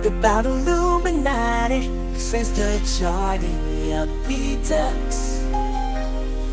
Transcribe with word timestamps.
ask 0.00 0.06
about 0.06 0.46
Illuminati. 0.46 1.90
Since 2.16 2.50
the 2.50 2.80
charting 2.98 3.92
of 3.92 4.08
Beatles 4.28 5.42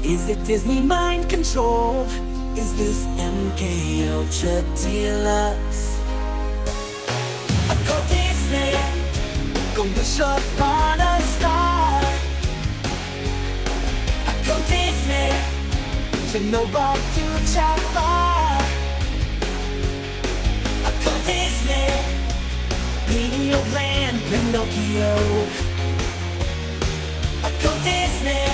Is 0.04 0.30
it 0.30 0.44
Disney 0.46 0.82
mind 0.82 1.30
control? 1.30 2.06
Is 2.56 2.76
this 2.78 3.06
MK 3.18 4.10
Ultra 4.12 4.64
Deluxe? 4.76 6.00
I 7.70 7.76
go 7.88 7.98
Disney. 8.10 8.74
Go 9.76 9.84
wish 9.84 10.20
upon 10.20 11.00
a 11.00 11.22
star. 11.22 12.02
I 14.26 14.34
go 14.48 14.56
Disney. 14.68 15.32
To 16.32 16.40
know 16.52 16.66
what 16.68 17.00
to 17.16 17.54
Jafar 17.54 18.24
I 18.24 18.27
Video 23.08 23.58
Land 23.74 24.20
Pinocchio. 24.30 25.16
I 27.44 27.50
go 27.64 27.72
Disney 27.84 28.50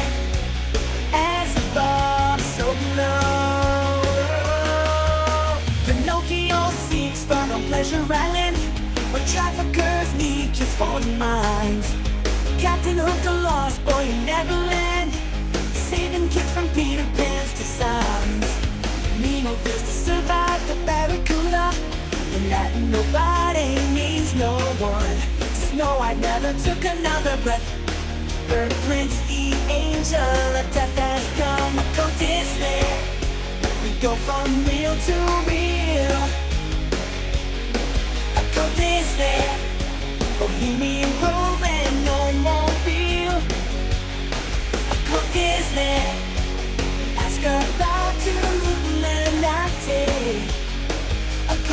As 1.12 1.50
a 1.58 1.64
bomb 1.74 2.40
so 2.40 2.68
low 3.00 4.02
Pinocchio 5.86 6.70
seeks 6.88 7.24
final 7.24 7.60
pleasure 7.68 8.06
island 8.10 8.58
Where 9.12 9.26
traffickers 9.28 10.14
need 10.16 10.54
just 10.54 10.78
fallen 10.78 11.18
minds 11.18 11.92
Captain 12.60 12.98
Hook 12.98 13.20
the 13.24 13.34
lost 13.34 13.84
boy 13.86 14.04
in 14.04 14.26
Neverland 14.26 15.12
Saving 15.74 16.30
kids 16.30 16.52
from 16.52 16.68
Peter 16.70 17.06
Pan's 17.16 17.54
designs. 17.58 18.48
Nemo 19.20 19.54
feels 19.64 19.82
to 19.82 19.94
survive 20.10 20.68
the 20.68 20.76
Barracuda 20.86 21.93
that 22.50 22.76
nobody 22.76 23.76
means 23.94 24.34
no 24.36 24.58
one. 24.80 25.18
Snow 25.54 26.00
White 26.00 26.18
never 26.18 26.54
took 26.60 26.84
another 26.86 27.38
breath. 27.44 27.84
Bird 28.50 28.72
Prince, 28.86 29.20
the 29.28 29.54
angel 29.70 30.20
of 30.60 30.74
death 30.74 30.98
has 31.00 31.24
come 31.40 31.76
Go 31.96 32.06
Disney 32.20 32.84
We 33.82 34.00
go 34.02 34.16
from 34.28 34.48
real 34.66 34.96
to 35.08 35.16
real. 35.48 36.20
Go 38.54 38.64
Disney 38.76 39.40
Bohemian 40.40 41.10
Grove 41.20 41.64
and 41.64 42.06
no 42.06 42.34
more 42.44 42.70
Go 45.10 45.20
Disney 45.32 46.04
Ask 47.18 47.42
her 47.42 47.76
about 47.76 47.93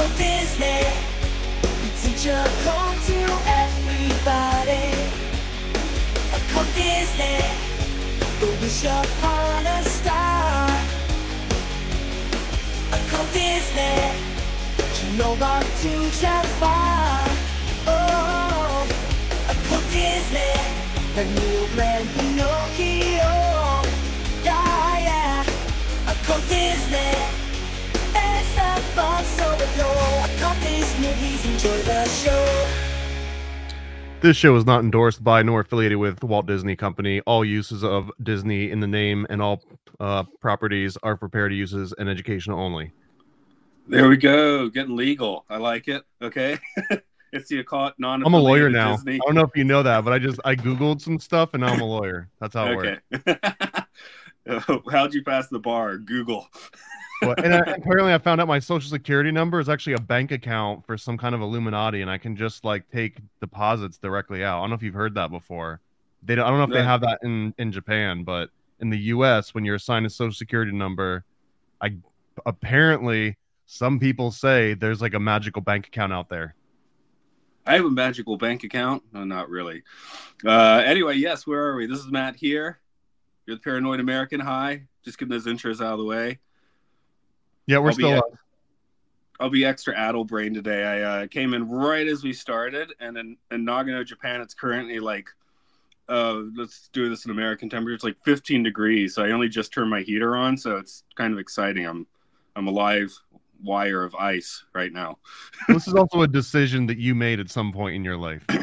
Go 0.00 0.08
Disney 0.16 0.80
We 1.82 1.88
teach 2.00 2.24
a 2.24 2.40
code 2.64 3.00
to 3.08 3.20
everybody. 3.62 4.86
Go 6.54 6.64
Disney 6.74 7.40
Go 8.40 8.46
wish 8.62 8.84
upon 8.84 9.66
a 9.66 9.82
star. 9.84 10.68
Go 13.10 13.20
Disney 13.34 13.96
You 14.96 15.18
know 15.18 15.34
what 15.34 15.66
to 15.82 15.92
Jafar 16.20 17.20
Oh 17.86 18.86
Go 19.68 19.76
Disney 19.92 20.54
The 21.14 21.24
new 21.26 21.66
brand 21.74 22.08
This 34.20 34.36
show 34.36 34.54
is 34.56 34.66
not 34.66 34.84
endorsed 34.84 35.24
by 35.24 35.42
nor 35.42 35.60
affiliated 35.60 35.96
with 35.96 36.20
the 36.20 36.26
Walt 36.26 36.44
Disney 36.46 36.76
Company. 36.76 37.20
All 37.22 37.42
uses 37.42 37.82
of 37.82 38.10
Disney 38.22 38.70
in 38.70 38.78
the 38.78 38.86
name 38.86 39.26
and 39.30 39.40
all 39.40 39.62
uh, 39.98 40.24
properties 40.42 40.98
are 41.02 41.16
for 41.16 41.30
parody 41.30 41.56
uses 41.56 41.94
and 41.96 42.06
educational 42.06 42.60
only. 42.60 42.92
There 43.88 44.10
we 44.10 44.18
go. 44.18 44.68
Getting 44.68 44.94
legal. 44.94 45.46
I 45.48 45.56
like 45.56 45.88
it. 45.88 46.02
Okay. 46.20 46.58
it's 47.32 47.48
the 47.48 47.64
caught 47.64 47.94
non 47.98 48.22
I'm 48.22 48.34
a 48.34 48.38
lawyer 48.38 48.68
now. 48.68 48.98
I 49.06 49.18
don't 49.24 49.34
know 49.34 49.44
if 49.44 49.56
you 49.56 49.64
know 49.64 49.82
that, 49.82 50.04
but 50.04 50.12
I 50.12 50.18
just 50.18 50.38
I 50.44 50.54
googled 50.54 51.00
some 51.00 51.18
stuff 51.18 51.54
and 51.54 51.62
now 51.62 51.72
I'm 51.72 51.80
a 51.80 51.86
lawyer. 51.86 52.28
That's 52.40 52.54
how 52.54 52.66
it 52.66 52.76
Okay. 52.76 52.98
works. 54.46 54.82
How'd 54.92 55.14
you 55.14 55.24
pass 55.24 55.48
the 55.48 55.58
bar? 55.58 55.96
Google. 55.96 56.46
Well, 57.22 57.34
and 57.38 57.54
I, 57.54 57.58
apparently, 57.58 58.14
I 58.14 58.18
found 58.18 58.40
out 58.40 58.48
my 58.48 58.58
social 58.58 58.88
security 58.88 59.30
number 59.30 59.60
is 59.60 59.68
actually 59.68 59.92
a 59.94 60.00
bank 60.00 60.32
account 60.32 60.86
for 60.86 60.96
some 60.96 61.18
kind 61.18 61.34
of 61.34 61.40
Illuminati, 61.40 62.00
and 62.02 62.10
I 62.10 62.18
can 62.18 62.36
just 62.36 62.64
like 62.64 62.90
take 62.90 63.18
deposits 63.40 63.98
directly 63.98 64.42
out. 64.42 64.58
I 64.58 64.62
don't 64.62 64.70
know 64.70 64.76
if 64.76 64.82
you've 64.82 64.94
heard 64.94 65.14
that 65.14 65.30
before. 65.30 65.80
They 66.22 66.34
don't, 66.34 66.44
I 66.44 66.48
don't 66.48 66.58
know 66.58 66.64
if 66.64 66.70
they 66.70 66.82
have 66.82 67.00
that 67.02 67.20
in 67.22 67.54
in 67.58 67.72
Japan, 67.72 68.24
but 68.24 68.50
in 68.80 68.90
the 68.90 68.98
U.S., 68.98 69.54
when 69.54 69.64
you're 69.64 69.76
assigned 69.76 70.06
a 70.06 70.10
social 70.10 70.34
security 70.34 70.72
number, 70.72 71.24
I 71.80 71.96
apparently 72.46 73.36
some 73.66 73.98
people 73.98 74.30
say 74.30 74.74
there's 74.74 75.00
like 75.00 75.14
a 75.14 75.20
magical 75.20 75.62
bank 75.62 75.86
account 75.86 76.12
out 76.12 76.28
there. 76.28 76.54
I 77.66 77.74
have 77.74 77.84
a 77.84 77.90
magical 77.90 78.36
bank 78.36 78.64
account. 78.64 79.02
No, 79.12 79.24
not 79.24 79.48
really. 79.48 79.82
Uh, 80.44 80.82
anyway, 80.84 81.16
yes, 81.16 81.46
where 81.46 81.66
are 81.66 81.76
we? 81.76 81.86
This 81.86 82.00
is 82.00 82.10
Matt 82.10 82.36
here. 82.36 82.80
You're 83.46 83.56
the 83.56 83.62
Paranoid 83.62 84.00
American. 84.00 84.40
Hi. 84.40 84.86
Just 85.04 85.18
getting 85.18 85.30
those 85.30 85.46
intros 85.46 85.84
out 85.84 85.92
of 85.92 85.98
the 85.98 86.04
way. 86.04 86.38
Yeah, 87.66 87.78
we're 87.78 87.88
I'll 87.88 87.94
still. 87.94 88.18
up. 88.18 88.24
I'll 89.40 89.50
be 89.50 89.64
extra 89.64 89.98
addle 89.98 90.24
brain 90.24 90.52
today. 90.52 90.84
I 90.84 91.02
uh, 91.02 91.26
came 91.26 91.54
in 91.54 91.68
right 91.68 92.06
as 92.06 92.22
we 92.22 92.32
started, 92.34 92.92
and 93.00 93.16
in, 93.16 93.36
in 93.50 93.64
Nagano, 93.64 94.04
Japan, 94.04 94.42
it's 94.42 94.52
currently 94.52 95.00
like, 95.00 95.28
uh, 96.10 96.42
let's 96.54 96.90
do 96.92 97.08
this 97.08 97.24
in 97.24 97.30
American 97.30 97.70
temperature. 97.70 97.94
It's 97.94 98.04
like 98.04 98.22
15 98.24 98.62
degrees. 98.62 99.14
So 99.14 99.24
I 99.24 99.30
only 99.30 99.48
just 99.48 99.72
turned 99.72 99.88
my 99.88 100.02
heater 100.02 100.36
on, 100.36 100.58
so 100.58 100.76
it's 100.76 101.04
kind 101.14 101.32
of 101.32 101.38
exciting. 101.38 101.86
I'm 101.86 102.06
I'm 102.54 102.68
a 102.68 102.70
live 102.70 103.12
wire 103.62 104.02
of 104.02 104.14
ice 104.14 104.64
right 104.74 104.92
now. 104.92 105.18
this 105.68 105.86
is 105.88 105.94
also 105.94 106.22
a 106.22 106.28
decision 106.28 106.86
that 106.86 106.98
you 106.98 107.14
made 107.14 107.40
at 107.40 107.50
some 107.50 107.72
point 107.72 107.96
in 107.96 108.04
your 108.04 108.16
life. 108.16 108.44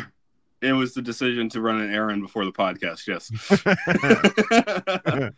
It 0.59 0.74
was 0.74 0.96
the 0.96 1.03
decision 1.03 1.50
to 1.50 1.62
run 1.62 1.79
an 1.79 1.94
errand 1.94 2.24
before 2.24 2.44
the 2.44 2.52
podcast. 2.52 3.06
Yes. 3.06 3.29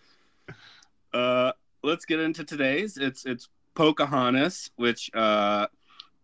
uh, 1.14 1.52
let's 1.84 2.06
get 2.06 2.20
into 2.20 2.44
today's. 2.44 2.98
It's 2.98 3.26
it's 3.26 3.50
Pocahontas, 3.76 4.72
which 4.76 5.10
uh, 5.14 5.68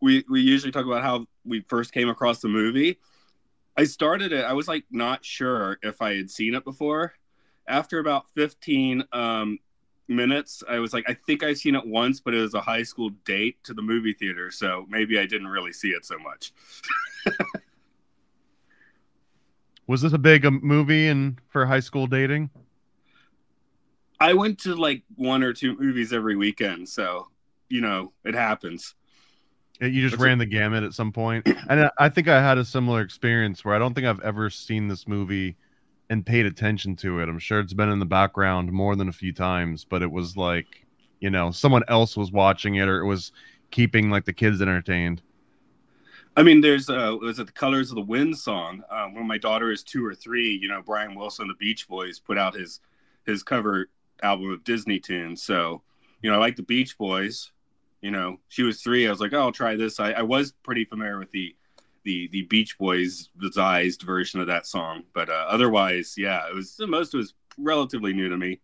we 0.01 0.23
we 0.29 0.41
usually 0.41 0.71
talk 0.71 0.85
about 0.85 1.03
how 1.03 1.25
we 1.45 1.61
first 1.61 1.91
came 1.91 2.09
across 2.09 2.39
the 2.39 2.47
movie. 2.47 2.99
I 3.77 3.83
started 3.83 4.31
it. 4.31 4.45
I 4.45 4.53
was 4.53 4.67
like 4.67 4.85
not 4.91 5.23
sure 5.25 5.77
if 5.81 6.01
I 6.01 6.15
had 6.15 6.29
seen 6.29 6.55
it 6.55 6.63
before. 6.63 7.13
After 7.67 7.99
about 7.99 8.29
fifteen 8.35 9.03
um, 9.11 9.59
minutes, 10.07 10.63
I 10.69 10.79
was 10.79 10.93
like, 10.93 11.05
I 11.07 11.13
think 11.13 11.43
I've 11.43 11.57
seen 11.57 11.75
it 11.75 11.85
once, 11.85 12.19
but 12.19 12.33
it 12.33 12.41
was 12.41 12.53
a 12.53 12.61
high 12.61 12.83
school 12.83 13.09
date 13.25 13.63
to 13.63 13.73
the 13.73 13.81
movie 13.81 14.13
theater, 14.13 14.51
so 14.51 14.85
maybe 14.89 15.19
I 15.19 15.25
didn't 15.25 15.47
really 15.47 15.73
see 15.73 15.89
it 15.89 16.05
so 16.05 16.17
much. 16.19 16.53
Was 19.87 20.01
this 20.01 20.13
a 20.13 20.17
big 20.17 20.45
um, 20.45 20.59
movie 20.63 21.07
and 21.09 21.39
for 21.47 21.65
high 21.65 21.79
school 21.79 22.07
dating? 22.07 22.49
I 24.19 24.33
went 24.33 24.59
to 24.61 24.75
like 24.75 25.03
one 25.15 25.43
or 25.43 25.53
two 25.53 25.75
movies 25.77 26.13
every 26.13 26.35
weekend, 26.35 26.87
so 26.89 27.27
you 27.69 27.81
know 27.81 28.13
it 28.23 28.33
happens. 28.33 28.95
Uh, 29.81 29.87
You 29.87 30.01
just 30.01 30.13
That's 30.13 30.23
ran 30.23 30.37
the 30.37 30.45
gamut 30.45 30.83
at 30.83 30.93
some 30.93 31.11
point, 31.11 31.45
and 31.69 31.85
I- 31.85 31.91
I 31.99 32.09
think 32.09 32.27
I 32.27 32.41
had 32.41 32.57
a 32.57 32.65
similar 32.65 33.01
experience 33.01 33.63
where 33.65 33.75
I 33.75 33.79
don't 33.79 33.93
think 33.93 34.07
I've 34.07 34.21
ever 34.21 34.49
seen 34.49 34.87
this 34.87 35.07
movie 35.07 35.57
and 36.09 36.25
paid 36.25 36.45
attention 36.45 36.95
to 36.97 37.19
it. 37.19 37.29
I'm 37.29 37.39
sure 37.39 37.59
it's 37.59 37.73
been 37.73 37.89
in 37.89 37.99
the 37.99 38.05
background 38.05 38.71
more 38.71 38.95
than 38.95 39.09
a 39.09 39.13
few 39.13 39.33
times, 39.33 39.83
but 39.85 40.01
it 40.03 40.11
was 40.11 40.37
like, 40.37 40.85
you 41.19 41.29
know, 41.29 41.51
someone 41.51 41.83
else 41.87 42.15
was 42.15 42.31
watching 42.31 42.75
it 42.75 42.87
or 42.87 43.01
it 43.01 43.05
was 43.05 43.31
keeping 43.71 44.09
like 44.09 44.25
the 44.25 44.33
kids 44.33 44.61
entertained. 44.61 45.21
I 46.37 46.43
mean, 46.43 46.61
there's 46.61 46.89
uh, 46.89 47.15
was 47.19 47.39
it 47.39 47.47
the 47.47 47.53
Colors 47.53 47.91
of 47.91 47.95
the 47.95 48.01
Wind 48.01 48.37
song? 48.37 48.83
Um, 48.89 49.13
when 49.13 49.25
my 49.27 49.37
daughter 49.37 49.71
is 49.71 49.83
two 49.83 50.05
or 50.05 50.13
three, 50.13 50.51
you 50.61 50.67
know, 50.67 50.81
Brian 50.85 51.15
Wilson, 51.15 51.47
the 51.47 51.53
Beach 51.55 51.87
Boys, 51.87 52.19
put 52.19 52.37
out 52.37 52.55
his 52.55 52.81
his 53.25 53.41
cover 53.41 53.89
album 54.23 54.51
of 54.51 54.63
Disney 54.63 54.99
tunes. 54.99 55.43
So, 55.43 55.81
you 56.21 56.29
know, 56.29 56.37
I 56.37 56.39
like 56.39 56.55
the 56.55 56.63
Beach 56.63 56.97
Boys. 56.97 57.51
You 58.01 58.11
know, 58.11 58.37
she 58.49 58.63
was 58.63 58.81
three. 58.81 59.07
I 59.07 59.09
was 59.09 59.19
like, 59.19 59.33
oh, 59.33 59.39
I'll 59.39 59.51
try 59.51 59.75
this. 59.75 59.99
I, 59.99 60.11
I 60.11 60.21
was 60.21 60.51
pretty 60.63 60.85
familiar 60.85 61.19
with 61.19 61.31
the 61.31 61.55
the 62.03 62.27
the 62.31 62.43
Beach 62.43 62.77
Boys 62.77 63.29
devised 63.39 64.03
version 64.03 64.39
of 64.39 64.47
that 64.47 64.67
song, 64.67 65.03
but 65.13 65.29
uh, 65.29 65.45
otherwise, 65.49 66.15
yeah, 66.17 66.47
it 66.47 66.53
was 66.53 66.75
the 66.75 66.87
most 66.87 67.13
was 67.13 67.33
relatively 67.57 68.13
new 68.13 68.29
to 68.29 68.37
me. 68.37 68.59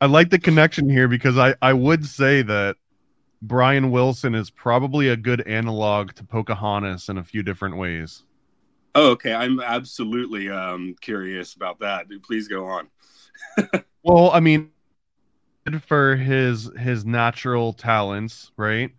I 0.00 0.06
like 0.06 0.30
the 0.30 0.40
connection 0.40 0.88
here 0.88 1.06
because 1.06 1.38
I 1.38 1.54
I 1.62 1.72
would 1.72 2.04
say 2.04 2.42
that 2.42 2.76
Brian 3.42 3.90
Wilson 3.90 4.34
is 4.34 4.50
probably 4.50 5.08
a 5.08 5.16
good 5.16 5.46
analog 5.46 6.14
to 6.14 6.24
Pocahontas 6.24 7.08
in 7.08 7.18
a 7.18 7.24
few 7.24 7.42
different 7.42 7.76
ways. 7.76 8.24
Oh, 8.94 9.10
okay. 9.10 9.34
I'm 9.34 9.60
absolutely 9.60 10.48
um, 10.50 10.94
curious 11.00 11.54
about 11.54 11.80
that. 11.80 12.06
Please 12.22 12.48
go 12.48 12.66
on. 12.66 12.88
Well, 14.06 14.30
I 14.32 14.40
mean, 14.40 14.70
for 15.80 16.16
his 16.16 16.70
his 16.78 17.04
natural 17.04 17.72
talents, 17.72 18.52
right? 18.56 18.90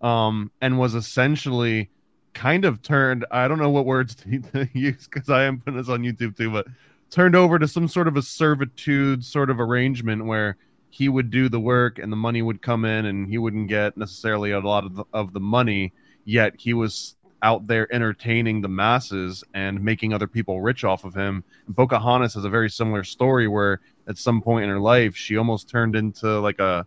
Um, 0.00 0.50
and 0.60 0.78
was 0.78 0.94
essentially 0.94 1.90
kind 2.34 2.64
of 2.64 2.82
turned. 2.82 3.24
I 3.30 3.48
don't 3.48 3.58
know 3.58 3.70
what 3.70 3.86
words 3.86 4.14
to 4.16 4.68
use 4.72 5.08
because 5.08 5.28
I 5.28 5.44
am 5.44 5.60
putting 5.60 5.78
this 5.78 5.88
on 5.88 6.02
YouTube 6.02 6.36
too, 6.36 6.50
but 6.50 6.66
turned 7.10 7.36
over 7.36 7.58
to 7.58 7.68
some 7.68 7.88
sort 7.88 8.08
of 8.08 8.16
a 8.16 8.22
servitude 8.22 9.24
sort 9.24 9.50
of 9.50 9.60
arrangement 9.60 10.24
where 10.24 10.56
he 10.90 11.08
would 11.08 11.30
do 11.30 11.48
the 11.48 11.60
work 11.60 11.98
and 11.98 12.12
the 12.12 12.16
money 12.16 12.42
would 12.42 12.60
come 12.62 12.84
in 12.84 13.06
and 13.06 13.28
he 13.28 13.38
wouldn't 13.38 13.68
get 13.68 13.96
necessarily 13.96 14.50
a 14.50 14.60
lot 14.60 14.84
of 14.84 14.94
the, 14.94 15.04
of 15.12 15.32
the 15.32 15.40
money 15.40 15.92
yet 16.24 16.54
he 16.58 16.74
was 16.74 17.16
out 17.42 17.66
there 17.66 17.92
entertaining 17.92 18.60
the 18.60 18.68
masses 18.68 19.42
and 19.54 19.82
making 19.82 20.12
other 20.12 20.26
people 20.26 20.60
rich 20.60 20.84
off 20.84 21.04
of 21.04 21.14
him. 21.14 21.44
And 21.66 21.76
Pocahontas 21.76 22.34
has 22.34 22.44
a 22.44 22.48
very 22.48 22.70
similar 22.70 23.04
story 23.04 23.48
where 23.48 23.80
at 24.08 24.18
some 24.18 24.40
point 24.40 24.64
in 24.64 24.70
her 24.70 24.80
life 24.80 25.16
she 25.16 25.36
almost 25.36 25.68
turned 25.68 25.96
into 25.96 26.40
like 26.40 26.60
a 26.60 26.86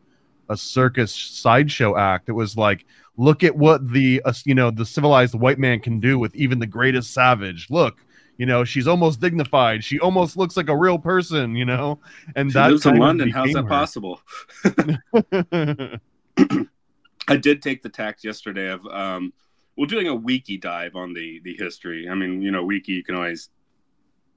a 0.49 0.55
circus 0.55 1.13
sideshow 1.13 1.97
act. 1.97 2.29
It 2.29 2.33
was 2.33 2.55
like, 2.55 2.85
look 3.17 3.43
at 3.43 3.55
what 3.55 3.91
the 3.91 4.21
uh, 4.25 4.33
you 4.45 4.55
know 4.55 4.71
the 4.71 4.85
civilized 4.85 5.35
white 5.35 5.59
man 5.59 5.79
can 5.79 5.99
do 5.99 6.17
with 6.19 6.35
even 6.35 6.59
the 6.59 6.67
greatest 6.67 7.13
savage. 7.13 7.67
Look, 7.69 7.97
you 8.37 8.45
know 8.45 8.63
she's 8.63 8.87
almost 8.87 9.19
dignified. 9.19 9.83
She 9.83 9.99
almost 9.99 10.37
looks 10.37 10.55
like 10.55 10.69
a 10.69 10.77
real 10.77 10.99
person. 10.99 11.55
You 11.55 11.65
know, 11.65 11.99
and 12.35 12.51
she 12.51 12.53
that 12.53 12.71
lives 12.71 12.85
in 12.85 12.97
London. 12.97 13.29
How's 13.29 13.53
that 13.53 13.63
became 13.63 13.67
possible? 13.67 14.21
I 17.27 17.37
did 17.37 17.61
take 17.61 17.81
the 17.81 17.89
tact 17.89 18.23
yesterday 18.23 18.69
of 18.69 18.85
um, 18.85 19.33
well 19.77 19.87
doing 19.87 20.07
a 20.07 20.15
wiki 20.15 20.57
dive 20.57 20.95
on 20.95 21.13
the 21.13 21.41
the 21.43 21.55
history. 21.57 22.07
I 22.09 22.15
mean, 22.15 22.41
you 22.41 22.51
know, 22.51 22.63
wiki 22.63 22.93
you 22.93 23.03
can 23.03 23.15
always 23.15 23.49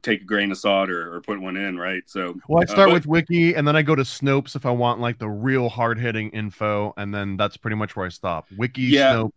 take 0.00 0.22
a 0.22 0.24
grain 0.24 0.50
of 0.52 0.58
salt 0.58 0.90
or, 0.90 1.12
or 1.16 1.20
put 1.20 1.40
one 1.40 1.56
in, 1.56 1.76
right? 1.76 2.02
So 2.06 2.36
Well, 2.48 2.60
I 2.60 2.64
uh, 2.64 2.66
start 2.72 2.88
but- 2.88 2.94
with 2.94 3.06
Wiki, 3.06 3.54
and 3.54 3.66
then 3.66 3.74
I 3.74 3.82
go 3.82 3.94
to 3.96 4.02
Snopes 4.02 4.54
if 4.54 4.64
I 4.64 4.70
want 4.70 5.00
like 5.00 5.18
the 5.18 5.28
real 5.28 5.68
hard 5.68 5.98
hitting 5.98 6.30
info, 6.30 6.94
and 6.96 7.12
then 7.12 7.36
that's 7.36 7.56
pretty 7.56 7.76
much 7.76 7.96
where 7.96 8.06
I 8.06 8.10
stop. 8.10 8.46
Wiki, 8.56 8.82
Yeah. 8.82 9.14
Snopes. 9.14 9.32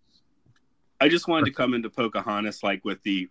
I 1.00 1.10
just 1.10 1.28
wanted 1.28 1.46
to 1.46 1.52
come 1.52 1.74
into 1.74 1.90
Pocahontas 1.90 2.62
like 2.62 2.86
with 2.86 3.02
the, 3.02 3.28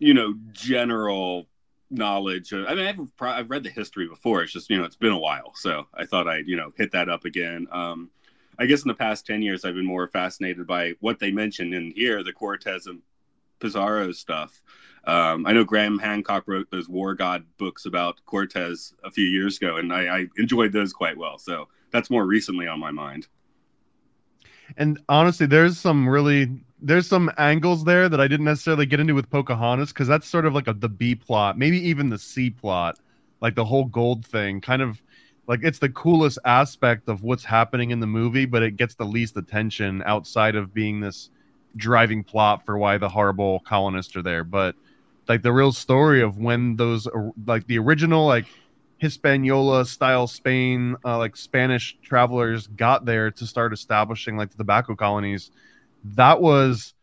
you 0.00 0.12
know, 0.12 0.34
general 0.50 1.46
knowledge. 1.88 2.52
Of, 2.52 2.66
I 2.66 2.74
mean, 2.74 2.86
I've 2.88 3.22
I've 3.22 3.48
read 3.50 3.62
the 3.62 3.70
history 3.70 4.08
before. 4.08 4.42
It's 4.42 4.52
just 4.52 4.68
you 4.68 4.76
know 4.76 4.82
it's 4.82 4.96
been 4.96 5.12
a 5.12 5.18
while, 5.18 5.52
so 5.54 5.86
I 5.94 6.04
thought 6.04 6.26
I'd 6.26 6.48
you 6.48 6.56
know 6.56 6.72
hit 6.76 6.90
that 6.92 7.08
up 7.08 7.24
again. 7.24 7.68
Um, 7.70 8.10
I 8.58 8.66
guess 8.66 8.82
in 8.82 8.88
the 8.88 8.94
past 8.94 9.26
ten 9.26 9.42
years, 9.42 9.64
I've 9.64 9.74
been 9.74 9.86
more 9.86 10.08
fascinated 10.08 10.66
by 10.66 10.94
what 11.00 11.18
they 11.18 11.30
mentioned 11.30 11.74
in 11.74 11.92
here, 11.94 12.22
the 12.22 12.32
Cortez 12.32 12.86
and 12.86 13.00
Pizarro 13.58 14.12
stuff. 14.12 14.62
Um, 15.04 15.46
I 15.46 15.52
know 15.52 15.64
Graham 15.64 15.98
Hancock 15.98 16.44
wrote 16.46 16.68
those 16.70 16.88
War 16.88 17.14
God 17.14 17.44
books 17.58 17.86
about 17.86 18.20
Cortez 18.26 18.92
a 19.04 19.10
few 19.10 19.24
years 19.24 19.56
ago, 19.56 19.76
and 19.76 19.92
I, 19.92 20.18
I 20.18 20.26
enjoyed 20.36 20.72
those 20.72 20.92
quite 20.92 21.16
well. 21.16 21.38
So 21.38 21.68
that's 21.92 22.10
more 22.10 22.26
recently 22.26 22.66
on 22.66 22.80
my 22.80 22.90
mind. 22.90 23.28
And 24.76 24.98
honestly, 25.08 25.46
there's 25.46 25.78
some 25.78 26.08
really 26.08 26.50
there's 26.82 27.06
some 27.06 27.30
angles 27.38 27.84
there 27.84 28.08
that 28.08 28.20
I 28.20 28.28
didn't 28.28 28.44
necessarily 28.44 28.84
get 28.84 29.00
into 29.00 29.14
with 29.14 29.30
Pocahontas 29.30 29.92
because 29.92 30.08
that's 30.08 30.28
sort 30.28 30.44
of 30.44 30.54
like 30.54 30.68
a 30.68 30.72
the 30.72 30.88
B 30.88 31.14
plot, 31.14 31.56
maybe 31.56 31.78
even 31.88 32.10
the 32.10 32.18
C 32.18 32.50
plot, 32.50 32.98
like 33.40 33.54
the 33.54 33.64
whole 33.64 33.84
gold 33.84 34.26
thing, 34.26 34.60
kind 34.60 34.82
of 34.82 35.00
like 35.46 35.60
it's 35.62 35.78
the 35.78 35.88
coolest 35.90 36.38
aspect 36.44 37.08
of 37.08 37.22
what's 37.22 37.44
happening 37.44 37.90
in 37.90 38.00
the 38.00 38.06
movie, 38.06 38.46
but 38.46 38.62
it 38.62 38.76
gets 38.76 38.94
the 38.94 39.04
least 39.04 39.36
attention 39.36 40.02
outside 40.04 40.56
of 40.56 40.74
being 40.74 41.00
this 41.00 41.30
driving 41.76 42.24
plot 42.24 42.64
for 42.64 42.78
why 42.78 42.98
the 42.98 43.08
horrible 43.08 43.60
colonists 43.60 44.16
are 44.16 44.22
there. 44.22 44.44
But 44.44 44.74
like 45.28 45.42
the 45.42 45.52
real 45.52 45.72
story 45.72 46.22
of 46.22 46.38
when 46.38 46.76
those 46.76 47.06
like 47.46 47.66
the 47.66 47.78
original 47.78 48.26
like 48.26 48.46
Hispaniola 48.98 49.84
style 49.84 50.26
Spain, 50.26 50.96
uh, 51.04 51.18
like 51.18 51.36
Spanish 51.36 51.96
travelers 52.02 52.66
got 52.68 53.04
there 53.04 53.30
to 53.30 53.46
start 53.46 53.72
establishing 53.72 54.36
like 54.36 54.50
the 54.50 54.56
tobacco 54.56 54.96
colonies. 54.96 55.50
That 56.04 56.40
was 56.40 56.94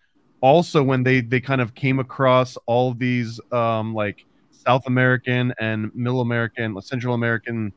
also 0.41 0.83
when 0.83 1.03
they 1.03 1.21
they 1.21 1.39
kind 1.39 1.61
of 1.61 1.75
came 1.75 1.99
across 1.99 2.57
all 2.65 2.93
these 2.93 3.39
um, 3.51 3.93
like 3.93 4.25
South 4.51 4.87
American 4.87 5.53
and 5.59 5.93
Middle 5.95 6.21
American, 6.21 6.81
Central 6.81 7.13
American 7.13 7.71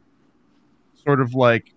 sort 1.07 1.21
of 1.21 1.35
like 1.35 1.73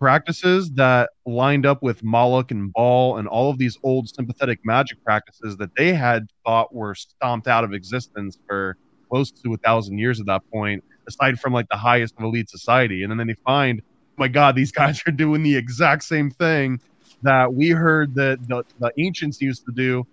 practices 0.00 0.70
that 0.72 1.10
lined 1.26 1.66
up 1.66 1.82
with 1.82 2.02
Moloch 2.02 2.50
and 2.50 2.72
Baal 2.72 3.18
and 3.18 3.28
all 3.28 3.50
of 3.50 3.58
these 3.58 3.76
old 3.82 4.08
sympathetic 4.08 4.60
magic 4.64 5.02
practices 5.04 5.56
that 5.58 5.70
they 5.76 5.92
had 5.92 6.26
thought 6.46 6.74
were 6.74 6.94
stomped 6.94 7.48
out 7.48 7.64
of 7.64 7.74
existence 7.74 8.38
for 8.48 8.78
close 9.10 9.30
to 9.30 9.52
a 9.52 9.56
thousand 9.58 9.98
years 9.98 10.18
at 10.20 10.26
that 10.26 10.42
point, 10.50 10.82
aside 11.06 11.38
from 11.38 11.52
like 11.52 11.68
the 11.68 11.76
highest 11.76 12.14
of 12.16 12.24
elite 12.24 12.48
society. 12.48 13.02
And 13.02 13.18
then 13.18 13.26
they 13.26 13.34
find, 13.44 13.82
oh 13.82 14.14
my 14.16 14.28
God, 14.28 14.54
these 14.54 14.72
guys 14.80 15.02
are 15.06 15.12
doing 15.12 15.42
the 15.42 15.54
exact 15.54 16.04
same 16.04 16.30
thing 16.30 16.80
that 17.22 17.52
we 17.52 17.68
heard 17.70 18.14
that 18.14 18.38
the, 18.48 18.64
the 18.78 18.92
ancients 18.98 19.42
used 19.42 19.66
to 19.66 19.72
do. 19.72 20.06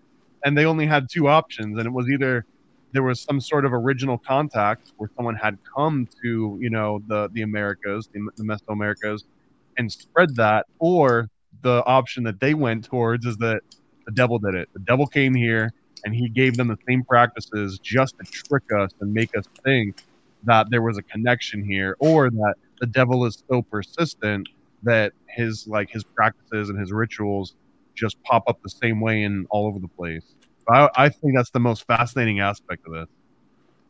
And 0.44 0.57
they 0.57 0.65
only 0.65 0.86
had 0.86 1.07
two 1.10 1.30
options. 1.30 1.77
And 1.77 1.86
it 1.86 1.94
was 1.94 2.10
either 2.10 2.45
there 2.92 3.04
was 3.04 3.22
some 3.22 3.39
sort 3.42 3.66
of 3.66 3.74
original 3.74 4.18
contact 4.18 4.94
where 4.98 5.10
someone 5.16 5.36
had 5.36 5.57
come 5.75 6.07
to, 6.24 6.57
you 6.62 6.69
know, 6.69 7.01
the, 7.07 7.30
the 7.34 7.42
Americas, 7.42 8.10
the, 8.13 8.30
the 8.38 8.44
Mesoamericas, 8.44 9.24
and 9.78 9.92
spread 9.92 10.36
that, 10.36 10.66
or 10.80 11.30
the 11.62 11.84
option 11.86 12.24
that 12.24 12.39
they 12.39 12.54
went 12.54 12.86
towards 12.86 13.25
is 13.25 13.38
that 13.38 13.62
the 14.06 14.12
devil 14.12 14.39
did 14.39 14.56
it. 14.56 14.69
The 14.74 14.80
devil 14.80 15.06
came 15.06 15.34
here 15.34 15.74
and 16.06 16.16
he 16.16 16.30
gave 16.30 16.56
them 16.56 16.68
the 16.68 16.78
same 16.88 17.04
practices 17.04 17.80
just 17.80 18.16
to 18.19 18.24
trick 18.31 18.63
us 18.75 18.92
and 19.01 19.13
make 19.13 19.36
us 19.38 19.45
think 19.63 19.98
that 20.44 20.69
there 20.69 20.81
was 20.81 20.98
a 20.98 21.01
connection 21.04 21.63
here, 21.63 21.98
or 22.00 22.30
that 22.30 22.56
the 22.80 22.86
devil 22.86 23.25
is 23.25 23.44
so 23.50 23.62
persistent 23.63 24.48
that 24.84 25.12
his 25.28 25.68
like 25.68 25.89
his 25.89 26.04
practices 26.04 26.69
and 26.69 26.80
his 26.80 26.92
rituals 26.92 27.56
just 27.95 28.22
pop 28.24 28.44
up 28.48 28.62
the 28.62 28.69
same 28.69 29.01
way 29.01 29.24
in 29.24 29.45
all 29.50 29.66
over 29.66 29.80
the 29.80 29.88
place. 29.88 30.36
I, 30.69 30.89
I 30.95 31.09
think 31.09 31.35
that's 31.35 31.51
the 31.51 31.59
most 31.59 31.85
fascinating 31.87 32.39
aspect 32.39 32.85
of 32.87 32.93
this. 32.93 33.07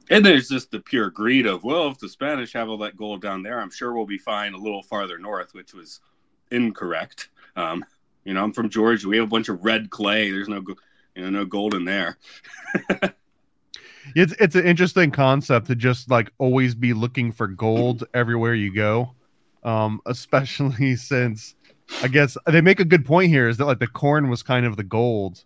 And 0.10 0.26
there's 0.26 0.48
just 0.48 0.72
the 0.72 0.80
pure 0.80 1.10
greed 1.10 1.46
of, 1.46 1.64
well, 1.64 1.90
if 1.90 2.00
the 2.00 2.08
Spanish 2.08 2.54
have 2.54 2.70
all 2.70 2.78
that 2.78 2.96
gold 2.96 3.22
down 3.22 3.44
there, 3.44 3.60
I'm 3.60 3.72
sure 3.72 3.94
we'll 3.94 4.06
be 4.06 4.18
fine 4.18 4.54
a 4.54 4.58
little 4.58 4.84
farther 4.84 5.18
north, 5.18 5.54
which 5.54 5.74
was 5.74 6.00
incorrect. 6.50 7.30
Um, 7.58 7.84
you 8.24 8.34
know, 8.34 8.44
I'm 8.44 8.54
from 8.54 8.70
Georgia. 8.70 9.08
We 9.08 9.18
have 9.18 9.26
a 9.26 9.30
bunch 9.30 9.50
of 9.50 9.66
red 9.66 9.90
clay. 9.90 10.32
There's 10.32 10.48
no, 10.48 10.64
you 11.16 11.24
know, 11.24 11.30
no 11.30 11.46
gold 11.46 11.74
in 11.74 11.84
there. 11.84 12.18
It's 14.16 14.34
it's 14.40 14.56
an 14.56 14.66
interesting 14.66 15.12
concept 15.12 15.68
to 15.68 15.76
just 15.76 16.10
like 16.10 16.32
always 16.38 16.76
be 16.76 16.94
looking 16.94 17.32
for 17.32 17.48
gold 17.48 18.06
everywhere 18.14 18.54
you 18.54 18.74
go. 18.74 19.14
Um, 19.64 20.02
especially 20.06 20.96
since 20.96 21.56
I 22.02 22.08
guess 22.08 22.38
they 22.46 22.62
make 22.62 22.80
a 22.80 22.86
good 22.86 23.06
point 23.06 23.30
here 23.30 23.48
is 23.48 23.58
that 23.58 23.66
like 23.66 23.80
the 23.80 23.88
corn 23.88 24.30
was 24.30 24.44
kind 24.44 24.66
of 24.66 24.78
the 24.78 24.84
gold. 24.84 25.44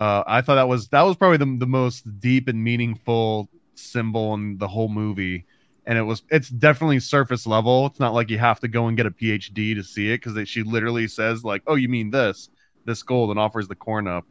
Uh, 0.00 0.24
I 0.26 0.40
thought 0.40 0.54
that 0.54 0.66
was 0.68 0.88
that 0.88 1.02
was 1.02 1.16
probably 1.16 1.36
the, 1.36 1.58
the 1.58 1.66
most 1.66 2.20
deep 2.20 2.48
and 2.48 2.64
meaningful 2.64 3.50
symbol 3.74 4.34
in 4.34 4.56
the 4.56 4.66
whole 4.66 4.88
movie. 4.88 5.44
And 5.86 5.98
it 5.98 6.02
was 6.02 6.22
it's 6.30 6.48
definitely 6.48 7.00
surface 7.00 7.46
level. 7.46 7.86
It's 7.86 8.00
not 8.00 8.14
like 8.14 8.30
you 8.30 8.38
have 8.38 8.60
to 8.60 8.68
go 8.68 8.86
and 8.86 8.96
get 8.96 9.06
a 9.06 9.10
PhD 9.10 9.74
to 9.74 9.82
see 9.82 10.10
it 10.10 10.22
because 10.22 10.48
she 10.48 10.62
literally 10.62 11.06
says 11.06 11.44
like, 11.44 11.62
"Oh, 11.66 11.74
you 11.74 11.88
mean 11.88 12.10
this, 12.10 12.48
this 12.86 13.02
gold," 13.02 13.30
and 13.30 13.38
offers 13.38 13.68
the 13.68 13.74
corn 13.74 14.08
up. 14.08 14.24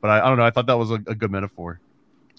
But 0.00 0.10
I, 0.10 0.20
I 0.20 0.28
don't 0.28 0.38
know. 0.38 0.44
I 0.44 0.50
thought 0.50 0.66
that 0.66 0.78
was 0.78 0.90
a, 0.90 1.00
a 1.06 1.14
good 1.14 1.32
metaphor. 1.32 1.80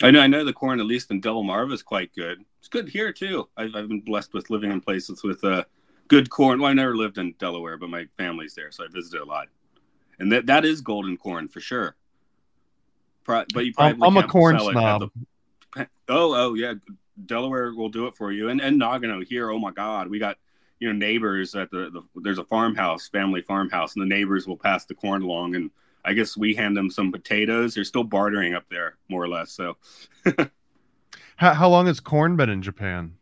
I 0.02 0.12
know, 0.12 0.22
I 0.22 0.28
know 0.28 0.46
the 0.46 0.54
corn, 0.54 0.80
at 0.80 0.86
least 0.86 1.12
in 1.12 1.20
Delmarva, 1.20 1.74
is 1.74 1.84
quite 1.84 2.14
good. 2.16 2.46
It's 2.60 2.70
good 2.70 2.88
here 2.88 3.12
too. 3.12 3.50
I've, 3.58 3.76
I've 3.76 3.90
been 3.90 4.00
blessed 4.00 4.34
with 4.34 4.50
living 4.50 4.72
in 4.72 4.80
places 4.80 5.24
with 5.24 5.44
uh, 5.44 5.66
good 6.08 6.30
corn. 6.30 6.60
Well, 6.60 6.70
I 6.72 6.74
never 6.74 6.96
lived 6.96 7.18
in 7.18 7.34
Delaware, 7.38 7.76
but 7.78 7.90
my 7.90 8.08
family's 8.18 8.56
there, 8.56 8.72
so 8.72 8.86
I 8.86 8.88
visited 8.88 9.22
a 9.22 9.26
lot. 9.26 9.48
And 10.20 10.32
that 10.32 10.46
that 10.46 10.64
is 10.64 10.80
golden 10.80 11.18
corn 11.18 11.50
for 11.50 11.60
sure. 11.60 11.96
Pro- 13.30 13.46
but 13.54 13.64
you 13.64 13.74
I'm, 13.78 14.00
probably 14.00 14.08
I'm 14.08 14.18
a 14.18 14.22
can't 14.22 14.32
corn 14.32 14.60
snob. 14.60 15.12
the- 15.76 15.88
oh, 16.08 16.34
oh 16.36 16.54
yeah, 16.56 16.74
Delaware 17.28 17.76
will 17.76 17.90
do 17.90 18.08
it 18.08 18.16
for 18.16 18.32
you, 18.32 18.50
and 18.50 18.60
and 18.60 18.82
Nagano 18.82 19.24
here. 19.24 19.52
Oh 19.52 19.60
my 19.60 19.70
God, 19.70 20.10
we 20.10 20.18
got 20.18 20.38
you 20.80 20.88
know 20.88 20.94
neighbors 20.94 21.54
at 21.54 21.70
the, 21.70 21.92
the 21.92 22.22
there's 22.24 22.40
a 22.40 22.44
farmhouse, 22.44 23.08
family 23.08 23.42
farmhouse, 23.42 23.96
and 23.96 24.02
the 24.02 24.08
neighbors 24.16 24.48
will 24.48 24.58
pass 24.58 24.86
the 24.86 24.96
corn 24.96 25.22
along, 25.22 25.54
and 25.54 25.70
I 26.04 26.14
guess 26.14 26.36
we 26.36 26.56
hand 26.56 26.76
them 26.76 26.90
some 26.90 27.12
potatoes. 27.12 27.76
They're 27.76 27.84
still 27.84 28.04
bartering 28.04 28.56
up 28.56 28.66
there, 28.72 28.98
more 29.10 29.24
or 29.24 29.30
less. 29.30 29.52
So. 29.52 29.78
How, 31.38 31.54
how 31.54 31.70
long 31.70 31.86
has 31.86 32.02
corn 32.02 32.36
been 32.36 32.50
in 32.50 32.62
Japan? 32.62 33.14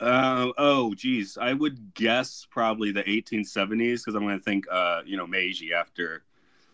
Uh, 0.00 0.50
oh, 0.58 0.92
geez. 0.92 1.38
I 1.40 1.52
would 1.52 1.94
guess 1.94 2.48
probably 2.50 2.90
the 2.90 3.04
1870s 3.04 4.00
because 4.00 4.16
I'm 4.16 4.22
going 4.22 4.36
to 4.36 4.42
think, 4.42 4.64
uh, 4.68 5.02
you 5.06 5.16
know, 5.16 5.24
Meiji 5.24 5.72
after 5.72 6.24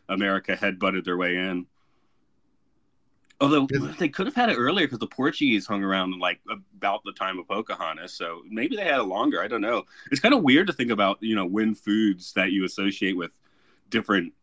America 0.09 0.57
had 0.57 0.79
butted 0.79 1.05
their 1.05 1.19
way 1.19 1.37
in. 1.37 1.67
Although 3.41 3.67
they 3.99 4.09
could 4.09 4.27
have 4.27 4.35
had 4.35 4.51
it 4.51 4.57
earlier 4.57 4.87
because 4.87 4.99
the 4.99 5.07
Portuguese 5.07 5.67
hung 5.67 5.83
around 5.83 6.19
like 6.19 6.41
about 6.77 7.03
the 7.05 7.13
time 7.13 7.39
of 7.39 7.49
Pocahontas, 7.49 8.13
so 8.13 8.43
maybe 8.49 8.77
they 8.77 8.85
had 8.85 9.01
it 9.01 9.05
longer. 9.05 9.43
I 9.43 9.49
don't 9.49 9.63
know. 9.63 9.85
It's 10.11 10.21
kind 10.21 10.35
of 10.35 10.43
weird 10.43 10.67
to 10.67 10.75
think 10.75 10.91
about, 10.91 11.23
you 11.23 11.35
know, 11.35 11.47
when 11.47 11.75
foods 11.75 12.35
that 12.35 12.53
you 12.53 12.65
associate 12.65 13.17
with 13.17 13.31
different 13.89 14.35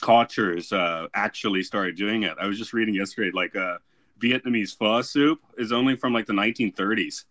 cultures 0.00 0.72
uh, 0.72 1.06
actually 1.14 1.62
started 1.62 1.96
doing 1.96 2.22
it. 2.22 2.36
I 2.40 2.46
was 2.46 2.58
just 2.58 2.72
reading 2.72 2.94
yesterday, 2.94 3.30
like 3.32 3.56
uh, 3.56 3.78
Vietnamese 4.20 4.76
pho 4.76 5.02
soup 5.02 5.40
is 5.58 5.72
only 5.72 5.96
from 5.96 6.12
like 6.12 6.26
the 6.26 6.32
1930s. 6.32 7.24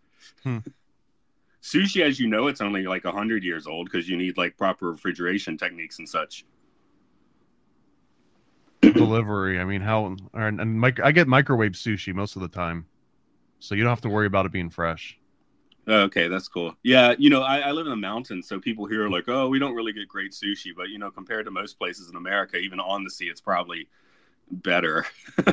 Hmm. 0.43 0.59
Sushi, 1.61 2.01
as 2.01 2.19
you 2.19 2.27
know, 2.27 2.47
it's 2.47 2.61
only 2.61 2.83
like 2.83 3.05
100 3.05 3.43
years 3.43 3.67
old 3.67 3.89
because 3.89 4.09
you 4.09 4.17
need 4.17 4.37
like 4.37 4.57
proper 4.57 4.91
refrigeration 4.91 5.57
techniques 5.57 5.97
and 5.99 6.07
such. 6.07 6.45
Delivery. 8.91 9.59
I 9.59 9.65
mean, 9.65 9.81
how 9.81 10.15
or, 10.33 10.47
and 10.47 10.79
mic- 10.79 11.01
I 11.01 11.11
get 11.11 11.27
microwave 11.27 11.73
sushi 11.73 12.13
most 12.13 12.35
of 12.35 12.41
the 12.41 12.47
time, 12.47 12.85
so 13.59 13.75
you 13.75 13.83
don't 13.83 13.91
have 13.91 14.01
to 14.01 14.09
worry 14.09 14.27
about 14.27 14.45
it 14.45 14.51
being 14.51 14.69
fresh. 14.69 15.17
Okay, 15.87 16.29
that's 16.29 16.47
cool. 16.47 16.75
Yeah, 16.83 17.13
you 17.17 17.29
know, 17.29 17.41
I, 17.41 17.59
I 17.59 17.71
live 17.71 17.85
in 17.85 17.91
the 17.91 17.97
mountains, 17.97 18.47
so 18.47 18.59
people 18.59 18.85
here 18.85 19.05
are 19.05 19.09
like, 19.09 19.25
"Oh, 19.27 19.49
we 19.49 19.59
don't 19.59 19.75
really 19.75 19.93
get 19.93 20.07
great 20.07 20.31
sushi," 20.31 20.75
but 20.75 20.89
you 20.89 20.97
know, 20.97 21.11
compared 21.11 21.45
to 21.45 21.51
most 21.51 21.77
places 21.77 22.09
in 22.09 22.15
America, 22.15 22.57
even 22.57 22.79
on 22.79 23.03
the 23.03 23.09
sea, 23.09 23.25
it's 23.25 23.41
probably 23.41 23.87
better. 24.49 25.05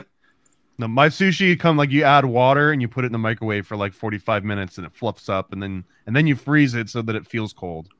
No, 0.81 0.89
my 0.89 1.11
sushi 1.11 1.61
come 1.61 1.77
like 1.77 1.91
you 1.91 2.05
add 2.05 2.25
water 2.25 2.73
and 2.73 2.81
you 2.81 2.89
put 2.89 3.05
it 3.05 3.09
in 3.09 3.13
the 3.13 3.19
microwave 3.19 3.67
for 3.67 3.77
like 3.77 3.93
45 3.93 4.45
minutes 4.45 4.79
and 4.79 4.87
it 4.87 4.95
fluffs 4.95 5.29
up 5.29 5.53
and 5.53 5.63
then 5.63 5.85
and 6.07 6.17
then 6.17 6.27
you 6.27 6.35
freeze 6.35 6.73
it 6.73 6.89
so 6.89 7.03
that 7.03 7.15
it 7.15 7.27
feels 7.27 7.53
cold. 7.53 7.91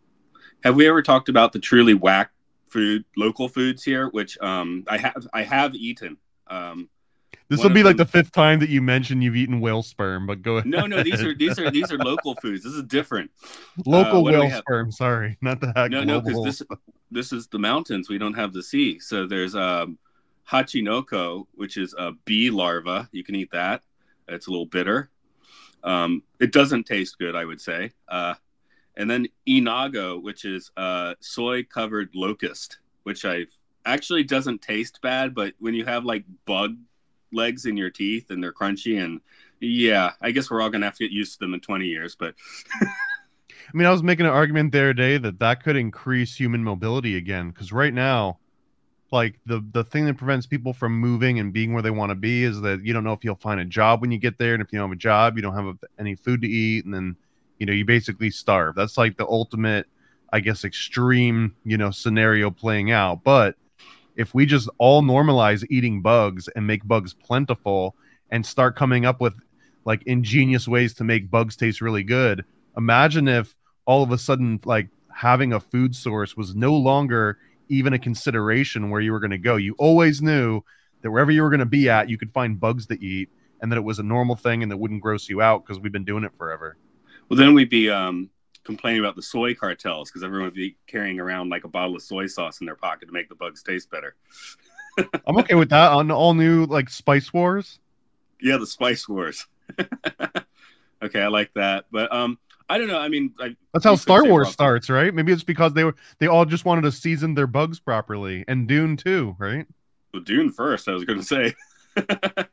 Have 0.65 0.77
we 0.77 0.89
ever 0.89 1.03
talked 1.03 1.29
about 1.29 1.53
the 1.53 1.59
truly 1.59 1.93
whack 1.93 2.31
food, 2.71 3.05
local 3.17 3.49
foods 3.49 3.83
here, 3.83 4.09
which 4.09 4.39
um, 4.41 4.85
I 4.89 4.99
have 4.99 5.27
I 5.33 5.43
have 5.43 5.75
eaten. 5.75 6.17
Um, 6.47 6.89
This 7.49 7.63
will 7.63 7.71
be 7.71 7.83
like 7.83 7.97
them- 7.97 8.07
the 8.07 8.11
fifth 8.11 8.33
time 8.33 8.61
that 8.61 8.71
you 8.71 8.81
mentioned 8.81 9.23
you've 9.23 9.37
eaten 9.37 9.61
whale 9.61 9.83
sperm, 9.83 10.27
but 10.27 10.43
go 10.43 10.57
ahead. 10.59 10.67
no, 10.67 10.87
no, 10.87 11.03
these 11.03 11.23
are 11.23 11.35
these 11.35 11.59
are 11.59 11.71
these 11.71 11.93
are 11.93 11.99
local 11.99 12.35
foods. 12.37 12.65
This 12.65 12.73
is 12.73 12.83
different. 12.85 13.31
local 13.87 14.19
uh, 14.19 14.21
what 14.23 14.33
do 14.33 14.41
we 14.41 14.47
whale 14.47 14.59
sperm. 14.59 14.93
Sorry, 14.93 15.37
not 15.41 15.61
the 15.61 15.89
No, 15.89 16.05
no, 16.05 16.21
because 16.21 16.45
this 16.45 16.63
this 17.11 17.33
is 17.33 17.49
the 17.49 17.59
mountains. 17.59 18.09
We 18.09 18.19
don't 18.19 18.35
have 18.35 18.53
the 18.53 18.63
sea, 18.63 18.99
so 19.01 19.27
there's 19.27 19.55
um, 19.55 19.99
hachinoko, 20.49 21.47
which 21.55 21.77
is 21.77 21.95
a 21.99 22.13
bee 22.25 22.51
larva. 22.51 23.09
You 23.13 23.25
can 23.25 23.35
eat 23.35 23.51
that. 23.53 23.83
It's 24.29 24.47
a 24.47 24.51
little 24.51 24.67
bitter. 24.67 25.11
Um, 25.83 26.23
it 26.39 26.53
doesn't 26.53 26.85
taste 26.85 27.19
good, 27.19 27.35
I 27.35 27.45
would 27.45 27.61
say. 27.61 27.93
Uh, 28.09 28.35
and 29.01 29.11
then 29.11 29.27
inago, 29.49 30.23
which 30.23 30.45
is 30.45 30.71
uh, 30.77 31.15
soy 31.21 31.65
covered 31.65 32.11
locust, 32.15 32.81
which 33.05 33.25
I 33.25 33.47
actually 33.87 34.25
doesn't 34.25 34.61
taste 34.61 35.01
bad, 35.01 35.35
but 35.35 35.55
when 35.59 35.73
you 35.73 35.87
have 35.87 36.05
like 36.05 36.25
bug 36.45 36.77
legs 37.33 37.65
in 37.65 37.79
your 37.79 37.89
teeth 37.89 38.31
and 38.31 38.45
they're 38.45 38.53
crunchy 38.53 39.03
and 39.03 39.23
yeah, 39.59 40.13
I 40.21 40.33
guess 40.33 40.51
we're 40.51 40.61
all 40.61 40.69
gonna 40.69 40.85
have 40.85 40.97
to 40.97 41.05
get 41.05 41.13
used 41.13 41.33
to 41.35 41.39
them 41.39 41.55
in 41.55 41.61
20 41.61 41.87
years, 41.87 42.15
but 42.15 42.35
I 42.83 43.73
mean, 43.73 43.87
I 43.87 43.91
was 43.91 44.03
making 44.03 44.27
an 44.27 44.33
argument 44.33 44.73
the 44.73 44.81
other 44.81 44.93
day 44.93 45.17
that 45.17 45.39
that 45.39 45.63
could 45.63 45.77
increase 45.77 46.37
human 46.37 46.63
mobility 46.63 47.17
again 47.17 47.51
because 47.51 47.73
right 47.73 47.95
now, 47.95 48.39
like 49.13 49.41
the 49.47 49.65
the 49.73 49.85
thing 49.85 50.05
that 50.07 50.19
prevents 50.19 50.47
people 50.47 50.75
from 50.75 50.99
moving 50.99 51.39
and 51.39 51.55
being 51.55 51.73
where 51.73 51.83
they 51.83 51.91
want 51.91 52.11
to 52.11 52.17
be 52.17 52.45
is 52.45 52.61
that 52.61 52.85
you 52.85 52.93
don't 52.93 53.05
know 53.05 53.13
if 53.13 53.25
you'll 53.25 53.37
find 53.37 53.61
a 53.61 53.65
job 53.65 54.03
when 54.03 54.13
you 54.13 54.19
get 54.19 54.39
there, 54.39 54.55
and 54.55 54.63
if 54.63 54.73
you 54.73 54.79
don't 54.79 54.89
have 54.89 54.97
a 54.97 55.01
job, 55.01 55.37
you 55.37 55.43
don't 55.43 55.55
have 55.55 55.79
any 55.99 56.15
food 56.15 56.43
to 56.43 56.49
eat, 56.49 56.85
and 56.85 56.93
then 56.93 57.17
you 57.61 57.67
know 57.67 57.73
you 57.73 57.85
basically 57.85 58.31
starve. 58.31 58.75
That's 58.75 58.99
like 58.99 59.17
the 59.17 59.29
ultimate, 59.29 59.87
I 60.33 60.41
guess, 60.41 60.65
extreme 60.65 61.55
you 61.65 61.79
know 61.79 61.93
scenario 61.93 62.51
playing 62.51 62.91
out. 62.91 63.23
But 63.23 63.55
if 64.17 64.35
we 64.35 64.47
just 64.47 64.69
all 64.79 65.03
normalize 65.03 65.65
eating 65.71 66.03
bugs 66.03 66.49
and 66.49 66.67
make 66.67 66.85
bugs 66.85 67.15
plentiful 67.15 67.95
and 68.31 68.45
start 68.45 68.77
coming 68.77 69.07
up 69.07 69.21
with 69.21 69.35
like 69.85 70.03
ingenious 70.05 70.69
ways 70.69 70.95
to 70.95 71.05
make 71.05 71.31
bugs 71.31 71.57
taste 71.57 71.81
really 71.81 72.03
good 72.03 72.45
imagine 72.77 73.29
if 73.29 73.57
all 73.87 74.03
of 74.03 74.13
a 74.13 74.19
sudden 74.19 74.61
like 74.65 74.89
having 75.15 75.53
a 75.53 75.61
food 75.61 75.95
source 75.95 76.37
was 76.37 76.55
no 76.55 76.75
longer 76.75 77.39
even 77.69 77.93
a 77.93 77.99
consideration 77.99 78.91
where 78.91 79.01
you 79.01 79.13
were 79.13 79.21
going 79.21 79.31
to 79.31 79.39
go 79.39 79.57
you 79.57 79.75
always 79.79 80.21
knew 80.21 80.61
that 81.03 81.11
wherever 81.11 81.31
you 81.31 81.43
were 81.43 81.51
going 81.51 81.61
to 81.61 81.67
be 81.67 81.89
at 81.89 82.09
you 82.09 82.19
could 82.19 82.33
find 82.33 82.61
bugs 82.61 82.87
to 82.87 83.03
eat 83.05 83.29
and 83.63 83.71
that 83.71 83.77
it 83.77 83.85
was 83.85 83.99
a 83.99 84.03
normal 84.03 84.37
thing 84.37 84.63
and 84.63 84.71
that 84.71 84.77
wouldn't 84.77 85.03
gross 85.03 85.29
you 85.29 85.41
out 85.41 85.65
because 85.65 85.81
we've 85.81 85.93
been 85.93 86.05
doing 86.05 86.25
it 86.25 86.33
forever 86.37 86.77
Well, 87.31 87.39
then 87.39 87.55
we'd 87.55 87.71
be 87.71 87.89
um, 87.89 88.29
complaining 88.65 89.01
about 89.01 89.15
the 89.17 89.23
soy 89.23 89.55
cartels 89.55 90.11
because 90.11 90.23
everyone 90.25 90.47
would 90.49 90.55
be 90.55 90.77
carrying 90.89 91.21
around 91.21 91.49
like 91.49 91.65
a 91.65 91.69
bottle 91.69 91.95
of 91.97 92.03
soy 92.03 92.27
sauce 92.27 92.61
in 92.61 92.67
their 92.67 92.75
pocket 92.77 93.07
to 93.07 93.13
make 93.13 93.29
the 93.29 93.35
bugs 93.37 93.63
taste 93.63 93.89
better. 93.91 94.17
i'm 95.27 95.39
okay 95.39 95.55
with 95.55 95.71
that 95.71 95.93
on 95.93 96.11
all 96.11 96.35
new 96.35 96.67
like 96.67 96.91
spice 96.91 97.33
wars 97.33 97.79
Yeah, 98.43 98.57
the 98.57 98.67
spice 98.67 99.09
wars. 99.09 99.47
okay, 101.03 101.23
I 101.23 101.29
like 101.29 101.53
that, 101.55 101.85
but 101.93 102.13
um, 102.13 102.39
I 102.69 102.77
don't 102.77 102.89
know. 102.89 102.99
I 102.99 103.09
mean, 103.09 103.33
I, 103.39 103.55
that's 103.73 103.85
how 103.85 103.95
star 103.95 104.25
wars 104.27 104.51
starts 104.51 104.91
right 104.91 105.15
maybe 105.15 105.33
it's 105.33 105.45
because 105.45 105.73
they 105.75 105.85
were 105.85 105.95
they 106.19 106.27
all 106.27 106.45
just 106.45 106.65
wanted 106.65 106.83
to 106.83 106.93
season 106.93 107.35
their 107.35 107.47
bugs 107.47 107.79
properly 107.79 108.45
and 108.49 108.67
dune 108.67 108.97
too 108.97 109.37
right 109.39 109.67
well, 110.13 110.23
Dune 110.23 110.51
first. 110.51 110.89
I 110.89 110.93
was 110.93 111.05
going 111.05 111.21
to 111.21 111.25
say. 111.25 111.55
i 111.97 112.45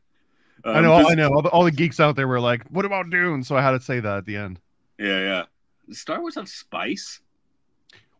Um, 0.64 0.84
know 0.84 0.98
this- 1.00 1.08
i 1.12 1.16
know 1.16 1.30
all 1.30 1.42
the, 1.42 1.50
all 1.50 1.64
the 1.64 1.72
geeks 1.72 2.00
out 2.00 2.16
there 2.16 2.28
were 2.28 2.40
like 2.40 2.64
what 2.70 2.86
about 2.86 3.10
dune 3.10 3.44
so 3.44 3.56
i 3.56 3.62
had 3.62 3.72
to 3.72 3.80
say 3.80 4.00
that 4.00 4.18
at 4.18 4.26
the 4.26 4.36
end 4.36 4.60
Yeah, 5.00 5.20
yeah. 5.20 5.44
Does 5.88 6.00
Star 6.00 6.20
Wars 6.22 6.36
have 6.36 6.50
spice? 6.50 7.22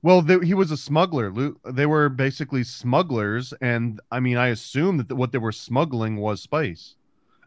Well, 0.02 0.22
they, 0.22 0.40
he 0.40 0.54
was 0.54 0.72
a 0.72 0.78
smuggler. 0.78 1.34
They 1.66 1.86
were 1.86 2.08
basically 2.10 2.64
smugglers, 2.64 3.54
and 3.62 4.00
I 4.12 4.20
mean, 4.20 4.38
I 4.38 4.48
assume 4.48 4.98
that 4.98 5.12
what 5.14 5.32
they 5.32 5.38
were 5.40 5.52
smuggling 5.52 6.18
was 6.18 6.42
spice. 6.42 6.96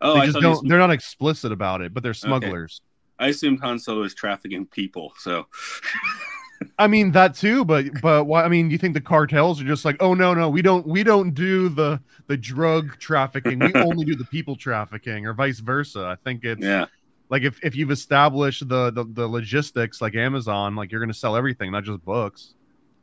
Oh, 0.01 0.15
they 0.15 0.21
I 0.21 0.27
just 0.27 0.41
don't. 0.41 0.69
They're 0.69 0.79
not 0.79 0.91
explicit 0.91 1.53
about 1.53 1.81
it, 1.81 1.95
but 1.95 2.03
they're 2.03 2.15
smugglers. 2.15 2.81
I 3.19 3.29
assumed 3.29 3.61
Han 3.61 3.79
Solo 3.79 4.03
is 4.03 4.15
trafficking 4.15 4.67
people. 4.67 5.13
So 5.19 5.47
I 6.79 6.87
mean 6.87 7.13
that 7.13 7.35
too, 7.35 7.65
but 7.65 7.87
but 8.03 8.25
why? 8.25 8.45
I 8.45 8.49
mean, 8.49 8.71
you 8.71 8.79
think 8.79 8.95
the 8.95 9.01
cartels 9.01 9.61
are 9.61 9.65
just 9.65 9.85
like, 9.85 9.97
oh 10.01 10.15
no, 10.15 10.35
no, 10.35 10.49
we 10.49 10.63
don't 10.63 10.87
we 10.87 11.03
don't 11.03 11.33
do 11.35 11.69
the 11.69 12.01
the 12.27 12.37
drug 12.37 12.99
trafficking. 12.99 13.59
We 13.59 13.73
only 13.75 14.05
do 14.05 14.15
the 14.15 14.25
people 14.25 14.57
trafficking, 14.57 15.27
or 15.27 15.35
vice 15.35 15.61
versa. 15.61 16.07
I 16.07 16.17
think 16.23 16.45
it's 16.45 16.63
yeah, 16.63 16.87
like 17.31 17.43
if 17.43 17.59
if 17.65 17.75
you've 17.75 17.91
established 17.91 18.69
the 18.69 18.91
the, 18.91 19.05
the 19.05 19.27
logistics 19.27 20.03
like 20.03 20.15
Amazon, 20.15 20.77
like 20.77 20.93
you're 20.93 21.01
going 21.01 21.13
to 21.13 21.19
sell 21.19 21.37
everything, 21.37 21.73
not 21.73 21.85
just 21.85 22.05
books. 22.05 22.55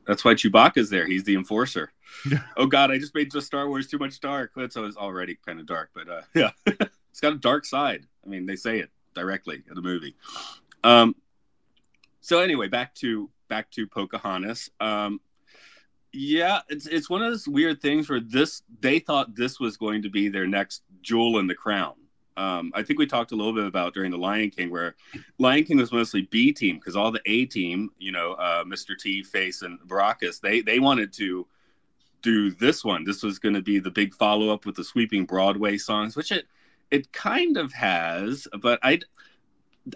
that's 0.05 0.23
why 0.23 0.33
Chewbacca's 0.33 0.89
there. 0.89 1.07
He's 1.07 1.23
the 1.23 1.35
enforcer. 1.35 1.91
Oh 2.55 2.65
God, 2.65 2.89
I 2.89 2.97
just 2.97 3.13
made 3.13 3.31
the 3.31 3.41
Star 3.41 3.67
Wars 3.67 3.87
too 3.87 3.97
much 3.97 4.19
dark. 4.19 4.51
It's 4.57 4.77
always 4.77 4.95
already 4.95 5.37
kind 5.45 5.59
of 5.59 5.65
dark, 5.65 5.89
but 5.93 6.09
uh, 6.09 6.21
yeah, 6.33 6.51
it's 6.65 7.19
got 7.19 7.33
a 7.33 7.37
dark 7.37 7.65
side. 7.65 8.05
I 8.25 8.29
mean, 8.29 8.45
they 8.45 8.55
say 8.55 8.79
it 8.79 8.89
directly 9.13 9.63
in 9.67 9.75
the 9.75 9.81
movie. 9.81 10.15
Um, 10.83 11.15
so 12.21 12.39
anyway, 12.39 12.67
back 12.67 12.95
to 12.95 13.29
back 13.49 13.69
to 13.71 13.85
Pocahontas. 13.87 14.71
Um, 14.79 15.19
yeah, 16.13 16.61
it's 16.69 16.87
it's 16.87 17.09
one 17.09 17.21
of 17.21 17.31
those 17.31 17.47
weird 17.47 17.81
things 17.81 18.09
where 18.09 18.19
this 18.19 18.63
they 18.79 18.99
thought 18.99 19.35
this 19.35 19.59
was 19.59 19.77
going 19.77 20.01
to 20.03 20.09
be 20.09 20.29
their 20.29 20.47
next 20.47 20.83
jewel 21.01 21.39
in 21.39 21.47
the 21.47 21.55
crown. 21.55 21.93
Um, 22.37 22.71
I 22.75 22.83
think 22.83 22.99
we 22.99 23.07
talked 23.07 23.31
a 23.31 23.35
little 23.35 23.53
bit 23.53 23.65
about 23.65 23.93
during 23.93 24.11
the 24.11 24.17
Lion 24.17 24.51
King, 24.51 24.69
where 24.69 24.95
Lion 25.39 25.63
King 25.63 25.77
was 25.77 25.91
mostly 25.91 26.21
B 26.21 26.53
team 26.53 26.75
because 26.77 26.95
all 26.95 27.11
the 27.11 27.21
A 27.25 27.45
team, 27.45 27.89
you 27.97 28.11
know, 28.11 28.33
uh, 28.33 28.63
Mr. 28.63 28.97
T, 28.97 29.23
Face, 29.23 29.63
and 29.63 29.79
Baracus, 29.87 30.39
they 30.39 30.61
they 30.61 30.79
wanted 30.79 31.11
to 31.13 31.47
do 32.21 32.51
this 32.51 32.85
one. 32.85 33.03
This 33.03 33.23
was 33.23 33.39
going 33.39 33.55
to 33.55 33.61
be 33.61 33.79
the 33.79 33.91
big 33.91 34.13
follow 34.13 34.53
up 34.53 34.65
with 34.65 34.75
the 34.75 34.83
sweeping 34.83 35.25
Broadway 35.25 35.77
songs, 35.77 36.15
which 36.15 36.31
it 36.31 36.45
it 36.91 37.11
kind 37.11 37.57
of 37.57 37.73
has. 37.73 38.47
But 38.61 38.79
I 38.83 38.99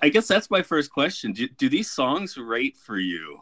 I 0.01 0.09
guess 0.09 0.27
that's 0.27 0.49
my 0.49 0.61
first 0.61 0.91
question. 0.91 1.33
Do, 1.33 1.47
do 1.47 1.69
these 1.69 1.91
songs 1.91 2.37
rate 2.37 2.77
for 2.77 2.97
you? 2.97 3.39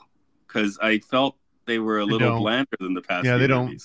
Because 0.48 0.77
I 0.82 1.00
felt 1.00 1.36
they 1.70 1.80
were 1.80 2.00
a 2.00 2.06
They 2.06 2.12
little 2.12 2.30
don't. 2.32 2.40
blander 2.40 2.76
than 2.80 2.94
the 2.94 3.02
past. 3.02 3.26
Yeah, 3.26 3.38
they 3.38 3.48
don't. 3.48 3.82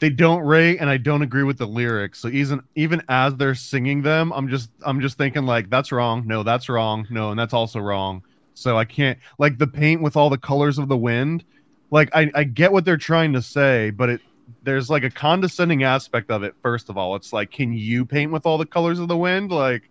they 0.00 0.10
don't 0.10 0.40
rate 0.42 0.78
and 0.78 0.88
i 0.90 0.96
don't 0.96 1.22
agree 1.22 1.44
with 1.44 1.58
the 1.58 1.66
lyrics 1.66 2.18
so 2.20 2.28
even 2.28 2.60
even 2.74 3.00
as 3.08 3.34
they're 3.36 3.54
singing 3.54 4.02
them 4.02 4.32
i'm 4.32 4.48
just 4.48 4.70
i'm 4.84 5.00
just 5.00 5.16
thinking 5.18 5.44
like 5.44 5.70
that's 5.70 5.92
wrong 5.92 6.24
no 6.26 6.42
that's 6.42 6.68
wrong 6.68 7.06
no 7.10 7.30
and 7.30 7.38
that's 7.38 7.54
also 7.54 7.78
wrong 7.78 8.22
so 8.54 8.76
i 8.76 8.84
can't 8.84 9.18
like 9.38 9.56
the 9.58 9.66
paint 9.66 10.02
with 10.02 10.16
all 10.16 10.30
the 10.30 10.38
colors 10.38 10.78
of 10.78 10.88
the 10.88 10.96
wind 10.96 11.44
like 11.90 12.08
i 12.14 12.30
i 12.34 12.42
get 12.44 12.72
what 12.72 12.84
they're 12.84 12.96
trying 12.96 13.32
to 13.32 13.40
say 13.42 13.90
but 13.90 14.08
it 14.08 14.20
there's 14.62 14.88
like 14.90 15.04
a 15.04 15.10
condescending 15.10 15.82
aspect 15.84 16.30
of 16.30 16.42
it 16.42 16.54
first 16.62 16.88
of 16.88 16.96
all 16.96 17.14
it's 17.14 17.32
like 17.32 17.50
can 17.52 17.72
you 17.72 18.04
paint 18.04 18.32
with 18.32 18.46
all 18.46 18.58
the 18.58 18.66
colors 18.66 18.98
of 18.98 19.06
the 19.08 19.16
wind 19.16 19.50
like 19.52 19.88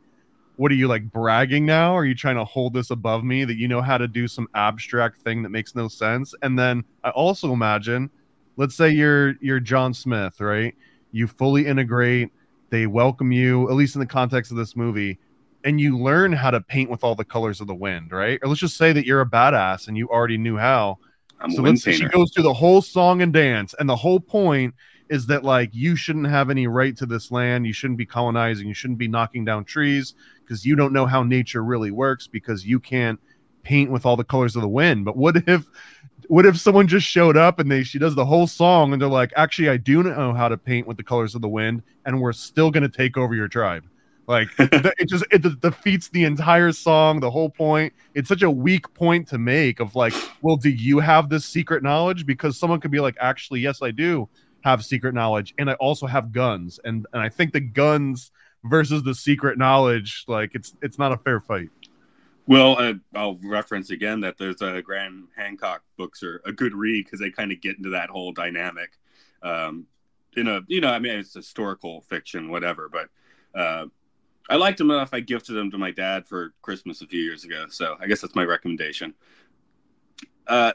what 0.58 0.72
are 0.72 0.76
you 0.76 0.88
like 0.88 1.10
bragging 1.12 1.66
now 1.66 1.96
are 1.96 2.06
you 2.06 2.16
trying 2.16 2.36
to 2.36 2.46
hold 2.46 2.74
this 2.74 2.92
above 2.92 3.24
me 3.24 3.46
that 3.46 3.58
you 3.58 3.68
know 3.68 3.82
how 3.82 3.98
to 3.98 4.08
do 4.08 4.28
some 4.28 4.48
abstract 4.56 5.18
thing 5.20 5.42
that 5.42 5.50
makes 5.50 5.76
no 5.76 5.88
sense 5.88 6.34
and 6.42 6.58
then 6.58 6.84
i 7.04 7.10
also 7.12 7.54
imagine 7.54 8.10
let's 8.58 8.76
say 8.76 8.90
you're 8.90 9.36
you're 9.40 9.60
John 9.60 9.94
Smith, 9.94 10.42
right? 10.42 10.76
You 11.12 11.28
fully 11.28 11.66
integrate, 11.66 12.32
they 12.70 12.88
welcome 12.88 13.32
you, 13.32 13.70
at 13.70 13.76
least 13.76 13.96
in 13.96 14.00
the 14.00 14.06
context 14.06 14.52
of 14.52 14.58
this 14.58 14.76
movie, 14.76 15.18
and 15.64 15.80
you 15.80 15.98
learn 15.98 16.34
how 16.34 16.52
to 16.52 16.60
paint 16.60 16.90
with 16.90 17.04
all 17.04 17.16
the 17.16 17.24
colors 17.24 17.62
of 17.62 17.68
the 17.68 17.76
wind, 17.76 18.12
right? 18.12 18.40
Or 18.44 18.50
let's 18.50 18.60
just 18.60 18.78
say 18.78 18.92
that 18.92 19.06
you're 19.06 19.22
a 19.22 19.30
badass 19.30 19.88
and 19.88 19.96
you 19.96 20.10
already 20.10 20.38
knew 20.38 20.58
how. 20.58 20.98
I'm 21.40 21.52
so 21.52 21.62
let's 21.62 21.84
say 21.84 21.94
she 21.94 22.10
goes 22.10 22.32
through 22.34 22.44
the 22.44 22.54
whole 22.54 22.82
song 22.82 23.22
and 23.22 23.32
dance, 23.32 23.74
and 23.80 23.88
the 23.88 23.96
whole 23.96 24.20
point 24.20 24.74
is 25.10 25.26
that 25.28 25.44
like 25.44 25.70
you 25.72 25.96
shouldn't 25.96 26.28
have 26.28 26.50
any 26.50 26.68
right 26.68 26.98
to 26.98 27.06
this 27.06 27.32
land, 27.32 27.66
you 27.66 27.72
shouldn't 27.72 27.98
be 27.98 28.06
colonizing, 28.06 28.68
you 28.68 28.74
shouldn't 28.74 29.00
be 29.00 29.08
knocking 29.08 29.46
down 29.46 29.64
trees 29.64 30.16
because 30.48 30.66
you 30.66 30.76
don't 30.76 30.94
know 30.94 31.06
how 31.06 31.24
nature 31.24 31.64
really 31.64 31.92
works 31.92 32.28
because 32.28 32.66
you 32.66 32.80
can't 32.80 33.20
paint 33.64 33.92
with 33.92 34.06
all 34.06 34.16
the 34.16 34.24
colors 34.24 34.56
of 34.56 34.62
the 34.62 34.68
wind. 34.68 35.04
But 35.04 35.18
what 35.18 35.36
if 35.48 35.66
what 36.28 36.46
if 36.46 36.58
someone 36.58 36.88
just 36.88 37.06
showed 37.06 37.38
up 37.38 37.60
and 37.60 37.70
they 37.70 37.84
she 37.84 38.00
does 38.00 38.16
the 38.16 38.26
whole 38.26 38.48
song 38.48 38.94
and 38.94 39.02
they're 39.02 39.10
like, 39.10 39.34
actually, 39.36 39.70
I 39.70 39.78
do 39.78 40.04
know 40.04 40.34
how 40.34 40.48
to 40.48 40.58
paint 40.58 40.88
with 40.88 40.98
the 40.98 41.04
colors 41.04 41.36
of 41.36 41.42
the 41.42 41.50
wind, 41.50 41.84
and 42.06 42.22
we're 42.22 42.34
still 42.34 42.72
gonna 42.72 42.90
take 42.90 43.18
over 43.18 43.36
your 43.36 43.48
tribe. 43.48 43.86
Like 44.28 44.50
it 44.60 45.08
just 45.10 45.26
it 45.32 45.42
defeats 45.62 46.10
the 46.10 46.24
entire 46.24 46.72
song, 46.72 47.20
the 47.20 47.32
whole 47.32 47.50
point. 47.50 47.94
It's 48.14 48.30
such 48.30 48.42
a 48.42 48.52
weak 48.52 48.94
point 48.94 49.28
to 49.30 49.38
make 49.38 49.80
of 49.80 49.96
like, 49.96 50.14
well, 50.42 50.56
do 50.56 50.70
you 50.70 51.00
have 51.00 51.30
this 51.30 51.46
secret 51.46 51.84
knowledge? 51.84 52.26
Because 52.26 52.58
someone 52.58 52.80
could 52.80 52.92
be 52.92 53.00
like, 53.00 53.16
actually, 53.20 53.60
yes, 53.60 53.82
I 53.82 53.92
do 53.92 54.30
have 54.64 54.84
secret 54.84 55.14
knowledge 55.14 55.54
and 55.58 55.70
I 55.70 55.74
also 55.74 56.08
have 56.08 56.32
guns 56.32 56.80
and 56.84 57.06
and 57.14 57.22
I 57.22 57.30
think 57.30 57.54
the 57.54 57.60
guns 57.62 58.32
versus 58.68 59.04
the 59.04 59.14
secret 59.16 59.58
knowledge 59.58 60.24
like 60.28 60.52
it's 60.54 60.76
it's 60.82 60.98
not 60.98 61.12
a 61.12 61.18
fair 61.18 61.40
fight. 61.40 61.70
Well, 62.48 62.80
uh, 62.80 62.94
I'll 63.14 63.38
reference 63.44 63.90
again 63.90 64.22
that 64.22 64.38
there's 64.38 64.62
a 64.62 64.82
Graham 64.82 65.28
Hancock 65.36 65.84
books 65.98 66.24
are 66.24 66.42
a 66.46 66.54
good 66.54 66.74
read 66.74 67.06
because 67.06 67.20
they 67.20 67.30
kind 67.30 67.52
of 67.52 67.60
get 67.60 67.78
into 67.78 67.90
that 67.90 68.10
whole 68.10 68.32
dynamic. 68.32 68.92
Um, 69.44 69.86
in 70.36 70.48
a 70.48 70.62
you 70.68 70.80
know, 70.80 70.90
I 70.90 71.00
mean, 71.00 71.20
it's 71.20 71.34
historical 71.34 72.02
fiction, 72.02 72.50
whatever, 72.50 72.90
but 72.90 73.10
uh, 73.60 73.88
I 74.50 74.56
liked 74.56 74.78
them 74.78 74.92
enough. 74.92 75.10
I 75.14 75.20
gifted 75.20 75.56
them 75.56 75.72
to 75.72 75.78
my 75.78 75.92
dad 75.92 76.26
for 76.28 76.54
Christmas 76.62 77.02
a 77.02 77.08
few 77.08 77.22
years 77.22 77.44
ago, 77.44 77.66
so 77.70 77.98
I 78.00 78.08
guess 78.08 78.22
that's 78.22 78.36
my 78.36 78.46
recommendation. 78.46 79.14
Uh, 80.48 80.72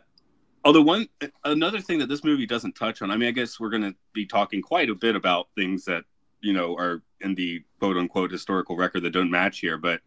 although 0.64 0.82
one 0.82 1.08
another 1.44 1.80
thing 1.80 1.98
that 2.00 2.08
this 2.08 2.22
movie 2.22 2.46
doesn't 2.46 2.74
touch 2.74 3.00
on, 3.00 3.10
I 3.10 3.16
mean, 3.16 3.28
I 3.28 3.32
guess 3.32 3.58
we're 3.58 3.70
going 3.70 3.82
to 3.82 3.94
be 4.12 4.26
talking 4.26 4.60
quite 4.60 4.90
a 4.90 4.94
bit 4.94 5.16
about 5.16 5.48
things 5.56 5.86
that 5.86 6.04
you 6.42 6.52
know 6.52 6.76
are 6.76 7.02
in 7.20 7.34
the 7.34 7.64
quote 7.78 7.96
unquote 7.96 8.30
historical 8.30 8.76
record 8.76 9.02
that 9.02 9.10
don't 9.10 9.30
match 9.30 9.60
here, 9.60 9.78
but 9.78 10.00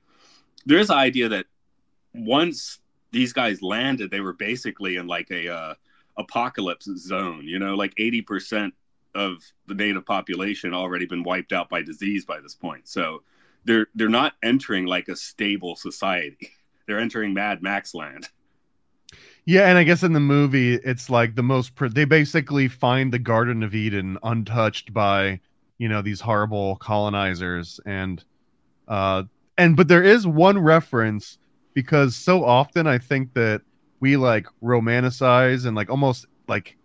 there 0.65 0.77
is 0.77 0.89
an 0.89 0.98
idea 0.98 1.30
that 1.30 1.46
once 2.13 2.80
these 3.12 3.34
guys 3.34 3.62
landed, 3.62 4.12
they 4.12 4.20
were 4.20 4.34
basically 4.34 4.98
in 4.98 5.08
like 5.08 5.32
a 5.32 5.54
uh, 5.54 5.74
apocalypse 6.18 6.86
zone. 6.98 7.44
You 7.46 7.60
know, 7.60 7.75
like 7.75 7.94
eighty 7.98 8.22
percent 8.22 8.74
of 9.15 9.38
the 9.68 9.74
native 9.74 10.06
population 10.06 10.74
already 10.74 11.06
been 11.06 11.24
wiped 11.24 11.54
out 11.54 11.70
by 11.70 11.82
disease 11.82 12.25
by 12.25 12.39
this 12.42 12.54
point. 12.54 12.88
So 12.88 13.24
they're 13.63 13.88
they're 13.96 14.10
not 14.10 14.34
entering 14.44 14.86
like 14.86 15.08
a 15.08 15.15
stable 15.15 15.75
society. 15.75 16.51
They're 16.88 17.00
entering 17.00 17.34
Mad 17.34 17.63
Max 17.63 17.96
land. 17.96 18.30
Yeah, 19.46 19.68
and 19.68 19.77
I 19.77 19.84
guess 19.84 20.04
in 20.04 20.13
the 20.13 20.20
movie, 20.20 20.75
it's 20.75 21.10
like 21.10 21.34
the 21.34 21.42
most. 21.42 21.72
they 21.80 22.06
basically 22.06 22.68
find 22.68 23.12
the 23.12 23.18
Garden 23.18 23.63
of 23.63 23.74
Eden 23.74 24.20
untouched 24.22 24.94
by, 24.94 25.39
you 25.77 25.89
know, 25.89 26.01
these 26.01 26.22
horrible 26.22 26.77
colonizers, 26.77 27.79
and, 27.86 28.24
uh, 28.88 29.24
and 29.58 29.75
but 29.75 29.88
there 29.88 30.03
is 30.03 30.27
one 30.27 30.60
reference 30.60 31.38
because 31.74 32.15
so 32.15 32.44
often 32.44 32.88
I 32.88 32.98
think 32.98 33.34
that 33.34 33.62
we 34.00 34.17
like 34.17 34.48
romanticize 34.63 35.65
and 35.65 35.75
like 35.75 35.89
almost 35.89 36.25
like 36.48 36.77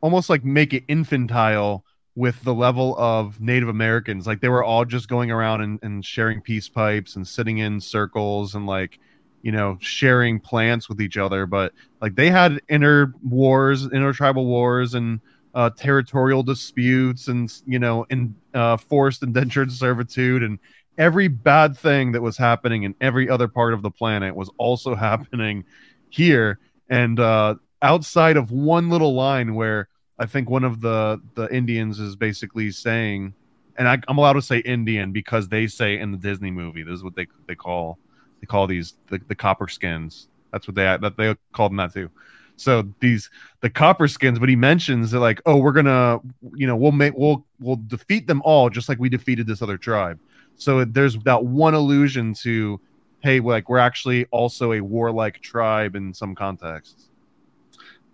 almost 0.00 0.28
like 0.28 0.44
make 0.44 0.72
it 0.74 0.84
infantile 0.88 1.84
with 2.16 2.40
the 2.44 2.54
level 2.54 2.96
of 2.98 3.40
Native 3.40 3.68
Americans. 3.68 4.26
Like 4.26 4.40
they 4.40 4.48
were 4.48 4.62
all 4.62 4.84
just 4.84 5.08
going 5.08 5.30
around 5.30 5.62
and, 5.62 5.78
and 5.82 6.04
sharing 6.04 6.40
peace 6.40 6.68
pipes 6.68 7.16
and 7.16 7.26
sitting 7.26 7.58
in 7.58 7.80
circles 7.80 8.54
and 8.54 8.66
like, 8.66 9.00
you 9.42 9.50
know, 9.50 9.76
sharing 9.80 10.38
plants 10.38 10.88
with 10.88 11.00
each 11.00 11.16
other. 11.16 11.46
But 11.46 11.72
like 12.00 12.14
they 12.14 12.30
had 12.30 12.60
inner 12.68 13.14
wars, 13.22 13.86
intertribal 13.86 14.46
wars 14.46 14.94
and 14.94 15.20
uh, 15.54 15.70
territorial 15.70 16.42
disputes 16.42 17.28
and, 17.28 17.52
you 17.66 17.78
know, 17.78 18.04
in 18.10 18.34
uh, 18.54 18.76
forced 18.76 19.22
indentured 19.22 19.70
servitude 19.72 20.42
and 20.42 20.58
every 20.98 21.28
bad 21.28 21.76
thing 21.76 22.12
that 22.12 22.22
was 22.22 22.36
happening 22.36 22.84
in 22.84 22.94
every 23.00 23.28
other 23.28 23.48
part 23.48 23.74
of 23.74 23.82
the 23.82 23.90
planet 23.90 24.34
was 24.34 24.50
also 24.58 24.94
happening 25.08 25.64
here. 26.10 26.58
And 26.90 27.18
uh, 27.18 27.56
outside 27.82 28.36
of 28.36 28.50
one 28.50 28.88
little 28.88 29.14
line 29.14 29.54
where 29.54 29.88
i 30.18 30.24
think 30.24 30.48
one 30.48 30.64
of 30.64 30.80
the 30.80 31.20
the 31.34 31.52
indians 31.52 31.98
is 31.98 32.16
basically 32.16 32.70
saying 32.70 33.34
and 33.76 33.88
I, 33.88 33.98
am 34.08 34.16
allowed 34.16 34.34
to 34.34 34.42
say 34.42 34.58
indian 34.60 35.10
because 35.10 35.48
they 35.48 35.66
say 35.66 35.98
in 35.98 36.12
the 36.12 36.16
disney 36.16 36.52
movie 36.52 36.84
this 36.84 36.94
is 36.94 37.04
what 37.04 37.16
they 37.16 37.26
they 37.46 37.56
call 37.56 37.98
they 38.44 38.46
call 38.46 38.66
these 38.66 38.94
the, 39.08 39.18
the 39.26 39.34
copper 39.34 39.68
skins. 39.68 40.28
That's 40.52 40.68
what 40.68 40.74
they 40.74 40.84
that 40.84 41.16
they 41.16 41.34
call 41.52 41.70
them 41.70 41.78
that 41.78 41.94
too 41.94 42.10
so 42.56 42.88
these 43.00 43.30
the 43.60 43.70
copper 43.70 44.06
skins 44.06 44.38
but 44.38 44.48
he 44.48 44.56
mentions 44.56 45.10
that 45.10 45.20
like 45.20 45.40
oh 45.46 45.56
we're 45.56 45.72
gonna 45.72 46.20
you 46.54 46.66
know 46.66 46.76
we'll 46.76 46.92
make 46.92 47.12
we'll 47.16 47.44
we'll 47.60 47.80
defeat 47.88 48.26
them 48.26 48.40
all 48.44 48.70
just 48.70 48.88
like 48.88 48.98
we 48.98 49.08
defeated 49.08 49.46
this 49.46 49.60
other 49.60 49.76
tribe 49.76 50.18
so 50.56 50.84
there's 50.84 51.18
that 51.20 51.44
one 51.44 51.74
allusion 51.74 52.34
to, 52.34 52.80
hey, 53.20 53.40
like 53.40 53.68
we're 53.68 53.78
actually 53.78 54.26
also 54.26 54.72
a 54.72 54.80
warlike 54.80 55.40
tribe 55.40 55.96
in 55.96 56.14
some 56.14 56.34
contexts. 56.34 57.10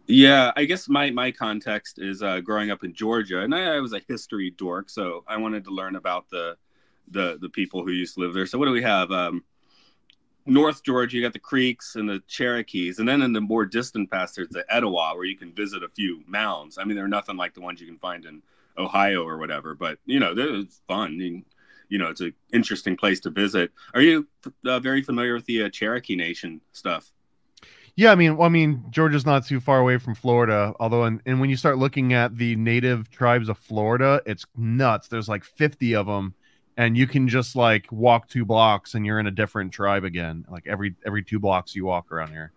Yeah, 0.06 0.50
I 0.56 0.64
guess 0.64 0.88
my 0.88 1.10
my 1.10 1.30
context 1.30 2.00
is 2.00 2.20
uh, 2.22 2.40
growing 2.40 2.72
up 2.72 2.82
in 2.82 2.92
Georgia, 2.92 3.42
and 3.42 3.54
I, 3.54 3.76
I, 3.76 3.80
was 3.80 3.92
a 3.92 4.00
history 4.08 4.50
dork, 4.50 4.90
so 4.90 5.22
I 5.28 5.36
wanted 5.36 5.62
to 5.64 5.70
learn 5.70 5.94
about 5.94 6.28
the 6.30 6.56
the 7.12 7.38
the 7.40 7.48
people 7.48 7.84
who 7.84 7.92
used 7.92 8.14
to 8.14 8.20
live 8.20 8.34
there. 8.34 8.46
So 8.46 8.58
what 8.58 8.66
do 8.66 8.72
we 8.72 8.82
have? 8.82 9.12
Um, 9.12 9.44
North 10.46 10.82
Georgia, 10.82 11.16
you 11.16 11.22
got 11.22 11.32
the 11.32 11.38
Creeks 11.38 11.96
and 11.96 12.08
the 12.08 12.22
Cherokees, 12.26 12.98
and 12.98 13.08
then 13.08 13.22
in 13.22 13.32
the 13.32 13.40
more 13.40 13.66
distant 13.66 14.10
past, 14.10 14.36
there's 14.36 14.48
the 14.48 14.64
Etowah, 14.68 15.14
where 15.14 15.24
you 15.24 15.36
can 15.36 15.52
visit 15.52 15.82
a 15.82 15.88
few 15.88 16.22
mounds. 16.26 16.78
I 16.78 16.84
mean, 16.84 16.96
they're 16.96 17.08
nothing 17.08 17.36
like 17.36 17.54
the 17.54 17.60
ones 17.60 17.80
you 17.80 17.86
can 17.86 17.98
find 17.98 18.24
in 18.24 18.42
Ohio 18.78 19.22
or 19.22 19.38
whatever, 19.38 19.74
but 19.74 19.98
you 20.06 20.18
know, 20.18 20.34
it's 20.36 20.80
fun. 20.88 21.14
You 21.14 21.42
you 21.88 21.98
know 21.98 22.08
it's 22.08 22.20
an 22.20 22.32
interesting 22.52 22.96
place 22.96 23.20
to 23.20 23.30
visit. 23.30 23.72
Are 23.94 24.00
you 24.00 24.26
uh, 24.64 24.80
very 24.80 25.02
familiar 25.02 25.34
with 25.34 25.44
the 25.44 25.64
uh, 25.64 25.68
Cherokee 25.68 26.16
Nation 26.16 26.60
stuff? 26.72 27.12
Yeah, 27.96 28.12
I 28.12 28.14
mean, 28.14 28.36
well, 28.36 28.46
I 28.46 28.50
mean, 28.50 28.84
Georgia's 28.90 29.26
not 29.26 29.44
too 29.44 29.60
far 29.60 29.78
away 29.78 29.98
from 29.98 30.14
Florida. 30.14 30.72
Although, 30.80 31.04
and, 31.04 31.20
and 31.26 31.40
when 31.40 31.50
you 31.50 31.56
start 31.56 31.76
looking 31.76 32.12
at 32.12 32.36
the 32.36 32.56
native 32.56 33.10
tribes 33.10 33.48
of 33.48 33.58
Florida, 33.58 34.22
it's 34.24 34.46
nuts. 34.56 35.08
There's 35.08 35.28
like 35.28 35.44
50 35.44 35.96
of 35.96 36.06
them, 36.06 36.34
and 36.76 36.96
you 36.96 37.06
can 37.06 37.28
just 37.28 37.56
like 37.56 37.90
walk 37.90 38.28
two 38.28 38.44
blocks 38.44 38.94
and 38.94 39.04
you're 39.04 39.18
in 39.18 39.26
a 39.26 39.32
different 39.32 39.72
tribe 39.72 40.04
again. 40.04 40.44
Like 40.50 40.66
every 40.66 40.94
every 41.04 41.22
two 41.22 41.38
blocks 41.38 41.74
you 41.74 41.84
walk 41.84 42.10
around 42.12 42.30
here. 42.30 42.52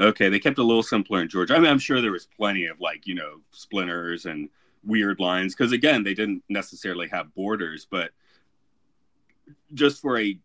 Okay, 0.00 0.28
they 0.28 0.38
kept 0.38 0.58
a 0.58 0.62
little 0.62 0.82
simpler 0.82 1.20
in 1.20 1.28
Georgia. 1.28 1.56
I 1.56 1.58
mean, 1.58 1.70
I'm 1.70 1.78
sure 1.78 2.00
there 2.00 2.12
was 2.12 2.26
plenty 2.26 2.66
of 2.66 2.80
like 2.80 3.06
you 3.06 3.14
know 3.14 3.40
splinters 3.50 4.26
and 4.26 4.48
weird 4.84 5.20
lines 5.20 5.54
because 5.54 5.72
again, 5.72 6.04
they 6.04 6.14
didn't 6.14 6.42
necessarily 6.48 7.08
have 7.08 7.34
borders, 7.34 7.86
but 7.90 8.10
just 9.74 10.00
for 10.00 10.18
a 10.18 10.38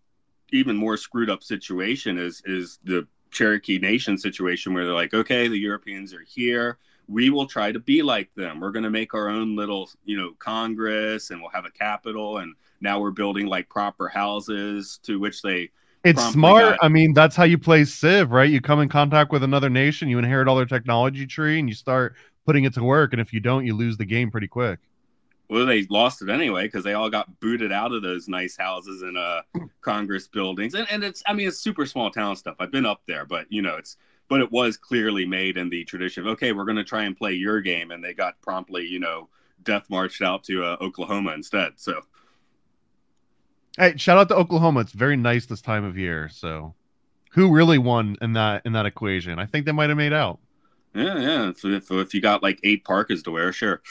even 0.51 0.75
more 0.75 0.97
screwed 0.97 1.29
up 1.29 1.43
situation 1.43 2.17
is 2.17 2.41
is 2.45 2.79
the 2.83 3.07
Cherokee 3.31 3.79
Nation 3.79 4.17
situation 4.17 4.73
where 4.73 4.85
they're 4.85 4.93
like, 4.93 5.13
okay, 5.13 5.47
the 5.47 5.57
Europeans 5.57 6.13
are 6.13 6.23
here. 6.23 6.77
We 7.07 7.29
will 7.29 7.47
try 7.47 7.71
to 7.71 7.79
be 7.79 8.01
like 8.01 8.33
them. 8.35 8.59
We're 8.59 8.71
going 8.71 8.83
to 8.83 8.89
make 8.89 9.13
our 9.13 9.27
own 9.27 9.55
little, 9.57 9.89
you 10.05 10.15
know, 10.15 10.33
Congress 10.39 11.31
and 11.31 11.41
we'll 11.41 11.49
have 11.49 11.65
a 11.65 11.71
capital. 11.71 12.37
And 12.37 12.55
now 12.83 12.99
we're 12.99 13.11
building 13.11 13.47
like 13.47 13.69
proper 13.69 14.07
houses 14.07 14.99
to 15.03 15.19
which 15.19 15.41
they. 15.41 15.71
It's 16.03 16.23
smart. 16.31 16.77
Got... 16.77 16.83
I 16.83 16.89
mean, 16.89 17.13
that's 17.13 17.35
how 17.35 17.45
you 17.45 17.57
play 17.57 17.85
Civ, 17.85 18.31
right? 18.31 18.49
You 18.49 18.61
come 18.61 18.81
in 18.81 18.89
contact 18.89 19.31
with 19.31 19.43
another 19.43 19.69
nation, 19.69 20.09
you 20.09 20.19
inherit 20.19 20.47
all 20.47 20.57
their 20.57 20.65
technology 20.65 21.25
tree, 21.25 21.59
and 21.59 21.69
you 21.69 21.75
start 21.75 22.15
putting 22.45 22.65
it 22.65 22.73
to 22.73 22.83
work. 22.83 23.13
And 23.13 23.21
if 23.21 23.33
you 23.33 23.39
don't, 23.39 23.65
you 23.65 23.73
lose 23.73 23.97
the 23.97 24.05
game 24.05 24.29
pretty 24.29 24.47
quick 24.47 24.79
well, 25.53 25.65
they 25.67 25.83
lost 25.89 26.21
it 26.21 26.29
anyway 26.29 26.63
because 26.63 26.83
they 26.83 26.93
all 26.93 27.09
got 27.09 27.39
booted 27.39 27.71
out 27.71 27.91
of 27.91 28.01
those 28.01 28.27
nice 28.27 28.57
houses 28.57 29.03
and 29.03 29.17
uh, 29.17 29.41
Congress 29.81 30.27
buildings. 30.27 30.73
And, 30.73 30.87
and 30.89 31.03
it's, 31.03 31.21
I 31.27 31.33
mean, 31.33 31.47
it's 31.47 31.59
super 31.59 31.85
small 31.85 32.09
town 32.09 32.35
stuff. 32.35 32.55
I've 32.59 32.71
been 32.71 32.87
up 32.87 33.01
there, 33.07 33.25
but 33.25 33.45
you 33.49 33.61
know, 33.61 33.75
it's, 33.75 33.97
but 34.29 34.41
it 34.41 34.51
was 34.51 34.77
clearly 34.77 35.25
made 35.25 35.57
in 35.57 35.69
the 35.69 35.83
tradition 35.83 36.23
of, 36.23 36.31
okay, 36.33 36.53
we're 36.53 36.65
going 36.65 36.77
to 36.77 36.83
try 36.83 37.03
and 37.03 37.15
play 37.15 37.33
your 37.33 37.61
game. 37.61 37.91
And 37.91 38.03
they 38.03 38.13
got 38.15 38.41
promptly, 38.41 38.85
you 38.85 38.99
know, 38.99 39.29
death 39.63 39.89
marched 39.89 40.21
out 40.21 40.43
to 40.45 40.63
uh, 40.63 40.77
Oklahoma 40.81 41.33
instead. 41.33 41.73
So, 41.75 42.01
hey, 43.77 43.97
shout 43.97 44.17
out 44.17 44.29
to 44.29 44.36
Oklahoma. 44.36 44.81
It's 44.81 44.91
very 44.91 45.17
nice 45.17 45.45
this 45.45 45.62
time 45.62 45.83
of 45.83 45.97
year. 45.97 46.29
So, 46.29 46.73
who 47.31 47.51
really 47.51 47.77
won 47.77 48.17
in 48.21 48.33
that 48.33 48.63
in 48.65 48.73
that 48.73 48.86
equation? 48.86 49.39
I 49.39 49.45
think 49.45 49.65
they 49.65 49.71
might 49.71 49.89
have 49.89 49.97
made 49.97 50.13
out. 50.13 50.39
Yeah, 50.95 51.19
yeah. 51.19 51.51
So 51.55 51.69
if, 51.69 51.89
if 51.89 52.13
you 52.13 52.21
got 52.21 52.43
like 52.43 52.59
eight 52.63 52.83
parkas 52.86 53.23
to 53.23 53.31
wear, 53.31 53.51
sure. 53.51 53.81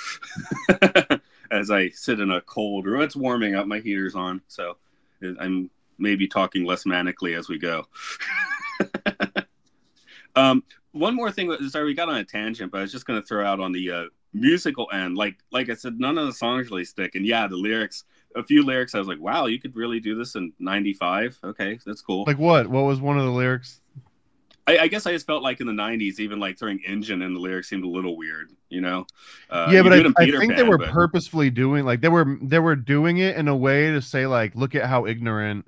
as 1.53 1.71
I 1.71 1.91
sit 1.91 2.19
in 2.19 2.31
a 2.31 2.41
cold 2.41 2.87
room. 2.87 3.03
It's 3.03 3.15
warming 3.15 3.55
up. 3.55 3.67
My 3.67 3.79
heater's 3.79 4.17
on, 4.17 4.41
so 4.49 4.79
I'm 5.39 5.71
maybe 5.99 6.27
talking 6.27 6.65
less 6.65 6.85
manically 6.85 7.39
as 7.39 7.49
we 7.49 7.59
go. 7.59 7.87
um, 10.35 10.65
one 10.93 11.15
more 11.15 11.31
thing. 11.31 11.55
Sorry, 11.69 11.85
we 11.85 11.95
got 11.95 12.09
on 12.09 12.17
a 12.17 12.25
tangent, 12.25 12.73
but 12.73 12.79
I 12.79 12.81
was 12.83 12.91
just 12.91 13.07
going 13.07 13.21
to 13.21 13.27
throw 13.27 13.47
out 13.47 13.61
on 13.61 13.71
the 13.71 13.91
uh, 13.91 14.05
musical 14.33 14.89
end. 14.93 15.17
Like, 15.17 15.39
like 15.51 15.71
I 15.71 15.75
said, 15.75 15.99
none 15.99 16.19
of 16.19 16.27
the 16.27 16.33
songs 16.33 16.71
really 16.71 16.85
stick, 16.85 17.15
and 17.15 17.27
yeah, 17.27 17.47
the 17.47 17.57
lyrics. 17.57 18.05
A 18.35 18.43
few 18.43 18.65
lyrics, 18.65 18.95
I 18.95 18.99
was 18.99 19.09
like, 19.09 19.21
"Wow, 19.21 19.45
you 19.45 19.61
could 19.61 19.77
really 19.77 20.01
do 20.01 20.15
this 20.15 20.37
in 20.37 20.55
'95." 20.59 21.39
Okay, 21.45 21.79
that's 21.85 22.01
cool. 22.01 22.25
Like 22.27 22.39
what? 22.39 22.67
What 22.67 22.85
was 22.85 22.99
one 22.99 23.19
of 23.19 23.25
the 23.25 23.31
lyrics? 23.31 23.83
I, 24.67 24.79
I, 24.79 24.89
guess 24.89 25.07
I 25.07 25.13
just 25.13 25.27
felt 25.27 25.43
like 25.43 25.61
in 25.61 25.67
the 25.67 25.73
'90s, 25.73 26.19
even 26.19 26.41
like 26.41 26.59
throwing 26.59 26.81
"Injun" 26.87 27.21
in 27.21 27.35
the 27.35 27.41
lyrics 27.41 27.69
seemed 27.69 27.85
a 27.85 27.89
little 27.89 28.17
weird, 28.17 28.53
you 28.69 28.81
know. 28.81 29.07
Uh, 29.51 29.69
yeah, 29.71 29.83
but 29.83 29.93
I, 29.93 29.97
I, 29.97 30.31
think 30.31 30.55
Pan, 30.55 30.57
they 30.57 30.63
were 30.63 30.79
but... 30.79 30.91
purposefully 30.91 31.51
doing 31.51 31.85
like 31.85 32.01
they 32.01 32.09
were 32.09 32.39
they 32.41 32.59
were 32.59 32.77
doing 32.77 33.19
it 33.19 33.37
in 33.37 33.49
a 33.49 33.57
way 33.57 33.91
to 33.91 34.01
say 34.01 34.27
like, 34.27 34.55
look 34.55 34.75
at 34.75 34.87
how 34.87 35.05
ignorant, 35.07 35.67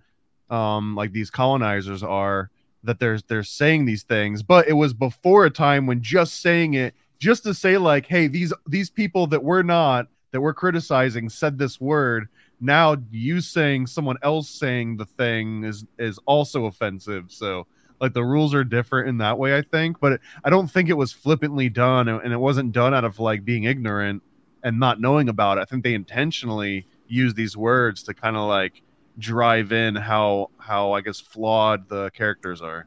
um, 0.48 0.94
like 0.94 1.12
these 1.12 1.31
colonizers 1.31 2.03
are 2.03 2.50
that 2.85 3.00
they're 3.00 3.18
they're 3.29 3.42
saying 3.42 3.85
these 3.85 4.05
things. 4.05 4.42
But 4.42 4.68
it 4.68 4.74
was 4.74 4.94
before 4.94 5.44
a 5.44 5.50
time 5.50 5.87
when 5.87 6.00
just 6.00 6.40
saying 6.40 6.74
it, 6.74 6.94
just 7.18 7.44
to 7.44 7.55
say 7.55 7.79
like, 7.79 8.07
hey, 8.07 8.27
these 8.27 8.53
these 8.66 8.90
people 8.90 9.27
that 9.29 9.42
we're 9.42 9.62
not 9.62 10.09
that 10.33 10.40
we're 10.40 10.55
criticizing 10.55 11.29
said 11.29 11.59
this 11.59 11.81
word. 11.81 12.29
Now 12.61 12.96
you 13.11 13.40
saying 13.40 13.87
someone 13.87 14.16
else 14.22 14.48
saying 14.48 14.96
the 14.96 15.07
thing 15.07 15.64
is 15.64 15.85
is 15.98 16.18
also 16.27 16.66
offensive. 16.66 17.27
So 17.29 17.66
like 18.00 18.12
the 18.14 18.24
rules 18.24 18.55
are 18.55 18.64
different 18.64 19.09
in 19.09 19.18
that 19.18 19.38
way, 19.38 19.57
I 19.57 19.62
think. 19.62 20.00
But 20.00 20.20
I 20.44 20.50
don't 20.50 20.70
think 20.70 20.88
it 20.88 20.94
was 20.94 21.12
flippantly 21.12 21.68
done, 21.68 22.09
and 22.09 22.33
it 22.33 22.38
wasn't 22.40 22.72
done 22.72 22.94
out 22.94 23.05
of 23.05 23.18
like 23.20 23.44
being 23.44 23.64
ignorant. 23.64 24.22
and 24.64 24.81
not 24.81 25.00
knowing 25.00 25.29
about 25.29 25.59
it. 25.59 25.61
I 25.61 25.64
think 25.66 25.85
they 25.85 25.94
intentionally 25.94 26.87
use 27.07 27.35
these 27.35 27.57
words 27.57 28.03
to 28.05 28.14
kind 28.14 28.37
of 28.37 28.48
like 28.48 28.83
drive 29.18 29.72
in 29.72 29.94
how 29.94 30.50
how 30.59 30.92
I 30.92 31.03
guess 31.03 31.20
flawed 31.20 31.88
the 31.88 32.11
characters 32.11 32.61
are. 32.62 32.87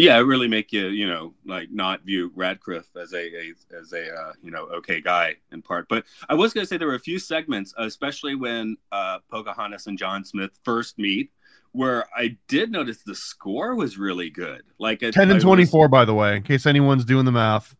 Yeah, 0.00 0.16
it 0.18 0.22
really 0.22 0.48
make 0.48 0.72
you 0.72 0.88
you 0.88 1.06
know 1.06 1.34
like 1.44 1.70
not 1.70 2.02
view 2.02 2.32
Ratcliffe 2.34 2.88
as 2.96 3.12
a, 3.12 3.18
a 3.18 3.52
as 3.78 3.92
a 3.92 4.12
uh, 4.12 4.32
you 4.42 4.50
know 4.50 4.64
okay 4.66 5.00
guy 5.00 5.36
in 5.52 5.62
part. 5.62 5.88
But 5.88 6.04
I 6.28 6.34
was 6.34 6.52
going 6.52 6.64
to 6.64 6.68
say 6.68 6.76
there 6.76 6.88
were 6.88 6.94
a 6.94 7.00
few 7.00 7.18
segments, 7.18 7.74
especially 7.76 8.34
when 8.34 8.76
uh, 8.92 9.18
Pocahontas 9.30 9.86
and 9.86 9.98
John 9.98 10.24
Smith 10.24 10.50
first 10.64 10.98
meet, 10.98 11.30
where 11.72 12.06
I 12.16 12.36
did 12.48 12.70
notice 12.70 13.02
the 13.04 13.14
score 13.14 13.74
was 13.74 13.98
really 13.98 14.30
good. 14.30 14.62
Like 14.78 15.02
it, 15.02 15.14
ten 15.14 15.30
and 15.30 15.40
twenty 15.40 15.66
four, 15.66 15.88
by 15.88 16.04
the 16.04 16.14
way, 16.14 16.36
in 16.36 16.42
case 16.42 16.66
anyone's 16.66 17.04
doing 17.04 17.24
the 17.24 17.32
math. 17.32 17.76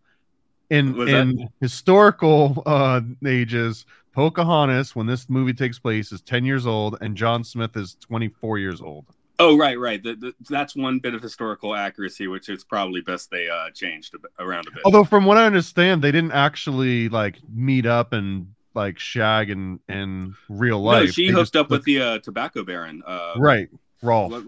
In 0.68 1.00
in 1.08 1.36
that- 1.36 1.48
historical 1.60 2.62
uh, 2.64 3.00
ages, 3.26 3.86
Pocahontas, 4.12 4.94
when 4.94 5.06
this 5.06 5.28
movie 5.28 5.54
takes 5.54 5.78
place, 5.78 6.12
is 6.12 6.20
ten 6.20 6.44
years 6.44 6.66
old, 6.66 6.96
and 7.00 7.16
John 7.16 7.42
Smith 7.42 7.76
is 7.76 7.96
twenty 8.00 8.28
four 8.28 8.58
years 8.58 8.80
old. 8.80 9.06
Oh, 9.40 9.56
right, 9.56 9.78
right. 9.78 10.02
The, 10.02 10.14
the, 10.16 10.34
that's 10.48 10.76
one 10.76 10.98
bit 10.98 11.14
of 11.14 11.22
historical 11.22 11.74
accuracy, 11.74 12.28
which 12.28 12.50
is 12.50 12.62
probably 12.62 13.00
best 13.00 13.30
they 13.30 13.48
uh, 13.48 13.70
changed 13.70 14.14
a 14.14 14.18
bit, 14.18 14.30
around 14.38 14.68
a 14.68 14.70
bit. 14.70 14.82
Although, 14.84 15.04
from 15.04 15.24
what 15.24 15.38
I 15.38 15.46
understand, 15.46 16.02
they 16.02 16.12
didn't 16.12 16.32
actually 16.32 17.08
like 17.08 17.36
meet 17.48 17.86
up 17.86 18.12
and 18.12 18.54
like 18.74 18.98
shag 18.98 19.48
in 19.48 19.80
in 19.88 20.34
real 20.48 20.80
life. 20.82 21.04
no, 21.04 21.10
she 21.10 21.28
They 21.28 21.32
hooked 21.32 21.56
up 21.56 21.70
with 21.70 21.84
the 21.84 22.00
uh, 22.00 22.18
tobacco 22.18 22.62
baron. 22.62 23.02
Uh, 23.06 23.34
right 23.38 23.68
Rolfe. 24.02 24.44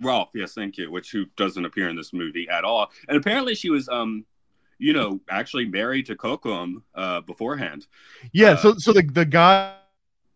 Rolfe, 0.00 0.30
yes, 0.34 0.54
thank 0.54 0.78
you. 0.78 0.90
Which 0.90 1.10
who 1.10 1.26
doesn't 1.36 1.64
appear 1.64 1.88
in 1.88 1.96
this 1.96 2.12
movie 2.12 2.48
at 2.48 2.64
all, 2.64 2.90
and 3.08 3.16
apparently 3.16 3.54
she 3.54 3.70
was, 3.70 3.88
um, 3.88 4.24
you 4.78 4.92
know, 4.92 5.20
actually 5.28 5.64
married 5.64 6.06
to 6.06 6.14
Kocoum 6.14 6.82
uh, 6.94 7.20
beforehand. 7.22 7.86
Yeah, 8.32 8.52
uh, 8.52 8.56
so 8.56 8.74
so 8.76 8.92
the 8.92 9.02
the 9.02 9.24
guy 9.24 9.74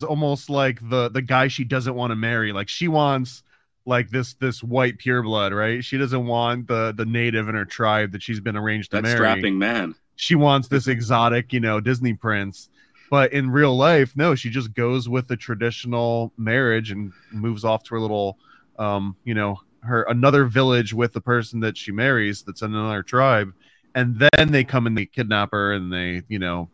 is 0.01 0.07
almost 0.07 0.51
like 0.51 0.81
the 0.88 1.11
the 1.11 1.23
guy 1.23 1.49
she 1.49 1.64
doesn't 1.64 1.94
want 1.94 2.11
to 2.11 2.16
marry. 2.16 2.53
Like 2.53 2.68
she 2.68 2.88
wants 2.88 3.42
like 3.90 4.09
this 4.09 4.33
this 4.35 4.62
white 4.62 4.96
pureblood, 4.98 5.55
right? 5.55 5.85
She 5.85 5.98
doesn't 5.98 6.26
want 6.26 6.66
the 6.68 6.94
the 6.96 7.05
native 7.05 7.48
in 7.48 7.55
her 7.55 7.66
tribe 7.66 8.12
that 8.12 8.22
she's 8.22 8.40
been 8.40 8.57
arranged 8.57 8.92
to 8.92 8.96
That 8.98 9.03
marry. 9.03 9.16
strapping 9.16 9.59
man. 9.59 9.94
She 10.16 10.35
wants 10.35 10.68
this 10.68 10.87
exotic, 10.87 11.53
you 11.53 11.61
know, 11.61 11.81
Disney 11.81 12.14
prince. 12.14 12.70
But 13.11 13.33
in 13.33 13.50
real 13.50 13.76
life, 13.76 14.16
no, 14.16 14.35
she 14.35 14.50
just 14.50 14.72
goes 14.72 15.09
with 15.09 15.26
the 15.29 15.37
traditional 15.37 16.33
marriage 16.38 16.92
and 16.92 17.12
moves 17.33 17.64
off 17.64 17.83
to 17.85 17.94
her 17.96 18.00
little 18.00 18.38
um, 18.79 19.16
you 19.24 19.35
know, 19.35 19.61
her 19.83 20.03
another 20.05 20.46
village 20.46 20.94
with 20.94 21.12
the 21.12 21.20
person 21.20 21.61
that 21.61 21.76
she 21.76 21.92
marries 21.92 22.42
that's 22.42 22.62
in 22.62 22.74
another 22.74 23.03
tribe. 23.03 23.53
And 23.94 24.18
then 24.18 24.53
they 24.53 24.64
come 24.64 24.87
and 24.87 24.96
they 24.96 25.07
kidnap 25.07 25.50
her 25.53 25.72
and 25.72 25.92
they, 25.92 26.22
you 26.29 26.38
know, 26.38 26.68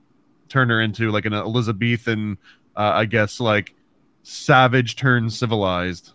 turn 0.49 0.69
her 0.69 0.81
into 0.81 1.11
like 1.11 1.25
an 1.25 1.33
Elizabethan, 1.33 2.39
uh, 2.77 2.93
I 2.95 3.07
guess, 3.07 3.41
like 3.41 3.75
savage 4.23 4.97
turned 4.97 5.33
civilized. 5.33 6.13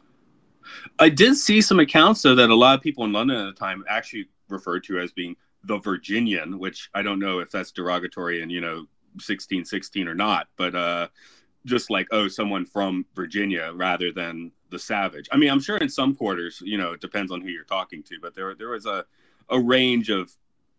I 0.99 1.09
did 1.09 1.35
see 1.35 1.61
some 1.61 1.79
accounts 1.79 2.21
though 2.21 2.35
that 2.35 2.49
a 2.49 2.55
lot 2.55 2.75
of 2.77 2.81
people 2.81 3.03
in 3.05 3.11
London 3.11 3.37
at 3.47 3.55
the 3.55 3.59
time 3.59 3.83
actually 3.89 4.27
referred 4.49 4.83
to 4.85 4.99
as 4.99 5.11
being 5.11 5.35
the 5.63 5.77
Virginian, 5.77 6.59
which 6.59 6.89
I 6.93 7.01
don't 7.01 7.19
know 7.19 7.39
if 7.39 7.51
that's 7.51 7.71
derogatory 7.71 8.41
in 8.41 8.49
you 8.49 8.61
know 8.61 8.87
1616 9.13 10.07
or 10.07 10.15
not, 10.15 10.47
but 10.57 10.75
uh, 10.75 11.07
just 11.65 11.89
like 11.89 12.07
oh 12.11 12.27
someone 12.27 12.65
from 12.65 13.05
Virginia 13.15 13.71
rather 13.75 14.11
than 14.11 14.51
the 14.69 14.79
savage. 14.79 15.27
I 15.31 15.37
mean, 15.37 15.49
I'm 15.49 15.59
sure 15.59 15.77
in 15.77 15.89
some 15.89 16.15
quarters, 16.15 16.61
you 16.63 16.77
know, 16.77 16.93
it 16.93 17.01
depends 17.01 17.31
on 17.31 17.41
who 17.41 17.49
you're 17.49 17.63
talking 17.63 18.03
to, 18.03 18.19
but 18.21 18.35
there 18.35 18.55
there 18.55 18.69
was 18.69 18.85
a 18.85 19.05
a 19.49 19.59
range 19.59 20.09
of 20.09 20.31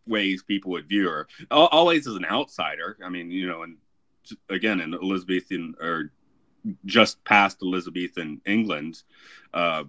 ways 0.06 0.42
people 0.42 0.72
would 0.72 0.88
view 0.88 1.08
her. 1.08 1.28
Always 1.50 2.06
as 2.06 2.16
an 2.16 2.24
outsider. 2.24 2.96
I 3.04 3.08
mean, 3.08 3.30
you 3.30 3.46
know, 3.46 3.62
and 3.62 3.76
again 4.48 4.80
in 4.80 4.94
Elizabethan 4.94 5.74
or 5.80 6.12
just 6.84 7.22
past 7.24 7.62
Elizabethan 7.62 8.40
England, 8.46 9.02
uh, 9.54 9.84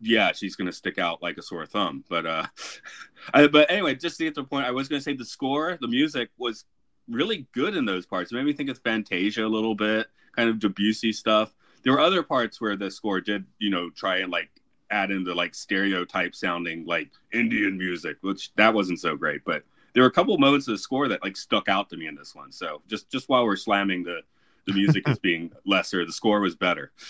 yeah, 0.00 0.32
she's 0.32 0.56
gonna 0.56 0.72
stick 0.72 0.98
out 0.98 1.22
like 1.22 1.38
a 1.38 1.42
sore 1.42 1.66
thumb. 1.66 2.04
But 2.08 2.26
uh, 2.26 2.46
I, 3.34 3.46
but 3.46 3.70
anyway, 3.70 3.94
just 3.94 4.18
to 4.18 4.24
get 4.24 4.34
to 4.34 4.42
the 4.42 4.48
point, 4.48 4.66
I 4.66 4.70
was 4.70 4.88
gonna 4.88 5.00
say 5.00 5.14
the 5.14 5.24
score, 5.24 5.78
the 5.80 5.88
music 5.88 6.30
was 6.38 6.64
really 7.08 7.46
good 7.52 7.76
in 7.76 7.84
those 7.84 8.06
parts. 8.06 8.32
It 8.32 8.34
made 8.36 8.44
me 8.44 8.52
think 8.52 8.70
of 8.70 8.78
Fantasia 8.78 9.44
a 9.44 9.48
little 9.48 9.74
bit, 9.74 10.08
kind 10.36 10.48
of 10.48 10.58
Debussy 10.58 11.12
stuff. 11.12 11.54
There 11.82 11.92
were 11.92 12.00
other 12.00 12.22
parts 12.22 12.60
where 12.60 12.76
the 12.76 12.90
score 12.90 13.20
did, 13.20 13.44
you 13.58 13.70
know, 13.70 13.90
try 13.90 14.18
and 14.18 14.30
like 14.30 14.50
add 14.90 15.10
in 15.10 15.24
the 15.24 15.34
like 15.34 15.54
stereotype 15.54 16.34
sounding 16.34 16.84
like 16.84 17.10
Indian 17.32 17.76
music, 17.76 18.18
which 18.20 18.54
that 18.54 18.74
wasn't 18.74 19.00
so 19.00 19.16
great. 19.16 19.42
But 19.44 19.64
there 19.94 20.02
were 20.02 20.08
a 20.08 20.12
couple 20.12 20.36
moments 20.38 20.68
of 20.68 20.72
the 20.72 20.78
score 20.78 21.08
that 21.08 21.22
like 21.22 21.36
stuck 21.36 21.68
out 21.68 21.90
to 21.90 21.96
me 21.96 22.06
in 22.06 22.14
this 22.14 22.34
one. 22.34 22.52
So 22.52 22.82
just 22.88 23.10
just 23.10 23.28
while 23.28 23.44
we're 23.44 23.56
slamming 23.56 24.04
the 24.04 24.20
the 24.66 24.72
music 24.72 25.08
as 25.08 25.18
being 25.18 25.52
lesser, 25.66 26.04
the 26.04 26.12
score 26.12 26.40
was 26.40 26.56
better. 26.56 26.92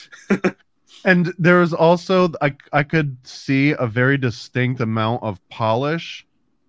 And 1.04 1.32
there 1.38 1.60
was 1.60 1.72
also 1.72 2.30
I 2.40 2.54
I 2.72 2.82
could 2.82 3.16
see 3.24 3.74
a 3.78 3.86
very 3.86 4.16
distinct 4.16 4.80
amount 4.80 5.22
of 5.22 5.40
polish 5.48 6.26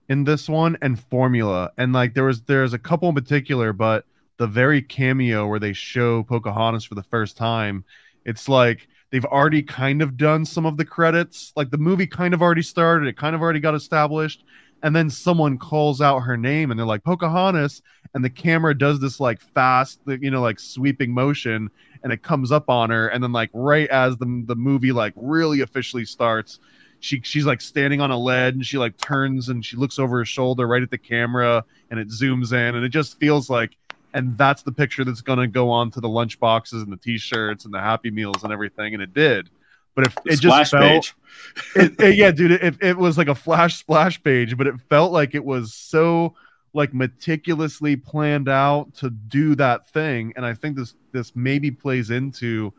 in 0.09 0.23
this 0.23 0.49
one 0.49 0.77
and 0.81 0.99
formula. 0.99 1.71
And 1.77 1.93
like 1.93 2.13
there 2.13 2.25
was 2.25 2.41
there's 2.41 2.73
a 2.73 2.79
couple 2.79 3.09
in 3.09 3.15
particular, 3.15 3.73
but 3.73 4.05
the 4.37 4.47
very 4.47 4.81
cameo 4.81 5.47
where 5.47 5.59
they 5.59 5.73
show 5.73 6.23
Pocahontas 6.23 6.83
for 6.85 6.95
the 6.95 7.03
first 7.03 7.37
time, 7.37 7.85
it's 8.25 8.49
like 8.49 8.87
they've 9.11 9.25
already 9.25 9.61
kind 9.61 10.01
of 10.01 10.17
done 10.17 10.45
some 10.45 10.65
of 10.65 10.77
the 10.77 10.85
credits. 10.85 11.53
Like 11.55 11.69
the 11.69 11.77
movie 11.77 12.07
kind 12.07 12.33
of 12.33 12.41
already 12.41 12.63
started, 12.63 13.07
it 13.07 13.17
kind 13.17 13.35
of 13.35 13.41
already 13.41 13.59
got 13.59 13.75
established. 13.75 14.43
And 14.83 14.95
then 14.95 15.09
someone 15.09 15.57
calls 15.57 16.01
out 16.01 16.19
her 16.19 16.37
name 16.37 16.69
and 16.69 16.79
they're 16.79 16.85
like, 16.85 17.03
Pocahontas. 17.03 17.81
And 18.13 18.23
the 18.23 18.29
camera 18.29 18.77
does 18.77 18.99
this 18.99 19.19
like 19.19 19.41
fast, 19.41 19.99
you 20.05 20.29
know, 20.29 20.41
like 20.41 20.59
sweeping 20.59 21.11
motion 21.11 21.71
and 22.03 22.13
it 22.13 22.21
comes 22.21 22.51
up 22.51 22.69
on 22.69 22.89
her. 22.89 23.07
And 23.07 23.23
then, 23.23 23.31
like, 23.31 23.49
right 23.53 23.89
as 23.89 24.17
the, 24.17 24.43
the 24.45 24.55
movie 24.55 24.91
like 24.91 25.13
really 25.15 25.61
officially 25.61 26.05
starts, 26.05 26.59
she 27.03 27.19
she's 27.23 27.45
like 27.45 27.59
standing 27.59 27.99
on 27.99 28.11
a 28.11 28.17
ledge 28.17 28.53
and 28.53 28.65
she 28.65 28.77
like 28.77 28.95
turns 28.97 29.49
and 29.49 29.63
she 29.65 29.75
looks 29.75 29.99
over 29.99 30.19
her 30.19 30.25
shoulder 30.25 30.65
right 30.65 30.81
at 30.81 30.89
the 30.89 30.97
camera 30.97 31.63
and 31.91 31.99
it 31.99 32.07
zooms 32.07 32.53
in 32.53 32.75
and 32.75 32.85
it 32.85 32.89
just 32.89 33.19
feels 33.19 33.49
like 33.49 33.75
and 34.13 34.37
that's 34.37 34.61
the 34.61 34.71
picture 34.71 35.03
that's 35.03 35.19
going 35.19 35.39
to 35.39 35.47
go 35.47 35.69
on 35.69 35.91
to 35.91 35.99
the 35.99 36.07
lunch 36.07 36.39
boxes 36.39 36.81
and 36.81 36.91
the 36.93 36.97
t-shirts 36.97 37.65
and 37.65 37.73
the 37.73 37.79
happy 37.79 38.09
meals 38.09 38.43
and 38.43 38.53
everything 38.53 38.93
and 38.93 39.03
it 39.03 39.13
did 39.13 39.49
but 39.95 40.07
it, 40.07 40.13
it 40.25 40.39
just 40.39 40.71
felt 40.71 41.13
it, 41.75 41.99
it- 41.99 42.15
yeah 42.15 42.31
dude 42.31 42.51
it, 42.51 42.75
it 42.81 42.97
was 42.97 43.17
like 43.17 43.27
a 43.27 43.35
flash 43.35 43.77
splash 43.77 44.21
page 44.23 44.57
but 44.57 44.67
it 44.67 44.75
felt 44.89 45.11
like 45.11 45.35
it 45.35 45.43
was 45.43 45.73
so 45.73 46.33
like 46.73 46.93
meticulously 46.93 47.95
planned 47.95 48.49
out 48.49 48.91
to 48.95 49.11
do 49.11 49.53
that 49.55 49.87
thing. 49.89 50.33
And 50.35 50.45
i 50.45 50.53
think 50.53 50.75
this 50.75 50.95
this 51.11 51.35
maybe 51.35 51.69
plays 51.71 52.09
into 52.09 52.73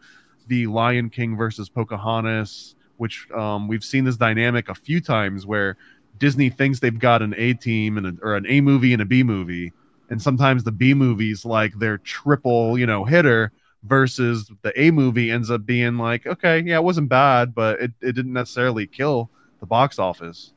the 0.49 0.67
lion 0.67 1.09
king 1.11 1.37
versus 1.37 1.69
pocahontas 1.69 2.75
which 2.97 3.29
um, 3.33 3.67
we've 3.67 3.83
seen 3.83 4.05
this 4.05 4.17
dynamic 4.17 4.69
a 4.69 4.75
few 4.75 5.01
times 5.01 5.47
where 5.47 5.77
disney 6.19 6.49
thinks 6.49 6.79
they've 6.79 6.99
got 6.99 7.23
an 7.23 7.35
a 7.37 7.53
team 7.55 7.99
and 7.99 8.07
a, 8.07 8.15
or 8.25 8.37
an 8.37 8.47
a 8.49 8.61
movie 8.61 8.93
and 8.93 9.03
a 9.03 9.05
b 9.05 9.23
movie. 9.23 9.73
And 10.11 10.21
sometimes 10.21 10.63
the 10.63 10.71
b 10.73 10.95
movies 10.95 11.45
like 11.45 11.77
their 11.79 11.99
triple 11.99 12.79
you 12.79 12.87
know 12.87 13.05
hitter 13.05 13.53
versus 13.85 14.51
the 14.63 14.81
A 14.81 14.91
movie 14.91 15.31
ends 15.31 15.51
up 15.51 15.67
being 15.67 15.99
like, 15.99 16.27
okay, 16.27 16.61
yeah, 16.61 16.77
it 16.77 16.85
wasn't 16.85 17.09
bad, 17.09 17.55
but 17.55 17.81
it, 17.81 17.93
it 18.01 18.13
didn't 18.13 18.33
necessarily 18.33 18.87
kill 18.87 19.31
the 19.61 19.67
box 19.67 19.99
office. 19.99 20.53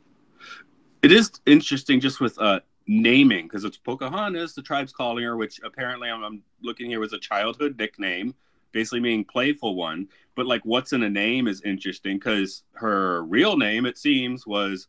It 1.01 1.11
is 1.11 1.31
interesting 1.45 1.99
just 1.99 2.19
with 2.19 2.39
uh, 2.39 2.61
naming 2.87 3.45
because 3.45 3.63
it's 3.63 3.77
Pocahontas, 3.77 4.55
the 4.55 4.61
tribe's 4.61 4.93
calling 4.93 5.23
her, 5.23 5.37
which 5.37 5.59
apparently 5.63 6.09
I'm, 6.09 6.23
I'm 6.23 6.43
looking 6.61 6.89
here 6.89 6.99
was 6.99 7.13
a 7.13 7.19
childhood 7.19 7.77
nickname, 7.77 8.33
basically 8.71 9.01
meaning 9.01 9.25
playful 9.25 9.75
one. 9.75 10.07
But 10.35 10.47
like, 10.47 10.61
what's 10.63 10.93
in 10.93 11.03
a 11.03 11.09
name 11.09 11.47
is 11.47 11.61
interesting 11.61 12.17
because 12.17 12.63
her 12.73 13.23
real 13.23 13.57
name, 13.57 13.85
it 13.85 13.97
seems, 13.97 14.47
was 14.47 14.87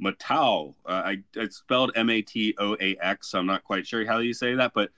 Matau. 0.00 0.74
Uh, 0.86 1.02
I 1.04 1.22
it's 1.34 1.56
spelled 1.56 1.92
M 1.96 2.10
A 2.10 2.22
T 2.22 2.54
O 2.58 2.76
A 2.80 2.96
X. 3.00 3.30
So 3.30 3.38
I'm 3.38 3.46
not 3.46 3.64
quite 3.64 3.86
sure 3.86 4.06
how 4.06 4.18
you 4.18 4.34
say 4.34 4.54
that, 4.54 4.72
but 4.74 4.90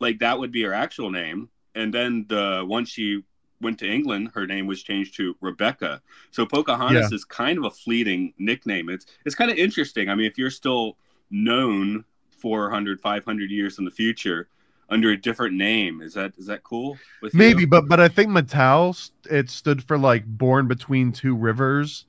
like 0.00 0.18
that 0.20 0.38
would 0.38 0.52
be 0.52 0.62
her 0.62 0.72
actual 0.72 1.10
name. 1.10 1.48
And 1.74 1.92
then 1.94 2.26
the 2.28 2.64
once 2.66 2.88
she 2.88 3.22
went 3.60 3.78
to 3.78 3.86
England, 3.90 4.30
her 4.34 4.46
name 4.46 4.66
was 4.66 4.82
changed 4.82 5.16
to 5.16 5.36
Rebecca. 5.40 6.00
So 6.30 6.46
Pocahontas 6.46 7.12
is 7.12 7.24
kind 7.24 7.58
of 7.58 7.64
a 7.64 7.70
fleeting 7.70 8.32
nickname. 8.38 8.88
It's 8.88 9.06
it's 9.24 9.34
kind 9.34 9.50
of 9.50 9.56
interesting. 9.56 10.08
I 10.08 10.14
mean, 10.14 10.26
if 10.26 10.38
you're 10.38 10.50
still 10.50 10.96
known 11.30 12.04
400, 12.38 13.00
500 13.00 13.50
years 13.50 13.78
in 13.78 13.84
the 13.84 13.90
future 13.90 14.48
under 14.88 15.10
a 15.10 15.16
different 15.16 15.54
name, 15.54 16.00
is 16.00 16.14
that 16.14 16.32
is 16.38 16.46
that 16.46 16.64
cool? 16.64 16.96
With 17.22 17.34
you? 17.34 17.38
Maybe, 17.38 17.64
but 17.64 17.88
but 17.88 18.00
I 18.00 18.08
think 18.08 18.36
st- 18.48 19.12
it 19.30 19.50
stood 19.50 19.82
for 19.84 19.98
like 19.98 20.24
born 20.26 20.66
between 20.66 21.12
two 21.12 21.36
rivers. 21.36 22.06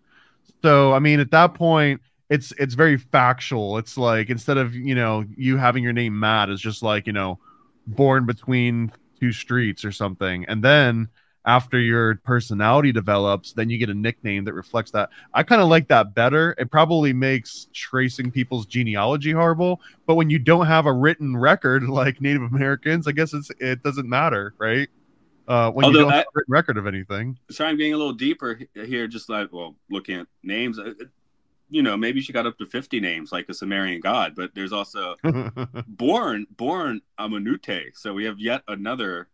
So 0.62 0.94
I 0.94 1.00
mean, 1.00 1.20
at 1.20 1.32
that 1.32 1.54
point, 1.54 2.02
it's 2.30 2.54
it's 2.58 2.74
very 2.74 2.98
factual. 2.98 3.78
It's 3.78 3.98
like 3.98 4.30
instead 4.30 4.58
of 4.58 4.74
you 4.74 4.96
know 4.96 5.26
you 5.36 5.58
having 5.58 5.84
your 5.84 5.94
name 5.94 6.20
Matt, 6.20 6.50
it's 6.50 6.62
just 6.62 6.82
like 6.82 7.08
you 7.08 7.14
know 7.14 7.40
born 7.88 8.26
between 8.26 8.92
two 9.22 9.32
streets 9.32 9.86
or 9.86 9.92
something. 9.92 10.46
And 10.46 10.64
then 10.64 11.08
after 11.46 11.80
your 11.80 12.16
personality 12.18 12.92
develops, 12.92 13.54
then 13.54 13.70
you 13.70 13.78
get 13.78 13.90
a 13.90 13.94
nickname 13.94 14.44
that 14.46 14.54
reflects 14.54 14.92
that. 14.92 15.10
I 15.34 15.44
kind 15.44 15.62
of 15.62 15.70
like 15.70 15.88
that 15.88 16.14
better. 16.14 16.54
It 16.58 16.70
probably 16.70 17.14
makes 17.14 17.68
tracing 17.74 18.32
people's 18.32 18.66
genealogy 18.66 19.32
horrible, 19.32 19.82
but 20.06 20.16
when 20.16 20.30
you 20.30 20.38
don't 20.40 20.68
have 20.68 20.86
a 20.86 20.94
written 20.94 21.36
record 21.38 21.84
like 21.90 22.22
Native 22.22 22.44
Americans, 22.44 23.08
I 23.08 23.12
guess 23.14 23.34
it's 23.34 23.52
it 23.60 23.82
doesn't 23.84 24.08
matter, 24.10 24.54
right? 24.58 24.90
Uh, 25.48 25.72
when 25.72 25.86
Although 25.86 25.98
you 26.00 26.04
don't 26.06 26.14
I- 26.14 26.18
have 26.18 26.26
a 26.28 26.32
written 26.36 26.52
record 26.52 26.78
of 26.78 26.88
anything. 26.88 27.38
Sorry, 27.50 27.70
I'm 27.70 27.78
getting 27.78 27.94
a 27.94 27.98
little 27.98 28.14
deeper 28.14 28.60
here. 28.76 29.08
Just 29.08 29.28
like 29.30 29.52
well, 29.52 29.76
looking 29.90 30.20
at 30.20 30.28
names, 30.44 30.78
uh, 30.80 30.94
you 31.72 31.82
know, 31.82 31.96
maybe 31.98 32.22
she 32.22 32.34
got 32.34 32.46
up 32.46 32.58
to 32.60 32.66
50 32.66 33.00
names 33.00 33.32
like 33.32 33.48
a 33.50 33.54
Sumerian 33.54 34.02
god. 34.02 34.36
But 34.36 34.54
there's 34.54 34.74
also 34.74 35.16
born 35.88 36.46
born 36.56 37.02
Amonute. 37.18 37.92
So 37.96 38.14
we 38.14 38.26
have 38.26 38.40
yet 38.40 38.62
another 38.68 39.30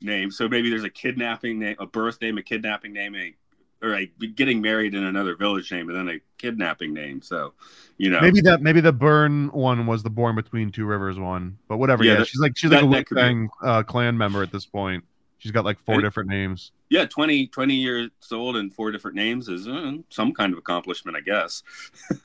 name. 0.00 0.30
So 0.30 0.48
maybe 0.48 0.70
there's 0.70 0.84
a 0.84 0.90
kidnapping 0.90 1.58
name, 1.58 1.76
a 1.78 1.86
birth 1.86 2.20
name, 2.22 2.38
a 2.38 2.42
kidnapping 2.42 2.92
name, 2.92 3.16
a, 3.16 3.34
or 3.82 3.94
a 3.96 4.06
getting 4.06 4.60
married 4.60 4.94
in 4.94 5.02
another 5.02 5.34
village 5.34 5.70
name, 5.72 5.88
and 5.90 5.98
then 5.98 6.16
a 6.16 6.20
kidnapping 6.38 6.94
name. 6.94 7.22
So, 7.22 7.54
you 7.96 8.10
know, 8.10 8.20
maybe 8.20 8.40
that 8.42 8.62
maybe 8.62 8.80
the 8.80 8.92
burn 8.92 9.48
one 9.48 9.86
was 9.86 10.04
the 10.04 10.10
born 10.10 10.36
between 10.36 10.70
two 10.70 10.86
rivers 10.86 11.18
one, 11.18 11.58
but 11.68 11.78
whatever. 11.78 12.04
Yeah, 12.04 12.12
Yeah, 12.12 12.18
that- 12.18 12.28
she's 12.28 12.40
like 12.40 12.56
she's 12.56 12.70
like 12.70 12.84
a 12.84 12.86
that 12.88 13.10
Wu 13.10 13.16
be- 13.16 13.20
Tang 13.20 13.50
uh, 13.62 13.82
clan 13.82 14.16
member 14.16 14.42
at 14.44 14.52
this 14.52 14.64
point. 14.64 15.04
She's 15.38 15.52
got 15.52 15.64
like 15.64 15.78
four 15.78 15.96
And- 15.96 16.04
different 16.04 16.28
names. 16.30 16.72
yeah, 16.90 17.04
20, 17.06 17.46
20 17.48 17.74
years 17.74 18.10
old 18.32 18.56
and 18.56 18.72
four 18.74 18.90
different 18.92 19.16
names 19.16 19.48
is 19.48 19.68
uh, 19.68 19.92
some 20.10 20.32
kind 20.34 20.52
of 20.52 20.58
accomplishment, 20.58 21.16
I 21.16 21.20
guess. 21.20 21.62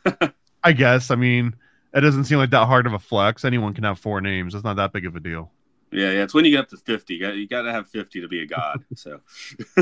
I 0.63 0.71
guess. 0.73 1.11
I 1.11 1.15
mean, 1.15 1.55
it 1.93 2.01
doesn't 2.01 2.23
seem 2.25 2.37
like 2.39 2.49
that 2.51 2.65
hard 2.65 2.87
of 2.87 2.93
a 2.93 2.99
flex. 2.99 3.45
Anyone 3.45 3.73
can 3.73 3.83
have 3.83 3.99
four 3.99 4.19
names. 4.21 4.55
It's 4.55 4.63
not 4.63 4.77
that 4.77 4.93
big 4.93 5.05
of 5.05 5.15
a 5.15 5.19
deal. 5.19 5.51
Yeah, 5.91 6.09
yeah, 6.11 6.23
it's 6.23 6.33
when 6.33 6.43
you 6.45 6.51
get 6.51 6.61
up 6.61 6.69
to 6.69 6.77
50. 6.77 7.13
You 7.13 7.19
got, 7.21 7.35
you 7.35 7.47
got 7.47 7.61
to 7.63 7.71
have 7.71 7.87
50 7.87 8.21
to 8.21 8.27
be 8.27 8.41
a 8.41 8.47
god. 8.47 8.83
So 8.95 9.19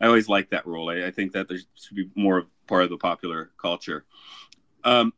I 0.00 0.06
always 0.06 0.28
like 0.28 0.50
that 0.50 0.66
rule. 0.66 0.88
I, 0.90 1.06
I 1.06 1.10
think 1.10 1.32
that 1.32 1.48
there 1.48 1.56
should 1.74 1.96
be 1.96 2.10
more 2.14 2.38
of 2.38 2.46
part 2.66 2.84
of 2.84 2.90
the 2.90 2.98
popular 2.98 3.50
culture. 3.60 4.04
Um, 4.84 5.12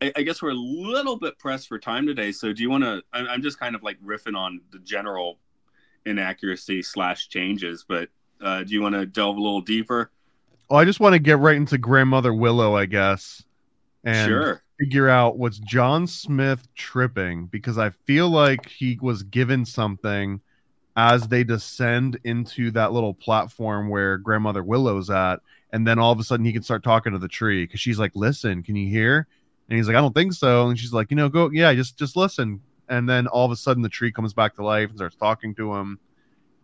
I, 0.00 0.12
I 0.16 0.22
guess 0.22 0.42
we're 0.42 0.50
a 0.50 0.54
little 0.54 1.16
bit 1.16 1.38
pressed 1.38 1.68
for 1.68 1.78
time 1.78 2.06
today. 2.06 2.32
So 2.32 2.52
do 2.52 2.62
you 2.62 2.70
want 2.70 2.84
to? 2.84 3.02
I'm 3.12 3.28
I'm 3.28 3.42
just 3.42 3.58
kind 3.58 3.74
of 3.74 3.82
like 3.82 4.00
riffing 4.02 4.36
on 4.36 4.60
the 4.70 4.78
general 4.80 5.38
inaccuracy 6.04 6.82
slash 6.82 7.28
changes, 7.28 7.84
but 7.86 8.08
uh, 8.40 8.62
do 8.62 8.72
you 8.72 8.82
want 8.82 8.94
to 8.94 9.06
delve 9.06 9.36
a 9.36 9.40
little 9.40 9.60
deeper? 9.60 10.10
Well, 10.68 10.80
I 10.80 10.84
just 10.84 11.00
want 11.00 11.14
to 11.14 11.18
get 11.18 11.38
right 11.38 11.56
into 11.56 11.78
grandmother 11.78 12.34
Willow, 12.34 12.76
I 12.76 12.86
guess, 12.86 13.42
and 14.04 14.28
sure. 14.28 14.62
figure 14.78 15.08
out 15.08 15.38
what's 15.38 15.58
John 15.58 16.06
Smith 16.06 16.66
tripping 16.74 17.46
because 17.46 17.78
I 17.78 17.90
feel 17.90 18.28
like 18.28 18.68
he 18.68 18.98
was 19.00 19.22
given 19.22 19.64
something 19.64 20.40
as 20.96 21.28
they 21.28 21.44
descend 21.44 22.18
into 22.24 22.70
that 22.72 22.92
little 22.92 23.14
platform 23.14 23.88
where 23.88 24.18
grandmother 24.18 24.62
Willow's 24.62 25.10
at, 25.10 25.40
and 25.72 25.86
then 25.86 25.98
all 25.98 26.12
of 26.12 26.18
a 26.18 26.24
sudden 26.24 26.44
he 26.44 26.52
can 26.52 26.62
start 26.62 26.82
talking 26.82 27.12
to 27.12 27.18
the 27.18 27.28
tree 27.28 27.64
because 27.64 27.80
she's 27.80 27.98
like, 27.98 28.12
"Listen, 28.14 28.62
can 28.62 28.76
you 28.76 28.88
hear?" 28.88 29.26
And 29.68 29.76
he's 29.76 29.88
like, 29.88 29.96
"I 29.96 30.00
don't 30.00 30.14
think 30.14 30.32
so," 30.32 30.68
and 30.68 30.78
she's 30.78 30.92
like, 30.92 31.10
"You 31.10 31.16
know, 31.16 31.28
go, 31.28 31.50
yeah, 31.50 31.74
just 31.74 31.98
just 31.98 32.16
listen." 32.16 32.60
And 32.88 33.08
then 33.08 33.26
all 33.26 33.44
of 33.44 33.50
a 33.50 33.56
sudden 33.56 33.82
the 33.82 33.88
tree 33.88 34.12
comes 34.12 34.32
back 34.32 34.54
to 34.56 34.64
life 34.64 34.90
and 34.90 34.98
starts 34.98 35.16
talking 35.16 35.54
to 35.56 35.74
him. 35.74 35.98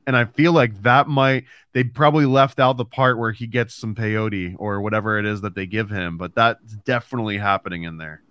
And 0.07 0.17
I 0.17 0.25
feel 0.25 0.53
like 0.53 0.83
that 0.83 1.09
might 1.09 1.45
they 1.73 1.85
probably 1.85 2.27
left 2.27 2.61
out 2.61 2.77
the 2.77 2.85
part 2.85 3.19
where 3.19 3.33
he 3.33 3.47
gets 3.47 3.75
some 3.75 3.95
peyote 3.95 4.57
or 4.59 4.81
whatever 4.81 5.19
it 5.19 5.27
is 5.27 5.41
that 5.43 5.55
they 5.55 5.67
give 5.67 5.91
him, 5.91 6.19
but 6.19 6.35
that's 6.35 6.75
definitely 6.85 7.39
happening 7.39 7.85
in 7.85 7.97
there. 7.99 8.23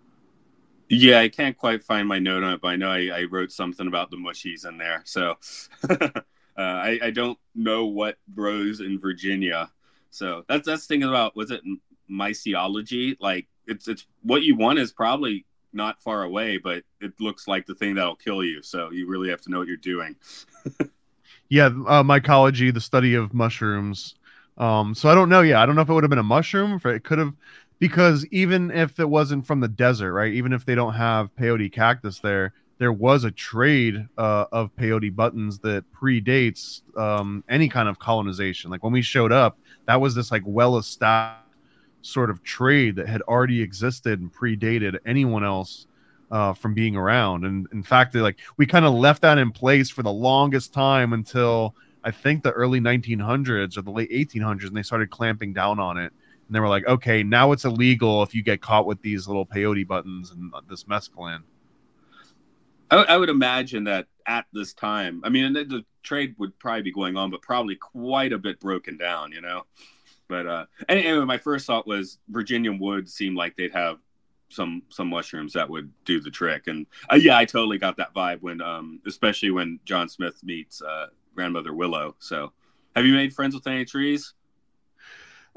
Yeah, 0.90 1.20
I 1.22 1.30
can't 1.30 1.58
quite 1.58 1.84
find 1.84 2.06
my 2.06 2.20
note 2.20 2.44
on 2.44 2.54
it, 2.54 2.62
but 2.62 2.68
I 2.68 2.76
know 2.76 2.92
I, 2.92 3.10
I 3.14 3.24
wrote 3.24 3.52
something 3.54 3.88
about 3.88 4.12
the 4.12 4.18
mushies 4.18 4.68
in 4.68 4.78
there. 4.78 5.02
So 5.06 5.38
uh, 5.90 6.10
I, 6.58 7.00
I 7.02 7.12
don't 7.12 7.40
know 7.56 7.86
what 7.86 8.18
grows 8.36 8.82
in 8.82 9.00
Virginia. 9.00 9.72
So 10.10 10.44
that's 10.50 10.68
that's 10.68 10.88
thinking 10.88 11.08
about 11.08 11.36
was 11.36 11.52
it 11.52 11.62
mycology? 12.10 13.16
Like 13.22 13.48
it's 13.68 13.88
it's 13.88 14.06
what 14.24 14.44
you 14.44 14.56
want 14.56 14.80
is 14.80 14.92
probably 14.92 15.46
not 15.74 16.02
far 16.02 16.24
away, 16.24 16.58
but 16.58 16.84
it 17.00 17.14
looks 17.20 17.48
like 17.48 17.66
the 17.66 17.76
thing 17.76 17.96
that'll 17.96 18.16
kill 18.16 18.44
you. 18.44 18.62
So 18.62 18.92
you 18.92 19.08
really 19.08 19.30
have 19.30 19.42
to 19.42 19.52
know 19.52 19.60
what 19.60 19.68
you're 19.68 19.78
doing. 19.78 20.16
Yeah, 21.52 21.66
uh, 21.66 22.02
mycology, 22.02 22.74
the 22.74 22.80
study 22.80 23.14
of 23.14 23.34
mushrooms. 23.34 24.16
Um, 24.58 24.96
so 24.96 25.10
I 25.10 25.16
don't 25.16 25.28
know. 25.28 25.42
Yeah, 25.42 25.62
I 25.62 25.66
don't 25.66 25.76
know 25.76 25.82
if 25.82 25.90
it 25.90 25.94
would 25.94 26.04
have 26.06 26.10
been 26.10 26.18
a 26.18 26.24
mushroom, 26.24 26.72
if 26.72 26.86
it 26.86 27.04
could 27.04 27.20
have, 27.20 27.34
because 27.78 28.26
even 28.28 28.72
if 28.72 29.02
it 29.02 29.10
wasn't 29.10 29.46
from 29.46 29.60
the 29.60 29.68
desert, 29.68 30.14
right? 30.14 30.32
Even 30.32 30.54
if 30.54 30.64
they 30.66 30.76
don't 30.76 30.94
have 30.94 31.30
peyote 31.36 31.70
cactus 31.74 32.20
there, 32.20 32.54
there 32.78 32.94
was 32.94 33.26
a 33.26 33.32
trade 33.32 34.08
uh, 34.18 34.46
of 34.54 34.74
peyote 34.78 35.14
buttons 35.14 35.60
that 35.60 35.84
predates 35.92 36.84
um, 36.98 37.44
any 37.50 37.68
kind 37.68 37.90
of 37.90 38.00
colonization. 38.00 38.72
Like 38.72 38.82
when 38.82 38.94
we 38.94 39.02
showed 39.02 39.34
up, 39.34 39.60
that 39.88 40.00
was 40.00 40.16
this 40.16 40.32
like 40.32 40.44
well-established 40.46 41.51
sort 42.02 42.30
of 42.30 42.44
trade 42.44 42.96
that 42.96 43.08
had 43.08 43.22
already 43.24 43.62
existed 43.62 44.20
and 44.20 44.34
predated 44.34 44.98
anyone 45.06 45.44
else 45.44 45.88
uh, 46.32 46.54
from 46.54 46.74
being 46.74 46.96
around. 46.96 47.46
And 47.46 47.68
in 47.72 47.84
fact, 47.84 48.14
they 48.14 48.20
like 48.20 48.40
we 48.58 48.66
kind 48.66 48.86
of 48.86 48.94
left 48.94 49.22
that 49.22 49.38
in 49.38 49.52
place 49.52 49.90
for 49.90 50.04
the 50.04 50.12
longest 50.12 50.74
time 50.74 51.14
until 51.14 51.76
I 52.04 52.12
think 52.12 52.44
the 52.44 52.52
early 52.52 52.80
1900s 52.80 53.78
or 53.78 53.82
the 53.82 53.92
late 53.92 54.12
1800s, 54.12 54.68
and 54.68 54.76
they 54.76 54.84
started 54.84 55.10
clamping 55.10 55.54
down 55.54 55.80
on 55.80 55.98
it. 55.98 56.12
And 56.48 56.56
they 56.56 56.60
were 56.60 56.70
like, 56.70 56.86
okay, 56.88 57.24
now 57.24 57.52
it's 57.52 57.66
illegal 57.66 58.24
if 58.24 58.34
you 58.34 58.44
get 58.44 58.62
caught 58.62 58.86
with 58.86 59.02
these 59.02 59.28
little 59.28 59.46
peyote 59.46 59.88
buttons 59.88 60.32
and 60.32 60.52
this 60.70 60.86
mescaline. 60.86 61.44
I, 62.90 62.98
I 63.04 63.18
would 63.18 63.30
imagine 63.30 63.86
that 63.86 64.08
at 64.26 64.46
this 64.52 64.74
time, 64.74 65.22
I 65.24 65.30
mean, 65.30 65.54
the, 65.54 65.64
the 65.64 65.86
trade 66.04 66.36
would 66.40 66.58
probably 66.60 66.82
be 66.82 66.92
going 66.92 67.16
on, 67.16 67.32
but 67.32 67.42
probably 67.42 67.76
quite 67.76 68.34
a 68.34 68.38
bit 68.38 68.60
broken 68.60 68.98
down, 68.98 69.32
you 69.32 69.42
know. 69.42 69.66
But 70.32 70.48
uh, 70.48 70.66
anyway, 70.88 71.26
my 71.26 71.38
first 71.38 71.68
thought 71.68 71.86
was 71.86 72.18
Virginia 72.30 72.72
wood 72.72 73.10
seemed 73.10 73.36
like 73.36 73.58
they'd 73.58 73.74
have 73.74 73.98
some 74.48 74.82
some 74.88 75.10
mushrooms 75.10 75.52
that 75.54 75.70
would 75.70 75.92
do 76.06 76.22
the 76.22 76.32
trick, 76.32 76.68
and 76.68 76.88
uh, 77.12 77.18
yeah, 77.18 77.38
I 77.38 77.44
totally 77.44 77.78
got 77.78 77.98
that 77.98 78.14
vibe 78.14 78.42
when, 78.42 78.62
um, 78.62 79.02
especially 79.06 79.52
when 79.52 79.82
John 79.84 80.08
Smith 80.08 80.42
meets 80.42 80.82
uh, 80.82 81.08
grandmother 81.36 81.74
Willow. 81.74 82.16
So, 82.20 82.54
have 82.96 83.06
you 83.06 83.14
made 83.14 83.34
friends 83.34 83.54
with 83.54 83.68
any 83.68 83.84
trees? 83.84 84.34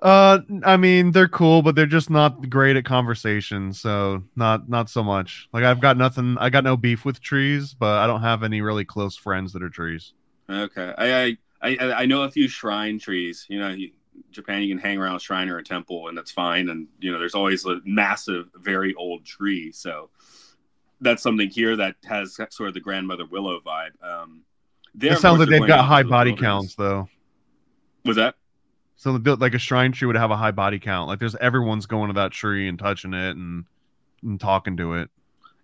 Uh, 0.03 0.41
I 0.65 0.77
mean, 0.77 1.13
they're 1.13 1.29
cool, 1.29 1.63
but 1.63 1.77
they're 1.77 1.87
just 1.87 2.11
not 2.11 2.51
great 2.51 2.75
at 2.75 2.85
conversation. 2.85 3.73
So 3.73 4.25
not 4.35 4.69
not 4.69 4.91
so 4.91 5.05
much. 5.05 5.49
Like 5.53 5.63
I've 5.63 5.81
got 5.81 5.97
nothing. 5.97 6.37
I 6.41 6.51
got 6.51 6.65
no 6.65 6.77
beef 6.77 7.05
with 7.05 7.21
trees, 7.21 7.75
but 7.75 7.99
I 7.99 8.09
don't 8.09 8.23
have 8.23 8.43
any 8.43 8.61
really 8.61 8.85
close 8.85 9.17
friends 9.17 9.53
that 9.53 9.63
are 9.63 9.71
trees. 9.71 10.15
Okay, 10.51 10.93
I 10.99 11.23
I 11.23 11.37
I, 11.63 11.93
I 11.93 12.07
know 12.07 12.25
a 12.25 12.31
few 12.31 12.49
shrine 12.49 12.99
trees. 12.99 13.47
You 13.49 13.61
know, 13.61 13.69
you, 13.69 13.93
Japan, 14.31 14.63
you 14.63 14.69
can 14.75 14.79
hang 14.83 14.99
around 14.99 15.17
a 15.17 15.21
shrine 15.21 15.49
or 15.49 15.59
a 15.59 15.65
temple, 15.65 16.09
and 16.09 16.17
that's 16.19 16.31
fine. 16.31 16.69
And 16.69 16.89
you 16.99 17.13
know, 17.13 17.19
there's 17.19 17.35
always 17.35 17.65
a 17.65 17.81
massive, 17.85 18.47
very 18.57 18.95
old 18.95 19.25
tree. 19.25 19.73
So 19.73 20.11
that's 21.01 21.23
something 21.23 21.51
here 21.51 21.77
that 21.77 21.97
has 22.05 22.35
sort 22.51 22.69
of 22.69 22.75
the 22.75 22.81
grandmother 22.81 23.27
willow 23.27 23.61
vibe. 23.61 23.91
Um, 24.03 24.43
there, 24.95 25.13
It 25.13 25.19
sounds 25.19 25.41
like 25.41 25.49
they've 25.49 25.67
got 25.67 25.85
high 25.85 26.03
body 26.03 26.31
wilderness. 26.31 26.41
counts, 26.41 26.75
though. 26.77 27.09
Was 28.05 28.17
that? 28.17 28.37
So 28.97 29.19
the- 29.19 29.37
like 29.37 29.55
a 29.55 29.59
shrine 29.59 29.93
tree 29.93 30.07
would 30.07 30.17
have 30.17 30.31
a 30.31 30.37
high 30.37 30.53
body 30.53 30.79
count. 30.79 31.09
Like 31.09 31.19
there's 31.19 31.35
everyone's 31.37 31.87
going 31.87 32.09
to 32.09 32.15
that 32.15 32.31
tree 32.33 32.69
and 32.69 32.79
touching 32.79 33.13
it 33.13 33.37
and, 33.37 33.65
and 34.23 34.41
talking 34.41 34.77
to 34.77 34.95
it. 34.95 35.11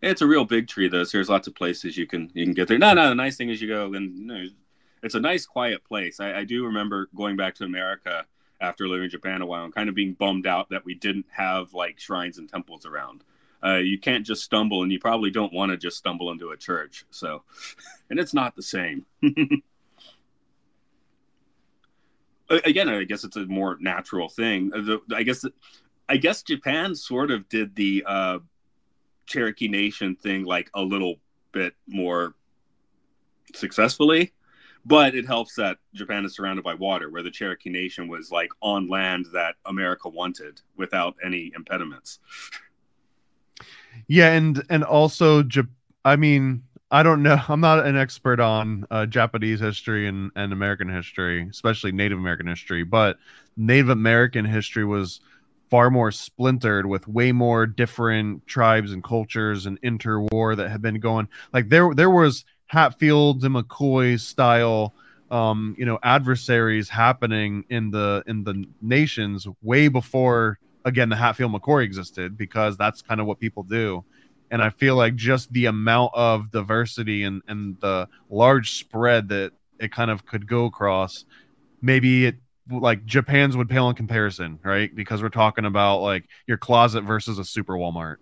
It's 0.02 0.22
a 0.22 0.26
real 0.26 0.44
big 0.44 0.66
tree, 0.66 0.88
though. 0.88 1.04
So 1.04 1.18
there's 1.18 1.28
lots 1.28 1.46
of 1.46 1.54
places 1.54 1.96
you 1.96 2.06
can 2.06 2.30
you 2.34 2.44
can 2.44 2.54
get 2.54 2.68
there. 2.68 2.78
No, 2.78 2.92
no. 2.94 3.10
The 3.10 3.14
nice 3.14 3.36
thing 3.36 3.50
is 3.50 3.60
you 3.60 3.68
go 3.68 3.92
and 3.94 4.18
you 4.18 4.24
know, 4.26 4.44
it's 5.02 5.14
a 5.14 5.20
nice, 5.20 5.46
quiet 5.46 5.84
place. 5.84 6.20
I, 6.20 6.40
I 6.40 6.44
do 6.44 6.64
remember 6.66 7.08
going 7.14 7.36
back 7.36 7.54
to 7.56 7.64
America 7.64 8.24
after 8.60 8.86
living 8.88 9.04
in 9.04 9.10
Japan 9.10 9.42
a 9.42 9.46
while 9.46 9.64
and 9.64 9.74
kind 9.74 9.88
of 9.88 9.94
being 9.94 10.12
bummed 10.14 10.46
out 10.46 10.68
that 10.70 10.84
we 10.84 10.94
didn't 10.94 11.26
have 11.30 11.72
like 11.74 11.98
shrines 11.98 12.38
and 12.38 12.48
temples 12.48 12.86
around. 12.86 13.24
Uh, 13.62 13.76
you 13.76 13.98
can't 13.98 14.24
just 14.24 14.42
stumble, 14.42 14.82
and 14.82 14.90
you 14.90 14.98
probably 14.98 15.30
don't 15.30 15.52
want 15.52 15.70
to 15.70 15.76
just 15.76 15.98
stumble 15.98 16.30
into 16.30 16.50
a 16.50 16.56
church. 16.56 17.04
So, 17.10 17.42
and 18.10 18.18
it's 18.18 18.32
not 18.32 18.56
the 18.56 18.62
same. 18.62 19.04
Again, 22.50 22.88
I 22.88 23.04
guess 23.04 23.22
it's 23.22 23.36
a 23.36 23.46
more 23.46 23.76
natural 23.80 24.28
thing. 24.28 24.72
Uh, 24.74 24.96
I 25.14 25.22
guess, 25.22 25.44
I 26.08 26.16
guess 26.16 26.42
Japan 26.42 26.94
sort 26.94 27.30
of 27.30 27.48
did 27.48 27.76
the 27.76 28.02
uh, 28.06 28.38
Cherokee 29.26 29.68
Nation 29.68 30.16
thing 30.16 30.44
like 30.44 30.68
a 30.74 30.82
little 30.82 31.16
bit 31.52 31.74
more 31.86 32.34
successfully, 33.54 34.32
but 34.84 35.14
it 35.14 35.26
helps 35.26 35.54
that 35.56 35.78
Japan 35.94 36.24
is 36.24 36.34
surrounded 36.34 36.64
by 36.64 36.74
water, 36.74 37.10
where 37.10 37.22
the 37.22 37.30
Cherokee 37.30 37.70
Nation 37.70 38.08
was 38.08 38.30
like 38.30 38.50
on 38.60 38.88
land 38.88 39.26
that 39.32 39.56
America 39.66 40.08
wanted 40.08 40.60
without 40.76 41.16
any 41.24 41.52
impediments. 41.54 42.18
Yeah, 44.06 44.32
and 44.32 44.62
and 44.70 44.84
also, 44.84 45.44
I 46.04 46.16
mean, 46.16 46.62
I 46.90 47.02
don't 47.02 47.22
know. 47.22 47.40
I'm 47.48 47.60
not 47.60 47.86
an 47.86 47.96
expert 47.96 48.40
on 48.40 48.86
uh, 48.90 49.06
Japanese 49.06 49.60
history 49.60 50.08
and, 50.08 50.30
and 50.34 50.52
American 50.52 50.88
history, 50.88 51.46
especially 51.48 51.92
Native 51.92 52.18
American 52.18 52.46
history, 52.46 52.82
but 52.82 53.18
Native 53.56 53.90
American 53.90 54.44
history 54.44 54.84
was 54.84 55.20
far 55.70 55.88
more 55.88 56.10
splintered 56.10 56.86
with 56.86 57.06
way 57.06 57.30
more 57.30 57.64
different 57.64 58.44
tribes 58.48 58.90
and 58.92 59.04
cultures 59.04 59.66
and 59.66 59.80
interwar 59.82 60.56
that 60.56 60.68
had 60.68 60.82
been 60.82 60.98
going. 60.98 61.28
Like 61.52 61.68
there, 61.68 61.94
there 61.94 62.10
was 62.10 62.44
Hatfields 62.70 63.42
and 63.42 63.54
McCoy 63.54 64.18
style 64.20 64.94
um, 65.30 65.74
you 65.78 65.85
know, 65.87 65.98
adversaries 66.02 66.88
happening 66.88 67.64
in 67.70 67.90
the 67.90 68.22
in 68.26 68.44
the 68.44 68.64
nations 68.83 69.46
way 69.62 69.88
before 69.88 70.59
again 70.85 71.09
the 71.09 71.16
Hatfield 71.16 71.52
McCoy 71.52 71.85
existed 71.85 72.37
because 72.37 72.76
that's 72.76 73.02
kind 73.02 73.20
of 73.20 73.26
what 73.26 73.38
people 73.38 73.62
do. 73.62 74.04
And 74.50 74.61
I 74.61 74.70
feel 74.70 74.96
like 74.96 75.14
just 75.14 75.52
the 75.52 75.66
amount 75.66 76.12
of 76.14 76.50
diversity 76.50 77.22
and, 77.22 77.42
and 77.46 77.78
the 77.80 78.09
large 78.28 78.78
spread 78.78 79.28
that 79.28 79.52
it 79.78 79.92
kind 79.92 80.11
of 80.11 80.26
could 80.26 80.48
go 80.48 80.64
across, 80.64 81.24
maybe 81.80 82.26
it 82.26 82.37
like 82.68 83.04
Japan's 83.04 83.56
would 83.56 83.68
pale 83.68 83.88
in 83.88 83.94
comparison, 83.94 84.59
right? 84.64 84.94
Because 84.94 85.22
we're 85.22 85.28
talking 85.28 85.64
about 85.64 85.98
like 85.98 86.24
your 86.48 86.56
closet 86.56 87.02
versus 87.02 87.38
a 87.38 87.44
super 87.44 87.74
Walmart. 87.74 88.16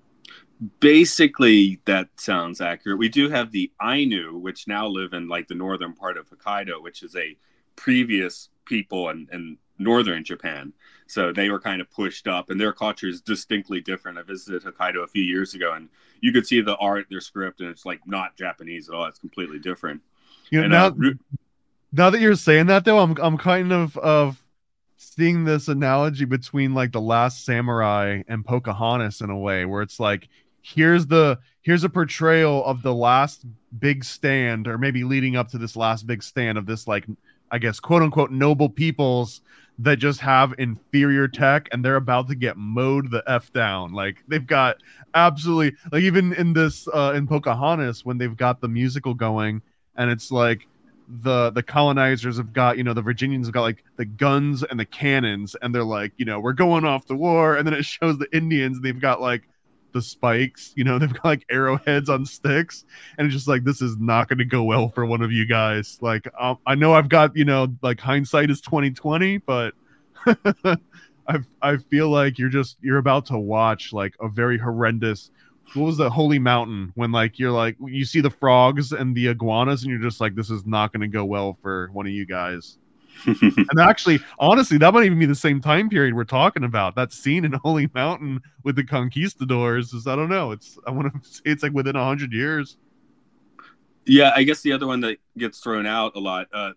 Basically, 0.80 1.80
that 1.84 2.08
sounds 2.16 2.60
accurate. 2.60 2.98
We 2.98 3.08
do 3.08 3.28
have 3.28 3.52
the 3.52 3.70
Ainu, 3.80 4.36
which 4.38 4.66
now 4.66 4.86
live 4.86 5.12
in 5.12 5.28
like 5.28 5.46
the 5.46 5.54
northern 5.54 5.94
part 5.94 6.16
of 6.16 6.28
Hokkaido, 6.28 6.82
which 6.82 7.02
is 7.02 7.14
a 7.14 7.36
previous 7.76 8.48
people 8.64 9.08
in, 9.10 9.28
in 9.32 9.58
northern 9.78 10.24
Japan. 10.24 10.72
So 11.06 11.32
they 11.32 11.48
were 11.48 11.60
kind 11.60 11.80
of 11.80 11.90
pushed 11.90 12.26
up, 12.26 12.50
and 12.50 12.60
their 12.60 12.72
culture 12.72 13.08
is 13.08 13.20
distinctly 13.20 13.80
different. 13.80 14.18
I 14.18 14.22
visited 14.22 14.62
Hokkaido 14.62 15.04
a 15.04 15.06
few 15.06 15.22
years 15.22 15.54
ago, 15.54 15.72
and 15.72 15.88
you 16.20 16.32
could 16.32 16.46
see 16.46 16.60
the 16.60 16.76
art, 16.76 17.06
their 17.08 17.20
script, 17.20 17.60
and 17.60 17.70
it's 17.70 17.86
like 17.86 18.00
not 18.06 18.36
Japanese 18.36 18.88
at 18.88 18.94
all. 18.94 19.06
It's 19.06 19.18
completely 19.18 19.58
different. 19.58 20.02
You 20.50 20.58
know, 20.58 20.64
And, 20.64 20.72
now, 20.72 21.08
uh, 21.08 21.12
now 21.92 22.10
that 22.10 22.20
you're 22.20 22.34
saying 22.34 22.66
that 22.66 22.84
though, 22.84 22.98
I'm 22.98 23.16
I'm 23.20 23.38
kind 23.38 23.72
of 23.72 23.96
of 23.96 24.44
seeing 24.96 25.44
this 25.44 25.68
analogy 25.68 26.24
between 26.24 26.74
like 26.74 26.92
the 26.92 27.00
Last 27.00 27.44
Samurai 27.44 28.22
and 28.28 28.44
Pocahontas 28.44 29.20
in 29.20 29.30
a 29.30 29.38
way, 29.38 29.64
where 29.64 29.82
it's 29.82 30.00
like 30.00 30.28
here's 30.74 31.06
the 31.06 31.38
here's 31.62 31.84
a 31.84 31.88
portrayal 31.88 32.64
of 32.64 32.82
the 32.82 32.94
last 32.94 33.44
big 33.78 34.04
stand, 34.04 34.66
or 34.66 34.78
maybe 34.78 35.04
leading 35.04 35.36
up 35.36 35.48
to 35.48 35.58
this 35.58 35.76
last 35.76 36.06
big 36.06 36.22
stand 36.22 36.58
of 36.58 36.66
this 36.66 36.86
like 36.86 37.06
I 37.50 37.58
guess 37.58 37.80
quote 37.80 38.02
unquote 38.02 38.30
noble 38.30 38.68
peoples 38.68 39.40
that 39.80 39.96
just 39.96 40.20
have 40.20 40.54
inferior 40.58 41.28
tech 41.28 41.68
and 41.70 41.84
they're 41.84 41.96
about 41.96 42.28
to 42.28 42.34
get 42.34 42.56
mowed 42.56 43.10
the 43.10 43.22
f 43.26 43.52
down. 43.52 43.92
Like 43.92 44.22
they've 44.28 44.46
got 44.46 44.78
absolutely 45.14 45.76
like 45.92 46.02
even 46.02 46.32
in 46.34 46.52
this 46.52 46.88
uh 46.92 47.12
in 47.14 47.26
Pocahontas 47.26 48.04
when 48.04 48.18
they've 48.18 48.36
got 48.36 48.60
the 48.60 48.68
musical 48.68 49.14
going 49.14 49.62
and 49.96 50.10
it's 50.10 50.30
like 50.30 50.66
the 51.22 51.50
the 51.50 51.62
colonizers 51.62 52.36
have 52.36 52.52
got 52.52 52.76
you 52.76 52.84
know 52.84 52.92
the 52.92 53.02
Virginians 53.02 53.46
have 53.46 53.54
got 53.54 53.62
like 53.62 53.84
the 53.96 54.04
guns 54.04 54.62
and 54.64 54.78
the 54.78 54.84
cannons 54.84 55.56
and 55.62 55.74
they're 55.74 55.84
like 55.84 56.12
you 56.16 56.24
know 56.24 56.40
we're 56.40 56.52
going 56.52 56.84
off 56.84 57.06
to 57.06 57.14
war 57.14 57.56
and 57.56 57.66
then 57.66 57.72
it 57.72 57.84
shows 57.86 58.18
the 58.18 58.28
Indians 58.36 58.80
they've 58.80 59.00
got 59.00 59.20
like 59.20 59.48
the 59.92 60.02
spikes 60.02 60.72
you 60.76 60.84
know 60.84 60.98
they've 60.98 61.12
got 61.12 61.24
like 61.24 61.44
arrowheads 61.50 62.08
on 62.08 62.24
sticks 62.24 62.84
and 63.16 63.26
it's 63.26 63.34
just 63.34 63.48
like 63.48 63.64
this 63.64 63.80
is 63.80 63.96
not 63.98 64.28
going 64.28 64.38
to 64.38 64.44
go 64.44 64.62
well 64.62 64.88
for 64.88 65.06
one 65.06 65.22
of 65.22 65.32
you 65.32 65.46
guys. 65.46 65.98
Like 66.00 66.28
um, 66.38 66.58
I 66.66 66.74
know 66.74 66.94
I've 66.94 67.08
got 67.08 67.36
you 67.36 67.44
know 67.44 67.68
like 67.82 68.00
hindsight 68.00 68.50
is 68.50 68.60
2020 68.60 69.38
but 69.38 69.74
I 70.26 71.38
I 71.62 71.76
feel 71.76 72.08
like 72.08 72.38
you're 72.38 72.48
just 72.48 72.78
you're 72.80 72.98
about 72.98 73.26
to 73.26 73.38
watch 73.38 73.92
like 73.92 74.14
a 74.20 74.28
very 74.28 74.58
horrendous 74.58 75.30
what 75.74 75.84
was 75.84 75.98
the 75.98 76.08
holy 76.08 76.38
mountain? 76.38 76.92
When 76.94 77.12
like 77.12 77.38
you're 77.38 77.50
like 77.50 77.76
you 77.84 78.04
see 78.04 78.20
the 78.20 78.30
frogs 78.30 78.92
and 78.92 79.14
the 79.14 79.28
iguanas 79.28 79.82
and 79.82 79.90
you're 79.90 80.00
just 80.00 80.20
like 80.20 80.34
this 80.34 80.50
is 80.50 80.66
not 80.66 80.92
going 80.92 81.02
to 81.02 81.08
go 81.08 81.24
well 81.24 81.58
for 81.60 81.90
one 81.92 82.06
of 82.06 82.12
you 82.12 82.24
guys 82.24 82.78
and 83.26 83.80
actually 83.80 84.20
honestly 84.38 84.78
that 84.78 84.92
might 84.92 85.04
even 85.04 85.18
be 85.18 85.26
the 85.26 85.34
same 85.34 85.60
time 85.60 85.88
period 85.88 86.14
we're 86.14 86.24
talking 86.24 86.64
about 86.64 86.94
that 86.94 87.12
scene 87.12 87.44
in 87.44 87.52
holy 87.64 87.88
mountain 87.94 88.40
with 88.64 88.76
the 88.76 88.84
conquistadors 88.84 89.92
is 89.92 90.06
i 90.06 90.14
don't 90.14 90.28
know 90.28 90.52
it's 90.52 90.78
i 90.86 90.90
want 90.90 91.12
to 91.12 91.28
say 91.28 91.42
it's 91.44 91.62
like 91.62 91.72
within 91.72 91.96
a 91.96 92.00
100 92.00 92.32
years 92.32 92.76
Yeah, 94.08 94.32
I 94.34 94.42
guess 94.42 94.62
the 94.62 94.72
other 94.72 94.86
one 94.86 95.00
that 95.02 95.18
gets 95.36 95.60
thrown 95.60 95.86
out 95.86 96.16
a 96.16 96.18
lot, 96.18 96.48
uh, 96.52 96.72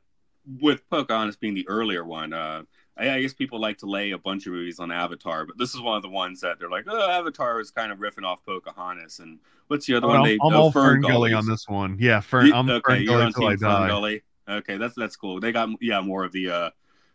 with 0.60 0.88
Pocahontas 0.90 1.38
being 1.38 1.54
the 1.54 1.68
earlier 1.70 2.04
one, 2.04 2.34
uh, 2.34 2.64
I, 2.98 3.10
I 3.10 3.22
guess 3.22 3.34
people 3.34 3.60
like 3.60 3.78
to 3.78 3.86
lay 3.86 4.12
a 4.12 4.18
bunch 4.18 4.48
of 4.48 4.54
movies 4.54 4.80
on 4.80 4.92
Avatar, 4.92 5.46
but 5.46 5.58
this 5.58 5.74
is 5.74 5.80
one 5.80 5.96
of 5.96 6.04
the 6.04 6.10
ones 6.10 6.42
that 6.42 6.60
they're 6.60 6.70
like, 6.70 6.86
oh, 6.90 7.10
Avatar 7.10 7.62
is 7.62 7.72
kind 7.72 7.92
of 7.92 8.00
riffing 8.00 8.26
off 8.26 8.44
Pocahontas. 8.46 9.20
And 9.20 9.40
what's 9.68 9.86
the 9.86 9.96
other 9.96 10.08
I'm, 10.08 10.20
one? 10.20 10.24
They, 10.24 10.34
I'm 10.34 10.54
oh, 10.54 10.64
all 10.64 10.72
Fern 10.74 11.02
Ferngully 11.02 11.38
on 11.38 11.48
this 11.48 11.70
one 11.70 11.96
yeah 12.00 12.20
Fern, 12.20 12.52
i'm 12.52 12.70
okay, 12.70 13.06
Ferngully 13.06 13.28
until 13.28 13.48
i 13.48 13.56
die 13.56 13.90
Ferngully. 13.90 14.22
Okay, 14.50 14.78
that's 14.78 14.96
that's 14.96 15.16
cool. 15.16 15.40
They 15.40 15.52
got 15.52 15.70
yeah 15.80 16.02
more 16.02 16.24
of 16.24 16.32
the 16.32 16.50
uh 16.50 16.70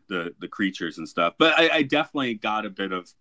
the 0.08 0.34
the 0.40 0.48
creatures 0.48 0.98
and 0.98 1.08
stuff, 1.08 1.34
but 1.38 1.58
I, 1.58 1.68
I 1.78 1.82
definitely 1.82 2.34
got 2.34 2.66
a 2.66 2.70
bit 2.70 2.92
of. 2.92 3.12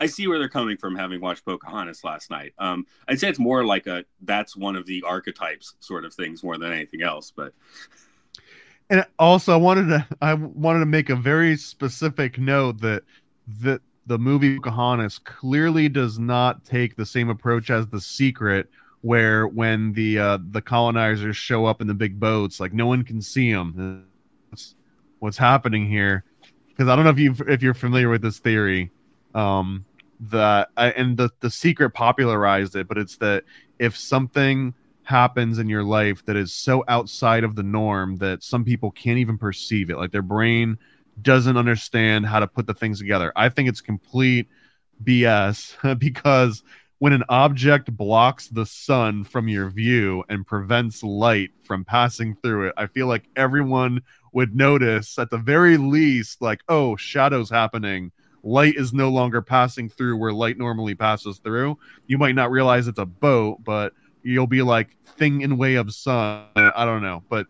I 0.00 0.06
see 0.06 0.26
where 0.26 0.38
they're 0.38 0.48
coming 0.48 0.76
from, 0.76 0.96
having 0.96 1.20
watched 1.20 1.44
Pocahontas 1.44 2.02
last 2.02 2.28
night. 2.28 2.54
Um, 2.58 2.86
I'd 3.06 3.20
say 3.20 3.28
it's 3.28 3.38
more 3.38 3.64
like 3.64 3.86
a 3.86 4.04
that's 4.22 4.56
one 4.56 4.74
of 4.74 4.84
the 4.86 5.04
archetypes 5.06 5.74
sort 5.78 6.04
of 6.04 6.12
things 6.12 6.42
more 6.42 6.58
than 6.58 6.72
anything 6.72 7.02
else. 7.02 7.32
But 7.34 7.52
and 8.90 9.06
also 9.18 9.52
I 9.52 9.56
wanted 9.56 9.88
to 9.88 10.06
I 10.20 10.34
wanted 10.34 10.80
to 10.80 10.86
make 10.86 11.10
a 11.10 11.16
very 11.16 11.56
specific 11.56 12.38
note 12.38 12.80
that 12.80 13.04
that 13.60 13.80
the 14.06 14.18
movie 14.18 14.56
Pocahontas 14.56 15.18
clearly 15.18 15.88
does 15.88 16.18
not 16.18 16.64
take 16.64 16.96
the 16.96 17.06
same 17.06 17.28
approach 17.28 17.70
as 17.70 17.86
The 17.86 18.00
Secret, 18.00 18.68
where 19.02 19.46
when 19.46 19.92
the 19.92 20.18
uh, 20.18 20.38
the 20.50 20.62
colonizers 20.62 21.36
show 21.36 21.66
up 21.66 21.80
in 21.80 21.86
the 21.86 21.94
big 21.94 22.18
boats, 22.18 22.58
like 22.58 22.72
no 22.72 22.86
one 22.86 23.04
can 23.04 23.20
see 23.20 23.52
them. 23.52 24.06
What's 25.18 25.38
happening 25.38 25.88
here, 25.88 26.24
because 26.68 26.88
I 26.88 26.96
don't 26.96 27.04
know 27.04 27.10
if 27.10 27.18
you 27.18 27.34
if 27.46 27.62
you're 27.62 27.74
familiar 27.74 28.08
with 28.08 28.22
this 28.22 28.38
theory, 28.38 28.90
um, 29.34 29.84
that 30.20 30.70
and 30.76 31.16
the 31.16 31.30
the 31.40 31.50
Secret 31.50 31.90
popularized 31.90 32.74
it, 32.76 32.88
but 32.88 32.96
it's 32.96 33.16
that 33.18 33.44
if 33.78 33.96
something 33.96 34.74
happens 35.04 35.58
in 35.58 35.68
your 35.68 35.82
life 35.82 36.24
that 36.26 36.36
is 36.36 36.52
so 36.52 36.84
outside 36.88 37.44
of 37.44 37.56
the 37.56 37.62
norm 37.62 38.16
that 38.16 38.42
some 38.42 38.64
people 38.64 38.90
can't 38.92 39.18
even 39.18 39.36
perceive 39.36 39.90
it 39.90 39.96
like 39.96 40.12
their 40.12 40.22
brain 40.22 40.78
doesn't 41.22 41.56
understand 41.56 42.24
how 42.24 42.38
to 42.38 42.46
put 42.46 42.66
the 42.66 42.74
things 42.74 43.00
together 43.00 43.32
i 43.34 43.48
think 43.48 43.68
it's 43.68 43.80
complete 43.80 44.48
bs 45.02 45.98
because 45.98 46.62
when 47.02 47.12
an 47.12 47.24
object 47.28 47.90
blocks 47.96 48.46
the 48.46 48.64
sun 48.64 49.24
from 49.24 49.48
your 49.48 49.68
view 49.70 50.22
and 50.28 50.46
prevents 50.46 51.02
light 51.02 51.50
from 51.64 51.84
passing 51.84 52.36
through 52.36 52.68
it 52.68 52.74
i 52.76 52.86
feel 52.86 53.08
like 53.08 53.24
everyone 53.34 54.00
would 54.32 54.54
notice 54.54 55.18
at 55.18 55.28
the 55.30 55.38
very 55.38 55.76
least 55.76 56.40
like 56.40 56.60
oh 56.68 56.94
shadows 56.94 57.50
happening 57.50 58.12
light 58.44 58.74
is 58.76 58.92
no 58.92 59.08
longer 59.08 59.42
passing 59.42 59.88
through 59.88 60.16
where 60.16 60.32
light 60.32 60.58
normally 60.58 60.94
passes 60.94 61.38
through 61.38 61.76
you 62.06 62.18
might 62.18 62.34
not 62.34 62.50
realize 62.50 62.86
it's 62.86 62.98
a 62.98 63.06
boat 63.06 63.58
but 63.64 63.92
you'll 64.22 64.46
be 64.46 64.62
like 64.62 64.96
thing 65.04 65.42
in 65.42 65.58
way 65.58 65.74
of 65.74 65.92
sun. 65.92 66.46
I 66.56 66.84
don't 66.84 67.02
know, 67.02 67.22
but 67.28 67.46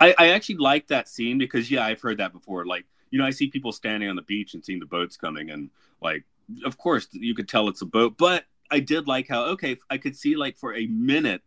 I, 0.00 0.14
I 0.18 0.28
actually 0.28 0.56
like 0.56 0.88
that 0.88 1.08
scene 1.08 1.38
because 1.38 1.70
yeah, 1.70 1.84
I've 1.84 2.00
heard 2.00 2.18
that 2.18 2.32
before. 2.32 2.66
Like 2.66 2.86
you 3.10 3.18
know, 3.18 3.26
I 3.26 3.30
see 3.30 3.48
people 3.48 3.72
standing 3.72 4.08
on 4.08 4.16
the 4.16 4.22
beach 4.22 4.54
and 4.54 4.64
seeing 4.64 4.80
the 4.80 4.86
boats 4.86 5.16
coming, 5.16 5.50
and 5.50 5.70
like 6.02 6.24
of 6.64 6.78
course 6.78 7.08
you 7.12 7.34
could 7.34 7.48
tell 7.48 7.68
it's 7.68 7.82
a 7.82 7.86
boat. 7.86 8.16
But 8.16 8.44
I 8.70 8.80
did 8.80 9.06
like 9.06 9.28
how 9.28 9.44
okay, 9.50 9.76
I 9.90 9.98
could 9.98 10.16
see 10.16 10.36
like 10.36 10.56
for 10.56 10.74
a 10.74 10.86
minute 10.86 11.42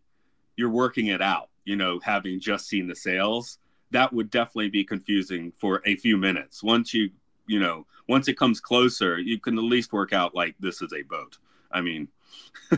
you're 0.55 0.69
working 0.69 1.07
it 1.07 1.21
out. 1.21 1.49
You 1.65 1.75
know, 1.75 1.99
having 2.03 2.39
just 2.39 2.67
seen 2.67 2.87
the 2.87 2.95
sails, 2.95 3.59
that 3.91 4.11
would 4.11 4.29
definitely 4.29 4.69
be 4.69 4.83
confusing 4.83 5.51
for 5.57 5.81
a 5.85 5.95
few 5.95 6.17
minutes. 6.17 6.63
Once 6.63 6.93
you 6.93 7.09
you 7.47 7.59
know, 7.59 7.85
once 8.07 8.27
it 8.27 8.37
comes 8.37 8.59
closer, 8.59 9.19
you 9.19 9.39
can 9.39 9.57
at 9.57 9.63
least 9.63 9.91
work 9.93 10.13
out 10.13 10.35
like 10.35 10.55
this 10.59 10.81
is 10.81 10.93
a 10.93 11.01
boat. 11.03 11.37
I 11.71 11.81
mean, 11.81 12.07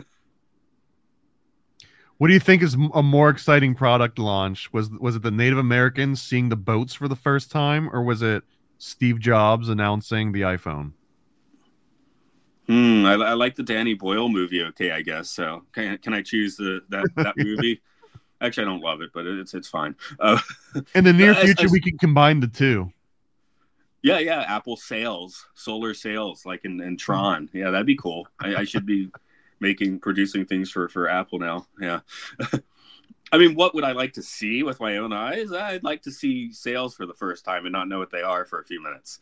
what 2.18 2.28
do 2.28 2.34
you 2.34 2.40
think 2.40 2.62
is 2.64 2.76
a 2.94 3.04
more 3.04 3.30
exciting 3.30 3.76
product 3.76 4.20
launch? 4.20 4.72
Was 4.74 4.90
was 4.90 5.16
it 5.16 5.24
the 5.24 5.32
Native 5.32 5.58
Americans 5.58 6.22
seeing 6.22 6.50
the 6.50 6.56
boats 6.56 6.94
for 6.94 7.08
the 7.08 7.16
first 7.16 7.52
time, 7.52 7.90
or 7.92 8.04
was 8.04 8.22
it 8.22 8.44
Steve 8.78 9.20
Jobs 9.20 9.70
announcing 9.70 10.32
the 10.32 10.42
iPhone? 10.42 10.94
Hmm, 12.72 13.06
I, 13.06 13.14
I 13.16 13.34
like 13.34 13.56
the 13.56 13.64
Danny 13.64 13.96
Boyle 13.96 14.30
movie. 14.30 14.64
Okay, 14.64 14.92
I 14.92 15.02
guess 15.02 15.30
so. 15.30 15.64
Can, 15.74 15.98
can 15.98 16.14
I 16.14 16.22
choose 16.22 16.56
the 16.56 16.82
that 16.88 17.06
that 17.18 17.36
movie? 17.38 17.82
Actually, 18.40 18.64
I 18.64 18.70
don't 18.70 18.80
love 18.80 19.02
it, 19.02 19.12
but 19.14 19.28
it's 19.28 19.54
it's 19.54 19.68
fine. 19.68 19.94
Uh, 20.22 20.40
In 20.96 21.04
the 21.04 21.12
near 21.12 21.34
I- 21.36 21.40
I- 21.42 21.46
future, 21.46 21.68
we 21.70 21.82
can 21.82 21.98
combine 21.98 22.40
the 22.40 22.48
two. 22.48 22.90
yeah, 24.04 24.20
yeah. 24.20 24.46
Apple 24.48 24.78
sales, 24.78 25.46
solar 25.54 25.94
sails, 25.94 26.46
like 26.46 26.64
in, 26.64 26.80
in 26.82 26.96
Tron. 26.96 27.50
Yeah, 27.52 27.72
that'd 27.72 27.86
be 27.86 27.98
cool. 27.98 28.26
I, 28.40 28.56
I 28.56 28.64
should 28.64 28.86
be 28.86 29.12
making 29.60 30.00
producing 30.00 30.46
things 30.46 30.72
for 30.72 30.88
for 30.88 31.10
Apple 31.10 31.40
now. 31.40 31.68
Yeah. 31.80 32.00
I 33.34 33.38
mean, 33.38 33.54
what 33.56 33.76
would 33.76 33.84
I 33.84 33.92
like 33.92 34.14
to 34.14 34.24
see 34.24 34.64
with 34.64 34.80
my 34.80 34.96
own 34.98 35.12
eyes? 35.12 35.52
I'd 35.52 35.84
like 35.84 36.02
to 36.04 36.12
see 36.12 36.54
sails 36.54 36.96
for 36.96 37.06
the 37.06 37.14
first 37.14 37.44
time 37.44 37.66
and 37.66 37.74
not 37.74 37.90
know 37.90 38.00
what 38.00 38.12
they 38.12 38.22
are 38.22 38.46
for 38.46 38.60
a 38.62 38.66
few 38.66 38.82
minutes. 38.82 39.20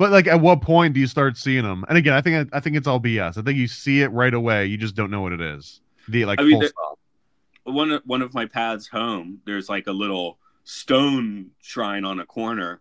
But 0.00 0.12
like, 0.12 0.26
at 0.26 0.40
what 0.40 0.62
point 0.62 0.94
do 0.94 1.00
you 1.00 1.06
start 1.06 1.36
seeing 1.36 1.62
them? 1.62 1.84
And 1.86 1.98
again, 1.98 2.14
I 2.14 2.22
think 2.22 2.48
I 2.54 2.60
think 2.60 2.74
it's 2.74 2.86
all 2.86 2.98
BS. 2.98 3.36
I 3.36 3.42
think 3.42 3.58
you 3.58 3.68
see 3.68 4.00
it 4.00 4.08
right 4.12 4.32
away. 4.32 4.64
You 4.64 4.78
just 4.78 4.94
don't 4.94 5.10
know 5.10 5.20
what 5.20 5.34
it 5.34 5.42
is. 5.42 5.82
The 6.08 6.24
like 6.24 6.40
I 6.40 6.44
mean, 6.44 6.52
full 6.52 6.60
there- 6.60 6.70
stop. 6.70 6.98
one 7.64 7.90
of 7.90 8.02
one 8.06 8.22
of 8.22 8.32
my 8.32 8.46
paths 8.46 8.88
home, 8.88 9.42
there's 9.44 9.68
like 9.68 9.88
a 9.88 9.92
little 9.92 10.38
stone 10.64 11.50
shrine 11.60 12.06
on 12.06 12.18
a 12.18 12.24
corner, 12.24 12.80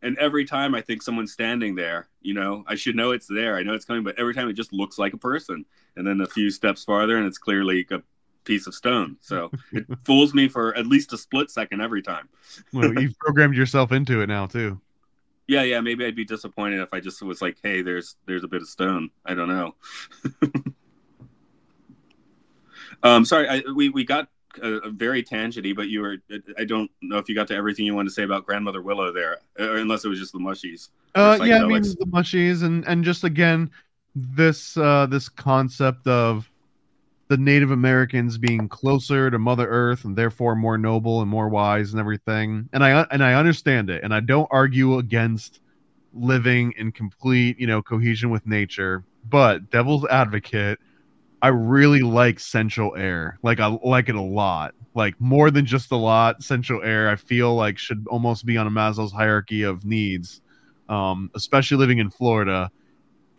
and 0.00 0.16
every 0.18 0.44
time 0.44 0.76
I 0.76 0.80
think 0.80 1.02
someone's 1.02 1.32
standing 1.32 1.74
there, 1.74 2.08
you 2.22 2.34
know, 2.34 2.62
I 2.68 2.76
should 2.76 2.94
know 2.94 3.10
it's 3.10 3.26
there. 3.26 3.56
I 3.56 3.64
know 3.64 3.74
it's 3.74 3.84
coming, 3.84 4.04
but 4.04 4.16
every 4.16 4.32
time 4.32 4.48
it 4.48 4.52
just 4.52 4.72
looks 4.72 4.96
like 4.96 5.12
a 5.12 5.18
person, 5.18 5.64
and 5.96 6.06
then 6.06 6.20
a 6.20 6.26
few 6.28 6.52
steps 6.52 6.84
farther, 6.84 7.16
and 7.16 7.26
it's 7.26 7.38
clearly 7.38 7.84
a 7.90 8.00
piece 8.44 8.68
of 8.68 8.76
stone. 8.76 9.16
So 9.20 9.50
it 9.72 9.86
fools 10.04 10.34
me 10.34 10.46
for 10.46 10.72
at 10.76 10.86
least 10.86 11.12
a 11.12 11.18
split 11.18 11.50
second 11.50 11.80
every 11.80 12.00
time. 12.00 12.28
well, 12.72 12.96
you've 12.96 13.18
programmed 13.18 13.56
yourself 13.56 13.90
into 13.90 14.20
it 14.20 14.28
now 14.28 14.46
too. 14.46 14.80
Yeah, 15.50 15.62
yeah. 15.62 15.80
Maybe 15.80 16.06
I'd 16.06 16.14
be 16.14 16.24
disappointed 16.24 16.80
if 16.80 16.94
I 16.94 17.00
just 17.00 17.20
was 17.22 17.42
like, 17.42 17.56
"Hey, 17.60 17.82
there's 17.82 18.14
there's 18.24 18.44
a 18.44 18.48
bit 18.48 18.62
of 18.62 18.68
stone." 18.68 19.10
I 19.26 19.34
don't 19.34 19.48
know. 19.48 19.74
um, 23.02 23.24
sorry, 23.24 23.48
I, 23.48 23.64
we 23.74 23.88
we 23.88 24.04
got 24.04 24.28
a, 24.62 24.74
a 24.74 24.90
very 24.90 25.24
tangenty, 25.24 25.74
but 25.74 25.88
you 25.88 26.02
were. 26.02 26.18
I 26.56 26.62
don't 26.62 26.88
know 27.02 27.18
if 27.18 27.28
you 27.28 27.34
got 27.34 27.48
to 27.48 27.56
everything 27.56 27.84
you 27.84 27.96
wanted 27.96 28.10
to 28.10 28.14
say 28.14 28.22
about 28.22 28.46
grandmother 28.46 28.80
Willow 28.80 29.12
there, 29.12 29.38
or 29.58 29.78
unless 29.78 30.04
it 30.04 30.08
was 30.08 30.20
just 30.20 30.32
the 30.32 30.38
mushies. 30.38 30.90
Uh, 31.16 31.40
yeah, 31.42 31.64
I 31.64 31.66
mean 31.66 31.82
the 31.82 32.06
mushies, 32.06 32.62
and 32.62 32.86
and 32.86 33.04
just 33.04 33.24
again, 33.24 33.72
this 34.14 34.76
uh 34.76 35.06
this 35.06 35.28
concept 35.28 36.06
of 36.06 36.48
the 37.30 37.38
Native 37.38 37.70
Americans 37.70 38.38
being 38.38 38.68
closer 38.68 39.30
to 39.30 39.38
Mother 39.38 39.68
Earth 39.68 40.04
and 40.04 40.16
therefore 40.16 40.56
more 40.56 40.76
noble 40.76 41.20
and 41.20 41.30
more 41.30 41.48
wise 41.48 41.92
and 41.92 42.00
everything. 42.00 42.68
And 42.72 42.82
I 42.82 43.06
and 43.12 43.22
I 43.22 43.34
understand 43.34 43.88
it, 43.88 44.02
and 44.02 44.12
I 44.12 44.18
don't 44.18 44.48
argue 44.50 44.98
against 44.98 45.60
living 46.12 46.74
in 46.76 46.90
complete, 46.90 47.56
you 47.60 47.68
know, 47.68 47.82
cohesion 47.82 48.30
with 48.30 48.44
nature. 48.48 49.04
But 49.28 49.70
devil's 49.70 50.04
advocate, 50.06 50.80
I 51.40 51.48
really 51.48 52.00
like 52.00 52.40
central 52.40 52.96
air. 52.96 53.38
Like 53.44 53.60
I 53.60 53.78
like 53.84 54.08
it 54.08 54.16
a 54.16 54.20
lot. 54.20 54.74
Like 54.94 55.14
more 55.20 55.52
than 55.52 55.64
just 55.64 55.92
a 55.92 55.96
lot. 55.96 56.42
Central 56.42 56.82
air, 56.82 57.08
I 57.08 57.14
feel 57.14 57.54
like 57.54 57.78
should 57.78 58.08
almost 58.10 58.44
be 58.44 58.56
on 58.56 58.66
a 58.66 58.70
Maslow's 58.70 59.12
hierarchy 59.12 59.62
of 59.62 59.84
needs. 59.84 60.40
Um, 60.88 61.30
especially 61.36 61.76
living 61.76 61.98
in 61.98 62.10
Florida 62.10 62.72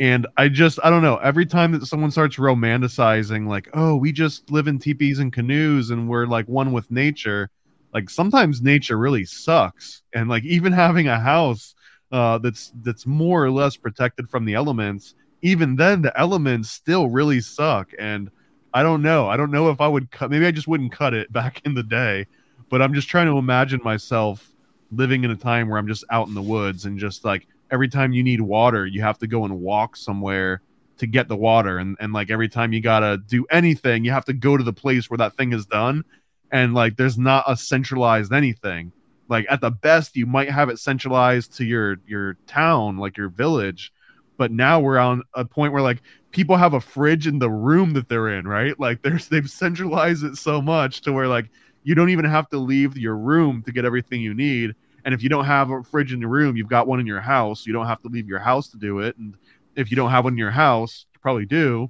and 0.01 0.25
I 0.35 0.49
just 0.49 0.79
I 0.83 0.89
don't 0.89 1.03
know. 1.03 1.17
Every 1.17 1.45
time 1.45 1.71
that 1.73 1.85
someone 1.85 2.09
starts 2.09 2.37
romanticizing, 2.37 3.47
like, 3.47 3.69
oh, 3.75 3.95
we 3.95 4.11
just 4.11 4.49
live 4.49 4.67
in 4.67 4.79
teepees 4.79 5.19
and 5.19 5.31
canoes 5.31 5.91
and 5.91 6.09
we're 6.09 6.25
like 6.25 6.47
one 6.47 6.71
with 6.71 6.89
nature, 6.89 7.51
like 7.93 8.09
sometimes 8.09 8.63
nature 8.63 8.97
really 8.97 9.25
sucks. 9.25 10.01
And 10.15 10.27
like 10.27 10.43
even 10.43 10.73
having 10.85 11.07
a 11.07 11.19
house 11.19 11.75
uh, 12.11 12.39
that's 12.39 12.73
that's 12.81 13.05
more 13.05 13.45
or 13.45 13.51
less 13.51 13.77
protected 13.77 14.27
from 14.27 14.43
the 14.43 14.55
elements, 14.55 15.13
even 15.43 15.75
then 15.75 16.01
the 16.01 16.19
elements 16.19 16.71
still 16.71 17.07
really 17.07 17.39
suck. 17.39 17.91
And 17.99 18.31
I 18.73 18.81
don't 18.81 19.03
know. 19.03 19.29
I 19.29 19.37
don't 19.37 19.51
know 19.51 19.69
if 19.69 19.81
I 19.81 19.87
would 19.87 20.09
cut. 20.09 20.31
Maybe 20.31 20.47
I 20.47 20.51
just 20.51 20.67
wouldn't 20.67 20.91
cut 20.91 21.13
it 21.13 21.31
back 21.39 21.61
in 21.63 21.75
the 21.75 21.83
day. 21.83 22.25
But 22.69 22.81
I'm 22.81 22.95
just 22.95 23.07
trying 23.07 23.27
to 23.27 23.37
imagine 23.37 23.81
myself 23.83 24.51
living 24.91 25.23
in 25.23 25.29
a 25.29 25.35
time 25.35 25.69
where 25.69 25.77
I'm 25.77 25.87
just 25.87 26.05
out 26.09 26.27
in 26.27 26.33
the 26.33 26.41
woods 26.41 26.85
and 26.85 26.97
just 26.97 27.23
like 27.23 27.45
every 27.71 27.87
time 27.87 28.11
you 28.11 28.21
need 28.23 28.41
water, 28.41 28.85
you 28.85 29.01
have 29.01 29.17
to 29.19 29.27
go 29.27 29.45
and 29.45 29.59
walk 29.59 29.95
somewhere 29.95 30.61
to 30.97 31.07
get 31.07 31.27
the 31.27 31.35
water. 31.35 31.79
And, 31.79 31.97
and 31.99 32.13
like 32.13 32.29
every 32.29 32.49
time 32.49 32.73
you 32.73 32.81
gotta 32.81 33.17
do 33.17 33.45
anything, 33.49 34.05
you 34.05 34.11
have 34.11 34.25
to 34.25 34.33
go 34.33 34.57
to 34.57 34.63
the 34.63 34.73
place 34.73 35.09
where 35.09 35.17
that 35.17 35.35
thing 35.35 35.53
is 35.53 35.65
done. 35.65 36.03
And 36.51 36.73
like 36.73 36.97
there's 36.97 37.17
not 37.17 37.45
a 37.47 37.55
centralized 37.55 38.33
anything. 38.33 38.91
Like 39.29 39.45
at 39.49 39.61
the 39.61 39.71
best, 39.71 40.15
you 40.15 40.25
might 40.25 40.51
have 40.51 40.69
it 40.69 40.77
centralized 40.77 41.55
to 41.57 41.65
your 41.65 41.97
your 42.05 42.35
town, 42.45 42.97
like 42.97 43.17
your 43.17 43.29
village. 43.29 43.91
But 44.37 44.51
now 44.51 44.79
we're 44.79 44.97
on 44.97 45.23
a 45.33 45.45
point 45.45 45.71
where 45.71 45.81
like 45.81 46.01
people 46.31 46.57
have 46.57 46.73
a 46.73 46.81
fridge 46.81 47.27
in 47.27 47.39
the 47.39 47.49
room 47.49 47.93
that 47.93 48.09
they're 48.09 48.37
in, 48.37 48.47
right? 48.47 48.77
Like 48.79 49.01
there's 49.01 49.27
they've 49.29 49.49
centralized 49.49 50.25
it 50.25 50.35
so 50.35 50.61
much 50.61 51.01
to 51.01 51.13
where 51.13 51.27
like 51.27 51.49
you 51.83 51.95
don't 51.95 52.09
even 52.09 52.25
have 52.25 52.49
to 52.49 52.57
leave 52.57 52.97
your 52.97 53.17
room 53.17 53.63
to 53.63 53.71
get 53.71 53.85
everything 53.85 54.21
you 54.21 54.33
need 54.33 54.75
and 55.05 55.13
if 55.13 55.23
you 55.23 55.29
don't 55.29 55.45
have 55.45 55.69
a 55.69 55.83
fridge 55.83 56.13
in 56.13 56.21
your 56.21 56.29
room, 56.29 56.55
you've 56.55 56.69
got 56.69 56.87
one 56.87 56.99
in 56.99 57.07
your 57.07 57.21
house. 57.21 57.65
You 57.65 57.73
don't 57.73 57.87
have 57.87 58.01
to 58.03 58.07
leave 58.07 58.27
your 58.27 58.39
house 58.39 58.69
to 58.69 58.77
do 58.77 58.99
it. 58.99 59.17
And 59.17 59.35
if 59.75 59.89
you 59.91 59.97
don't 59.97 60.11
have 60.11 60.25
one 60.25 60.33
in 60.33 60.37
your 60.37 60.51
house, 60.51 61.05
you 61.13 61.19
probably 61.19 61.45
do. 61.45 61.89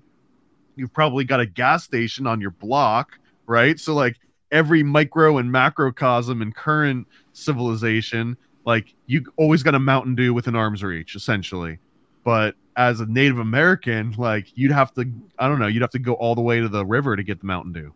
You've 0.75 0.93
probably 0.93 1.23
got 1.23 1.39
a 1.39 1.45
gas 1.45 1.83
station 1.83 2.25
on 2.25 2.39
your 2.39 2.51
block, 2.51 3.19
right? 3.45 3.79
So 3.79 3.93
like 3.93 4.17
every 4.51 4.83
micro 4.83 5.37
and 5.37 5.51
macrocosm 5.51 6.41
in 6.41 6.51
current 6.51 7.07
civilization, 7.33 8.37
like 8.65 8.93
you 9.07 9.25
always 9.37 9.63
got 9.63 9.75
a 9.75 9.79
Mountain 9.79 10.15
Dew 10.15 10.33
within 10.33 10.55
arm's 10.55 10.83
reach, 10.83 11.15
essentially. 11.15 11.79
But 12.23 12.55
as 12.77 12.99
a 12.99 13.05
Native 13.05 13.39
American, 13.39 14.15
like 14.17 14.47
you'd 14.55 14.71
have 14.71 14.93
to, 14.93 15.11
I 15.37 15.47
don't 15.47 15.59
know, 15.59 15.67
you'd 15.67 15.81
have 15.81 15.91
to 15.91 15.99
go 15.99 16.13
all 16.13 16.35
the 16.35 16.41
way 16.41 16.59
to 16.59 16.69
the 16.69 16.85
river 16.85 17.15
to 17.15 17.23
get 17.23 17.39
the 17.39 17.47
Mountain 17.47 17.73
Dew. 17.73 17.93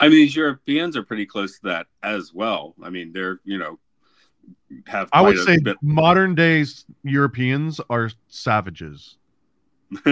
I 0.00 0.08
mean, 0.08 0.16
these 0.16 0.34
Europeans 0.34 0.96
are 0.96 1.02
pretty 1.02 1.26
close 1.26 1.58
to 1.58 1.68
that 1.68 1.86
as 2.02 2.32
well. 2.32 2.74
I 2.82 2.90
mean, 2.90 3.12
they're 3.12 3.40
you 3.44 3.58
know 3.58 3.78
have. 4.86 5.08
I 5.12 5.22
would 5.22 5.38
say 5.38 5.58
bit... 5.58 5.76
modern 5.82 6.34
days 6.34 6.84
Europeans 7.02 7.80
are 7.90 8.10
savages. 8.28 9.16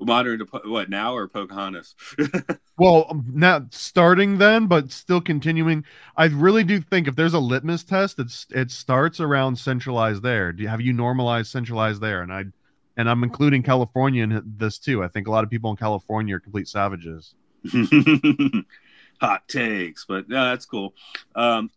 modern 0.00 0.40
what 0.64 0.90
now 0.90 1.14
or 1.14 1.28
Pocahontas? 1.28 1.94
well, 2.78 3.22
not 3.26 3.72
starting 3.72 4.38
then, 4.38 4.66
but 4.66 4.90
still 4.90 5.20
continuing. 5.20 5.84
I 6.16 6.26
really 6.26 6.64
do 6.64 6.80
think 6.80 7.08
if 7.08 7.16
there's 7.16 7.34
a 7.34 7.38
litmus 7.38 7.84
test, 7.84 8.18
it's 8.18 8.46
it 8.50 8.70
starts 8.70 9.20
around 9.20 9.56
centralized 9.56 10.22
there. 10.22 10.52
Do 10.52 10.62
you, 10.62 10.68
have 10.68 10.80
you 10.80 10.92
normalized 10.92 11.50
centralized 11.50 12.00
there? 12.00 12.22
And 12.22 12.32
I 12.32 12.44
and 12.96 13.08
I'm 13.08 13.22
including 13.22 13.62
California 13.62 14.24
in 14.24 14.42
this 14.56 14.78
too. 14.78 15.04
I 15.04 15.08
think 15.08 15.26
a 15.26 15.30
lot 15.30 15.44
of 15.44 15.50
people 15.50 15.70
in 15.70 15.76
California 15.76 16.36
are 16.36 16.40
complete 16.40 16.68
savages. 16.68 17.34
Hot 19.20 19.46
takes, 19.48 20.06
but 20.06 20.24
yeah, 20.28 20.44
that's 20.44 20.64
cool. 20.64 20.94
Um, 21.34 21.70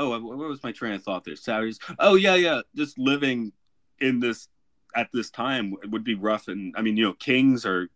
oh, 0.00 0.18
where 0.18 0.48
was 0.48 0.62
my 0.62 0.72
train 0.72 0.94
of 0.94 1.02
thought 1.02 1.24
there? 1.24 1.34
Saudis. 1.34 1.78
Oh 1.98 2.14
yeah, 2.14 2.34
yeah. 2.34 2.62
Just 2.74 2.98
living 2.98 3.52
in 4.00 4.18
this 4.18 4.48
at 4.96 5.08
this 5.12 5.30
time 5.30 5.74
would 5.88 6.02
be 6.02 6.14
rough, 6.14 6.48
and 6.48 6.74
I 6.76 6.82
mean, 6.82 6.96
you 6.96 7.04
know, 7.04 7.12
kings 7.12 7.64
are 7.66 7.88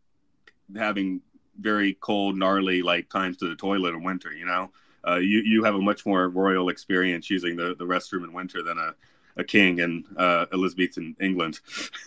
having 0.77 1.23
very 1.59 1.95
cold, 1.95 2.37
gnarly 2.37 2.83
like 2.83 3.09
times 3.09 3.39
to 3.39 3.49
the 3.49 3.57
toilet 3.57 3.95
in 3.95 4.03
winter. 4.03 4.33
You 4.33 4.47
know, 4.47 4.71
uh, 5.07 5.17
you 5.17 5.41
you 5.41 5.65
have 5.65 5.75
a 5.75 5.81
much 5.81 6.07
more 6.07 6.29
royal 6.29 6.69
experience 6.69 7.31
using 7.31 7.57
the 7.57 7.75
the 7.75 7.85
restroom 7.85 8.25
in 8.25 8.33
winter 8.33 8.63
than 8.63 8.79
a 8.79 8.95
a 9.37 9.43
king 9.43 9.81
in 9.81 10.05
uh, 10.17 10.47
Elizabethan 10.53 11.17
England. 11.21 11.61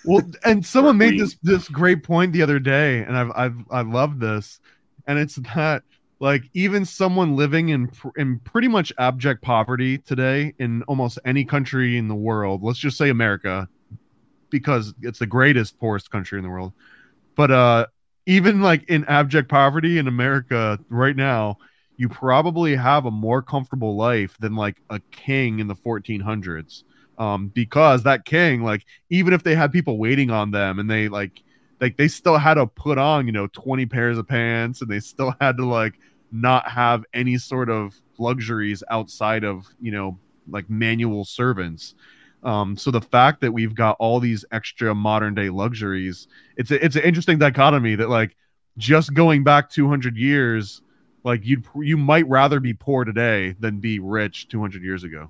Well, 0.05 0.21
and 0.45 0.65
someone 0.65 0.97
made 0.97 1.19
this 1.19 1.35
this 1.43 1.67
great 1.67 2.03
point 2.03 2.33
the 2.33 2.41
other 2.41 2.59
day, 2.59 3.03
and 3.03 3.17
I've 3.17 3.31
I've 3.35 3.57
I 3.71 3.81
love 3.81 4.19
this, 4.19 4.59
and 5.07 5.17
it's 5.19 5.35
that 5.55 5.83
like 6.19 6.43
even 6.53 6.83
someone 6.85 7.35
living 7.35 7.69
in 7.69 7.91
in 8.17 8.39
pretty 8.39 8.67
much 8.67 8.91
abject 8.97 9.41
poverty 9.41 9.97
today 9.99 10.53
in 10.59 10.81
almost 10.83 11.19
any 11.25 11.45
country 11.45 11.97
in 11.97 12.07
the 12.07 12.15
world 12.15 12.63
let's 12.63 12.79
just 12.79 12.97
say 12.97 13.09
america 13.09 13.67
because 14.49 14.93
it's 15.01 15.19
the 15.19 15.27
greatest 15.27 15.79
poorest 15.79 16.09
country 16.11 16.39
in 16.39 16.43
the 16.43 16.49
world. 16.49 16.73
But 17.35 17.51
uh 17.51 17.87
even 18.25 18.61
like 18.61 18.83
in 18.89 19.05
abject 19.05 19.47
poverty 19.49 19.97
in 19.97 20.07
america 20.07 20.77
right 20.89 21.15
now 21.15 21.57
you 21.95 22.09
probably 22.09 22.75
have 22.75 23.05
a 23.05 23.11
more 23.11 23.41
comfortable 23.41 23.95
life 23.95 24.35
than 24.39 24.55
like 24.55 24.81
a 24.89 24.99
king 25.11 25.59
in 25.59 25.67
the 25.67 25.75
1400s 25.75 26.83
um 27.17 27.47
because 27.47 28.03
that 28.03 28.25
king 28.25 28.63
like 28.63 28.83
even 29.09 29.31
if 29.33 29.43
they 29.43 29.55
had 29.55 29.71
people 29.71 29.97
waiting 29.97 30.29
on 30.29 30.51
them 30.51 30.77
and 30.77 30.89
they 30.89 31.07
like 31.07 31.41
like 31.79 31.97
they 31.97 32.07
still 32.07 32.37
had 32.37 32.55
to 32.55 32.67
put 32.67 32.97
on 32.97 33.25
you 33.25 33.31
know 33.31 33.47
20 33.47 33.85
pairs 33.85 34.17
of 34.17 34.27
pants 34.27 34.81
and 34.81 34.89
they 34.89 34.99
still 34.99 35.33
had 35.39 35.57
to 35.57 35.65
like 35.65 35.99
not 36.31 36.69
have 36.69 37.05
any 37.13 37.37
sort 37.37 37.69
of 37.69 37.95
luxuries 38.17 38.83
outside 38.89 39.43
of 39.43 39.65
you 39.81 39.91
know 39.91 40.17
like 40.49 40.69
manual 40.69 41.25
servants. 41.25 41.95
Um 42.43 42.77
so 42.77 42.91
the 42.91 43.01
fact 43.01 43.41
that 43.41 43.51
we've 43.51 43.75
got 43.75 43.95
all 43.99 44.19
these 44.19 44.45
extra 44.51 44.93
modern 44.93 45.33
day 45.33 45.49
luxuries 45.49 46.27
it's 46.55 46.71
a, 46.71 46.83
it's 46.83 46.95
an 46.95 47.03
interesting 47.03 47.37
dichotomy 47.37 47.95
that 47.95 48.09
like 48.09 48.35
just 48.77 49.13
going 49.13 49.43
back 49.43 49.69
200 49.69 50.15
years 50.15 50.81
like 51.27 51.45
you 51.45 51.61
you 51.75 51.97
might 51.97 52.27
rather 52.27 52.59
be 52.59 52.73
poor 52.73 53.03
today 53.03 53.55
than 53.59 53.79
be 53.79 53.99
rich 53.99 54.47
200 54.47 54.81
years 54.81 55.03
ago. 55.03 55.29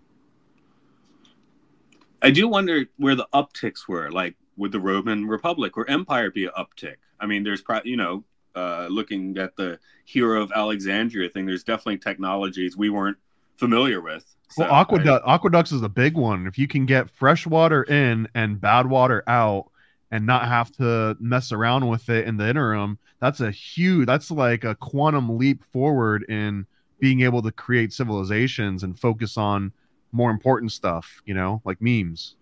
I 2.21 2.31
do 2.31 2.47
wonder 2.47 2.85
where 2.97 3.15
the 3.15 3.27
upticks 3.33 3.87
were. 3.87 4.11
Like 4.11 4.35
would 4.57 4.71
the 4.71 4.79
Roman 4.79 5.27
Republic 5.27 5.77
or 5.77 5.89
Empire 5.89 6.31
be 6.31 6.45
an 6.45 6.51
uptick? 6.57 6.95
I 7.19 7.25
mean, 7.25 7.43
there's 7.43 7.61
probably, 7.61 7.91
you 7.91 7.97
know, 7.97 8.23
uh, 8.55 8.87
looking 8.89 9.37
at 9.37 9.55
the 9.55 9.79
hero 10.05 10.41
of 10.41 10.51
Alexandria 10.51 11.29
thing, 11.29 11.45
there's 11.45 11.63
definitely 11.63 11.99
technologies 11.99 12.75
we 12.75 12.89
weren't 12.89 13.17
familiar 13.57 14.01
with. 14.01 14.25
So 14.49 14.63
well, 14.63 14.73
aqueduct, 14.73 15.25
I, 15.27 15.35
aqueducts 15.35 15.71
is 15.71 15.83
a 15.83 15.89
big 15.89 16.15
one. 16.15 16.47
If 16.47 16.57
you 16.57 16.67
can 16.67 16.85
get 16.85 17.09
fresh 17.09 17.45
water 17.45 17.83
in 17.83 18.27
and 18.33 18.59
bad 18.59 18.87
water 18.87 19.23
out 19.27 19.69
and 20.11 20.25
not 20.25 20.47
have 20.47 20.71
to 20.77 21.17
mess 21.19 21.51
around 21.51 21.87
with 21.87 22.09
it 22.09 22.27
in 22.27 22.37
the 22.37 22.49
interim, 22.49 22.97
that's 23.19 23.41
a 23.41 23.51
huge, 23.51 24.07
that's 24.07 24.31
like 24.31 24.63
a 24.63 24.75
quantum 24.75 25.37
leap 25.37 25.63
forward 25.71 26.23
in 26.29 26.65
being 26.99 27.21
able 27.21 27.41
to 27.41 27.51
create 27.51 27.93
civilizations 27.93 28.83
and 28.83 28.99
focus 28.99 29.37
on 29.37 29.71
more 30.11 30.31
important 30.31 30.71
stuff, 30.71 31.21
you 31.25 31.33
know, 31.33 31.61
like 31.65 31.81
memes. 31.81 32.35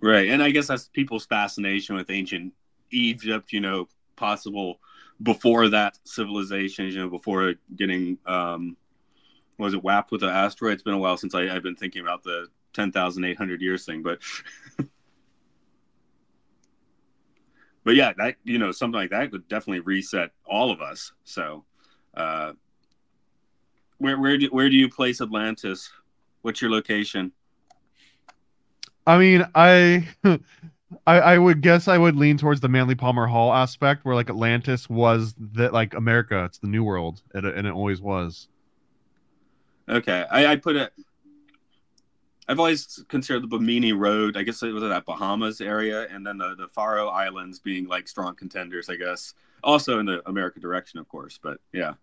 Right. 0.00 0.28
And 0.28 0.42
I 0.42 0.50
guess 0.50 0.68
that's 0.68 0.88
people's 0.88 1.26
fascination 1.26 1.96
with 1.96 2.10
ancient 2.10 2.52
Egypt, 2.90 3.52
you 3.52 3.60
know, 3.60 3.88
possible 4.16 4.78
before 5.22 5.68
that 5.70 5.98
civilization, 6.04 6.86
you 6.86 6.98
know, 6.98 7.08
before 7.08 7.54
getting, 7.74 8.18
um, 8.26 8.76
was 9.58 9.74
it 9.74 9.82
whapped 9.82 10.12
with 10.12 10.22
an 10.22 10.28
asteroid? 10.28 10.74
It's 10.74 10.82
been 10.84 10.94
a 10.94 10.98
while 10.98 11.16
since 11.16 11.34
I, 11.34 11.46
have 11.46 11.64
been 11.64 11.74
thinking 11.76 12.02
about 12.02 12.22
the 12.22 12.46
10,800 12.74 13.60
years 13.60 13.84
thing, 13.84 14.02
but, 14.02 14.20
but 17.84 17.94
yeah, 17.94 18.12
that, 18.18 18.36
you 18.44 18.58
know, 18.58 18.72
something 18.72 18.98
like 18.98 19.10
that 19.10 19.30
could 19.30 19.48
definitely 19.48 19.80
reset 19.80 20.30
all 20.44 20.70
of 20.70 20.80
us. 20.80 21.12
So, 21.24 21.64
Uh, 22.14 22.52
where 23.98 24.18
where 24.18 24.38
do 24.38 24.46
where 24.48 24.68
do 24.68 24.76
you 24.76 24.88
place 24.88 25.20
Atlantis? 25.20 25.90
What's 26.42 26.62
your 26.62 26.70
location? 26.70 27.32
I 29.08 29.16
mean, 29.16 29.46
I, 29.54 30.06
I, 31.06 31.20
I 31.20 31.38
would 31.38 31.62
guess 31.62 31.88
I 31.88 31.96
would 31.96 32.14
lean 32.14 32.36
towards 32.36 32.60
the 32.60 32.68
Manly 32.68 32.94
Palmer 32.94 33.26
Hall 33.26 33.54
aspect, 33.54 34.04
where 34.04 34.14
like 34.14 34.28
Atlantis 34.28 34.88
was 34.90 35.34
that 35.54 35.72
like 35.72 35.94
America, 35.94 36.44
it's 36.44 36.58
the 36.58 36.66
New 36.66 36.84
World, 36.84 37.22
and 37.32 37.46
it, 37.46 37.56
and 37.56 37.66
it 37.66 37.72
always 37.72 38.02
was. 38.02 38.48
Okay, 39.88 40.26
I, 40.30 40.52
I 40.52 40.56
put 40.56 40.76
it. 40.76 40.92
I've 42.48 42.58
always 42.58 43.02
considered 43.08 43.44
the 43.44 43.46
Bimini 43.46 43.94
Road. 43.94 44.36
I 44.36 44.42
guess 44.42 44.62
it 44.62 44.72
was 44.72 44.82
that 44.82 45.06
Bahamas 45.06 45.62
area, 45.62 46.06
and 46.10 46.26
then 46.26 46.36
the 46.36 46.54
the 46.54 46.68
Faroe 46.68 47.08
Islands 47.08 47.58
being 47.58 47.86
like 47.86 48.08
strong 48.08 48.34
contenders. 48.36 48.90
I 48.90 48.96
guess 48.96 49.32
also 49.62 49.98
in 49.98 50.06
the 50.06 50.26
America 50.28 50.60
direction, 50.60 50.98
of 50.98 51.08
course. 51.08 51.38
But 51.42 51.58
yeah. 51.72 51.94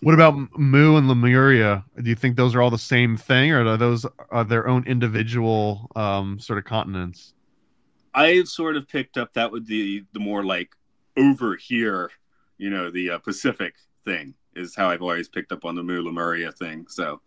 What 0.00 0.14
about 0.14 0.34
Mu 0.58 0.96
and 0.96 1.08
Lemuria? 1.08 1.84
Do 2.00 2.08
you 2.08 2.16
think 2.16 2.36
those 2.36 2.54
are 2.54 2.62
all 2.62 2.70
the 2.70 2.78
same 2.78 3.16
thing, 3.16 3.52
or 3.52 3.66
are 3.66 3.76
those 3.76 4.06
are 4.30 4.44
their 4.44 4.68
own 4.68 4.86
individual 4.86 5.90
um, 5.96 6.38
sort 6.38 6.58
of 6.58 6.64
continents? 6.64 7.34
I've 8.14 8.48
sort 8.48 8.76
of 8.76 8.88
picked 8.88 9.16
up 9.16 9.32
that 9.34 9.52
would 9.52 9.66
be 9.66 10.04
the 10.12 10.20
more 10.20 10.44
like 10.44 10.70
over 11.16 11.56
here, 11.56 12.10
you 12.56 12.70
know, 12.70 12.90
the 12.90 13.10
uh, 13.10 13.18
Pacific 13.18 13.74
thing 14.04 14.34
is 14.56 14.74
how 14.74 14.88
I've 14.88 15.02
always 15.02 15.28
picked 15.28 15.52
up 15.52 15.64
on 15.64 15.74
the 15.74 15.82
Mu 15.82 16.02
Lemuria 16.02 16.52
thing. 16.52 16.86
So 16.88 17.20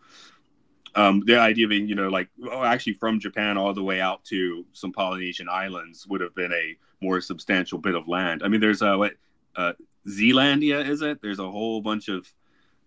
um, 0.95 1.21
the 1.25 1.39
idea 1.39 1.67
being, 1.67 1.87
you 1.87 1.95
know, 1.95 2.09
like 2.09 2.29
oh, 2.43 2.63
actually 2.63 2.93
from 2.93 3.19
Japan 3.19 3.57
all 3.57 3.73
the 3.73 3.83
way 3.83 4.01
out 4.01 4.23
to 4.25 4.65
some 4.73 4.91
Polynesian 4.91 5.47
islands 5.49 6.05
would 6.07 6.21
have 6.21 6.35
been 6.35 6.51
a 6.51 6.77
more 7.01 7.21
substantial 7.21 7.77
bit 7.77 7.95
of 7.95 8.07
land. 8.07 8.41
I 8.43 8.47
mean, 8.47 8.61
there's 8.61 8.81
a 8.81 8.97
what 8.97 9.13
uh, 9.55 9.73
Zealandia, 10.07 10.87
is 10.87 11.01
it? 11.01 11.21
There's 11.21 11.39
a 11.39 11.49
whole 11.49 11.81
bunch 11.81 12.07
of 12.07 12.31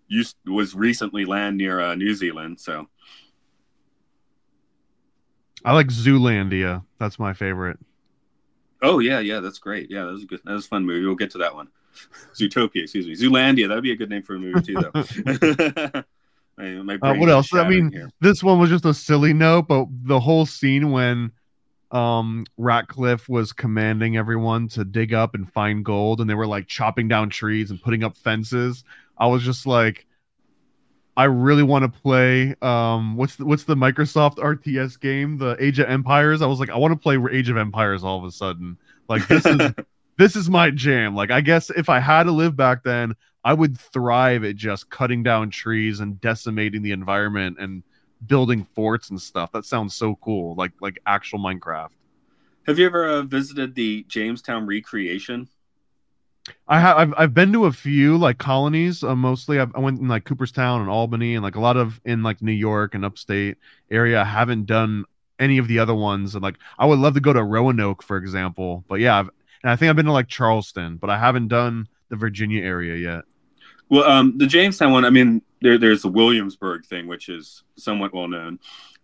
used 0.09 0.37
was 0.47 0.75
recently 0.75 1.25
land 1.25 1.57
near 1.57 1.81
uh, 1.81 1.95
New 1.95 2.15
Zealand. 2.15 2.61
So 2.61 2.89
I 5.65 5.73
like 5.73 5.89
Zoolandia. 5.89 6.85
That's 6.99 7.19
my 7.19 7.33
favorite. 7.33 7.79
Oh 8.83 8.99
yeah, 8.99 9.21
yeah, 9.21 9.41
that's 9.41 9.59
great. 9.59 9.91
Yeah, 9.91 10.05
that 10.05 10.13
was 10.13 10.23
a 10.25 10.27
good. 10.27 10.41
That 10.45 10.53
was 10.53 10.67
a 10.67 10.69
fun 10.69 10.85
movie. 10.85 11.07
We'll 11.07 11.15
get 11.15 11.31
to 11.33 11.39
that 11.39 11.55
one. 11.55 11.69
Zootopia, 12.35 12.83
excuse 12.83 13.07
me. 13.07 13.15
Zoolandia. 13.15 13.69
That'd 13.69 13.83
be 13.83 13.93
a 13.93 13.97
good 13.97 14.11
name 14.11 14.23
for 14.23 14.35
a 14.35 14.39
movie 14.39 14.61
too, 14.61 14.75
though. 14.75 16.03
my, 16.59 16.99
my 16.99 16.99
Uh, 17.01 17.15
what 17.15 17.29
else? 17.31 17.55
I 17.55 17.69
mean, 17.69 17.93
here. 17.93 18.11
this 18.21 18.43
one 18.43 18.59
was 18.59 18.69
just 18.69 18.85
a 18.85 18.93
silly 18.93 19.33
note, 19.33 19.69
but 19.69 19.87
the 19.91 20.21
whole 20.21 20.45
scene 20.45 20.91
when 20.91 21.33
um 21.95 22.45
Ratcliffe 22.59 23.29
was 23.29 23.53
commanding 23.53 24.17
everyone 24.17 24.69
to 24.69 24.85
dig 24.85 25.15
up 25.15 25.35
and 25.35 25.51
find 25.51 25.85
gold, 25.85 26.21
and 26.21 26.29
they 26.29 26.35
were 26.35 26.47
like 26.47 26.67
chopping 26.67 27.09
down 27.09 27.31
trees 27.31 27.71
and 27.71 27.81
putting 27.81 28.03
up 28.05 28.17
fences. 28.17 28.85
I 29.17 29.29
was 29.29 29.43
just 29.43 29.65
like, 29.65 30.07
I 31.17 31.25
really 31.25 31.63
want 31.63 31.85
to 31.85 32.01
play. 32.01 32.57
Um, 32.61 33.17
what's 33.17 33.37
the, 33.37 33.45
what's 33.45 33.65
the 33.65 33.77
Microsoft 33.77 34.37
RTS 34.37 34.99
game, 34.99 35.39
the 35.39 35.57
Age 35.61 35.79
of 35.79 35.89
Empires? 35.89 36.43
I 36.43 36.47
was 36.47 36.59
like, 36.59 36.71
I 36.71 36.77
want 36.77 36.93
to 36.93 36.99
play 36.99 37.17
Age 37.31 37.49
of 37.49 37.57
Empires 37.57 38.03
all 38.03 38.19
of 38.19 38.25
a 38.25 38.33
sudden. 38.33 38.77
Like 39.09 39.27
this 39.29 39.47
is 39.47 39.61
this 40.19 40.35
is 40.35 40.51
my 40.51 40.71
jam. 40.71 41.15
Like 41.15 41.31
I 41.31 41.41
guess 41.41 41.71
if 41.71 41.89
I 41.89 42.01
had 42.01 42.25
to 42.25 42.33
live 42.33 42.57
back 42.57 42.83
then, 42.83 43.15
I 43.45 43.55
would 43.55 43.79
thrive 43.79 44.43
at 44.43 44.57
just 44.57 44.91
cutting 44.91 45.23
down 45.23 45.51
trees 45.51 46.01
and 46.01 46.21
decimating 46.21 46.83
the 46.83 46.93
environment 46.93 47.59
and 47.61 47.85
building 48.27 48.65
forts 48.75 49.11
and 49.11 49.21
stuff. 49.21 49.53
That 49.53 49.65
sounds 49.65 49.95
so 49.95 50.17
cool. 50.17 50.55
Like 50.55 50.73
like 50.81 50.99
actual 51.07 51.39
Minecraft. 51.39 51.91
Have 52.67 52.79
you 52.79 52.87
ever 52.87 53.07
uh, 53.07 53.23
visited 53.23 53.75
the 53.75 54.05
Jamestown 54.09 54.67
recreation? 54.67 55.49
I 56.69 56.81
have 56.81 56.97
I've, 56.97 57.15
I've 57.17 57.35
been 57.35 57.53
to 57.53 57.67
a 57.67 57.73
few 57.73 58.17
like 58.17 58.39
colonies. 58.39 59.03
Uh, 59.03 59.17
mostly 59.17 59.59
I've, 59.59 59.75
I 59.75 59.81
went 59.81 60.01
in 60.01 60.09
like 60.09 60.25
Cooperstown 60.25 60.81
and 60.81 60.91
Albany 60.91 61.35
and 61.35 61.43
like 61.43 61.57
a 61.57 61.61
lot 61.61 61.77
of 61.77 62.01
in 62.05 62.23
like 62.23 62.43
New 62.43 62.53
York 62.53 62.95
and 62.95 63.05
upstate 63.05 63.57
area. 63.91 64.21
I 64.21 64.25
haven't 64.25 64.67
done 64.67 65.05
any 65.39 65.59
of 65.59 65.69
the 65.69 65.79
other 65.79 65.95
ones. 65.95 66.35
And 66.35 66.43
like 66.43 66.57
I 66.79 66.87
would 66.87 66.99
love 66.99 67.15
to 67.15 67.21
go 67.21 67.33
to 67.33 67.43
Roanoke, 67.43 68.03
for 68.03 68.17
example. 68.17 68.85
But 68.89 69.01
yeah, 69.01 69.19
I've, 69.19 69.31
and 69.63 69.71
I 69.71 69.77
think 69.77 69.91
I've 69.91 69.97
been 69.97 70.07
to 70.07 70.13
like 70.13 70.29
Charleston, 70.29 70.97
but 70.97 71.11
I 71.11 71.19
haven't 71.19 71.49
done 71.49 71.89
the 72.11 72.17
Virginia 72.17 72.63
area 72.63 72.97
yet. 72.97 73.25
Well, 73.89 74.05
um, 74.05 74.39
the 74.39 74.47
Jamestown 74.47 74.93
one, 74.93 75.05
I 75.05 75.11
mean, 75.11 75.43
there, 75.61 75.79
there's 75.79 76.03
the 76.03 76.09
Williamsburg 76.09 76.85
thing, 76.85 77.07
which 77.07 77.29
is 77.29 77.65
somewhat 77.77 78.15
well 78.15 78.29
known. 78.29 78.59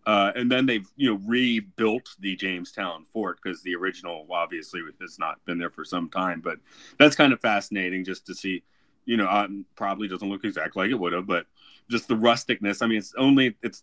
Uh, 0.07 0.33
and 0.35 0.51
then 0.51 0.65
they've 0.65 0.89
you 0.97 1.11
know 1.11 1.21
rebuilt 1.27 2.17
the 2.21 2.35
Jamestown 2.35 3.05
fort 3.13 3.39
because 3.43 3.63
the 3.63 3.75
original 3.75 4.27
obviously 4.31 4.81
has 5.01 5.19
not 5.19 5.45
been 5.45 5.59
there 5.59 5.71
for 5.71 5.85
some 5.85 6.09
time. 6.09 6.41
But 6.41 6.59
that's 6.99 7.17
kind 7.17 7.33
of 7.33 7.41
fascinating 7.41 8.05
just 8.05 8.27
to 8.27 8.35
see. 8.35 8.63
You 9.05 9.17
know, 9.17 9.29
um, 9.29 9.65
probably 9.77 10.09
doesn't 10.09 10.29
look 10.29 10.45
exactly 10.45 10.85
like 10.85 10.91
it 10.91 10.99
would 10.99 11.13
have, 11.13 11.27
but 11.27 11.47
just 11.91 12.07
the 12.07 12.15
rusticness. 12.15 12.83
I 12.83 12.87
mean, 12.87 12.99
it's 12.99 13.15
only 13.17 13.57
it's 13.63 13.83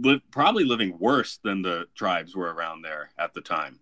li- 0.00 0.22
probably 0.30 0.64
living 0.64 0.96
worse 0.98 1.38
than 1.42 1.62
the 1.62 1.86
tribes 1.94 2.34
were 2.34 2.52
around 2.52 2.82
there 2.82 3.10
at 3.18 3.34
the 3.34 3.40
time. 3.40 3.80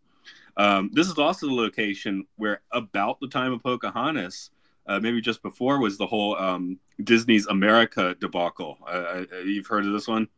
Um, 0.57 0.91
this 0.93 1.09
is 1.09 1.19
also 1.19 1.47
the 1.47 1.55
location 1.55 2.27
where, 2.37 2.63
about 2.73 3.21
the 3.21 3.29
time 3.29 3.53
of 3.53 3.63
Pocahontas, 3.63 4.51
uh, 4.87 5.01
maybe 5.01 5.21
just 5.21 5.43
before, 5.43 5.79
was 5.79 5.99
the 5.99 6.07
whole 6.07 6.37
um, 6.37 6.79
Disney's 7.03 7.47
America 7.47 8.17
debacle. 8.21 8.79
Uh, 8.87 9.25
you've 9.45 9.67
heard 9.67 9.87
of 9.87 9.93
this 9.93 10.09
one? 10.09 10.29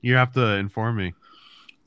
You 0.00 0.16
have 0.16 0.32
to 0.32 0.56
inform 0.56 0.96
me. 0.96 1.14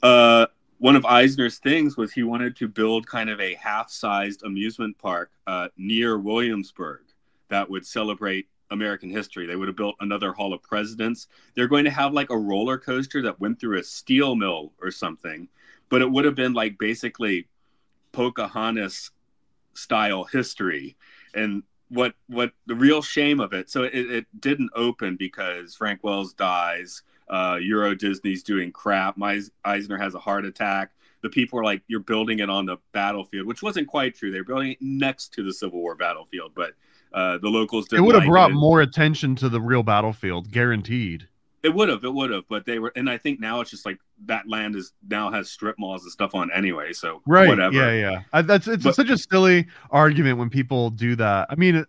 Uh, 0.01 0.47
one 0.80 0.95
of 0.95 1.05
Eisner's 1.05 1.57
things 1.57 1.97
was 1.97 2.11
he 2.11 2.24
wanted 2.24 2.55
to 2.57 2.68
build 2.68 3.07
kind 3.07 3.30
of 3.30 3.39
a 3.41 3.55
half-sized 3.55 4.43
amusement 4.43 4.97
park 4.97 5.32
uh, 5.47 5.70
near 5.78 6.20
Williamsburg 6.20 7.01
that 7.49 7.70
would 7.70 7.86
celebrate 7.86 8.47
American 8.70 9.09
history. 9.09 9.45
They 9.45 9.55
would 9.55 9.68
have 9.68 9.78
built 9.78 9.95
another 9.99 10.34
Hall 10.34 10.53
of 10.53 10.61
Presidents. 10.61 11.28
They're 11.55 11.68
going 11.68 11.86
to 11.86 11.91
have 11.91 12.13
like 12.13 12.30
a 12.30 12.38
roller 12.38 12.78
coaster 12.78 13.22
that 13.24 13.39
went 13.39 13.59
through 13.59 13.80
a 13.80 13.84
steel 13.84 14.36
mill 14.36 14.74
or 14.82 14.91
something, 14.91 15.47
but 15.89 16.01
it 16.01 16.11
would 16.11 16.26
have 16.26 16.36
been 16.36 16.53
like 16.53 16.78
basically 16.78 17.47
Pocahontas 18.11 19.11
style 19.74 20.26
history. 20.26 20.95
And 21.34 21.64
what 21.90 22.14
what 22.28 22.52
the 22.66 22.76
real 22.76 23.02
shame 23.02 23.40
of 23.40 23.54
it? 23.54 23.70
So 23.70 23.84
it, 23.84 23.94
it 23.94 24.26
didn't 24.40 24.70
open 24.76 25.16
because 25.16 25.76
Frank 25.76 26.04
Wells 26.04 26.34
dies. 26.34 27.04
Uh, 27.30 27.58
Euro 27.62 27.94
Disney's 27.94 28.44
doing 28.44 28.72
crap. 28.72 29.18
Meis- 29.18 29.52
Eisner 29.66 29.98
has 29.98 30.16
a 30.16 30.20
heart 30.20 30.46
attack. 30.46 30.92
The 31.22 31.30
people 31.30 31.60
are 31.60 31.64
like, 31.64 31.82
"You're 31.88 32.00
building 32.00 32.40
it 32.40 32.50
on 32.50 32.66
the 32.66 32.78
battlefield," 32.94 33.48
which 33.48 33.62
wasn't 33.62 33.88
quite 33.88 34.16
true. 34.16 34.32
They're 34.32 34.44
building 34.44 34.72
it 34.72 34.78
next 34.82 35.34
to 35.34 35.44
the 35.44 35.54
Civil 35.54 35.80
War 35.80 35.96
battlefield, 35.96 36.52
but 36.56 36.74
uh, 37.14 37.38
the 37.40 37.50
locals 37.50 37.88
didn't. 37.88 38.04
It 38.04 38.08
would 38.08 38.16
have 38.16 38.26
brought 38.26 38.52
it. 38.52 38.56
more 38.56 38.82
attention 38.82 39.36
to 39.38 39.50
the 39.50 39.60
real 39.60 39.84
battlefield, 39.84 40.52
guaranteed. 40.52 41.28
It 41.68 41.74
would 41.76 41.89
have, 41.89 42.03
it 42.05 42.13
would 42.13 42.32
have, 42.32 42.43
but 42.49 42.65
they 42.65 42.80
were, 42.80 42.93
and 42.95 43.09
I 43.09 43.18
think 43.18 43.39
now 43.41 43.59
it's 43.61 43.70
just 43.72 43.86
like 43.86 43.99
that 44.26 44.47
land 44.47 44.76
is 44.76 44.93
now 45.09 45.30
has 45.32 45.49
strip 45.49 45.78
malls 45.78 46.03
and 46.03 46.11
stuff 46.11 46.34
on 46.34 46.49
anyway. 46.51 46.93
So 46.93 47.22
Right. 47.26 47.47
whatever. 47.47 47.76
Yeah, 47.76 47.91
yeah. 47.93 48.22
I, 48.32 48.41
that's 48.41 48.68
it's 48.68 48.84
But- 48.86 48.95
such 48.95 49.09
a 49.09 49.18
silly 49.18 49.68
argument 49.91 50.38
when 50.39 50.49
people 50.49 50.89
do 50.91 51.15
that. 51.18 51.47
I 51.49 51.55
mean, 51.55 51.86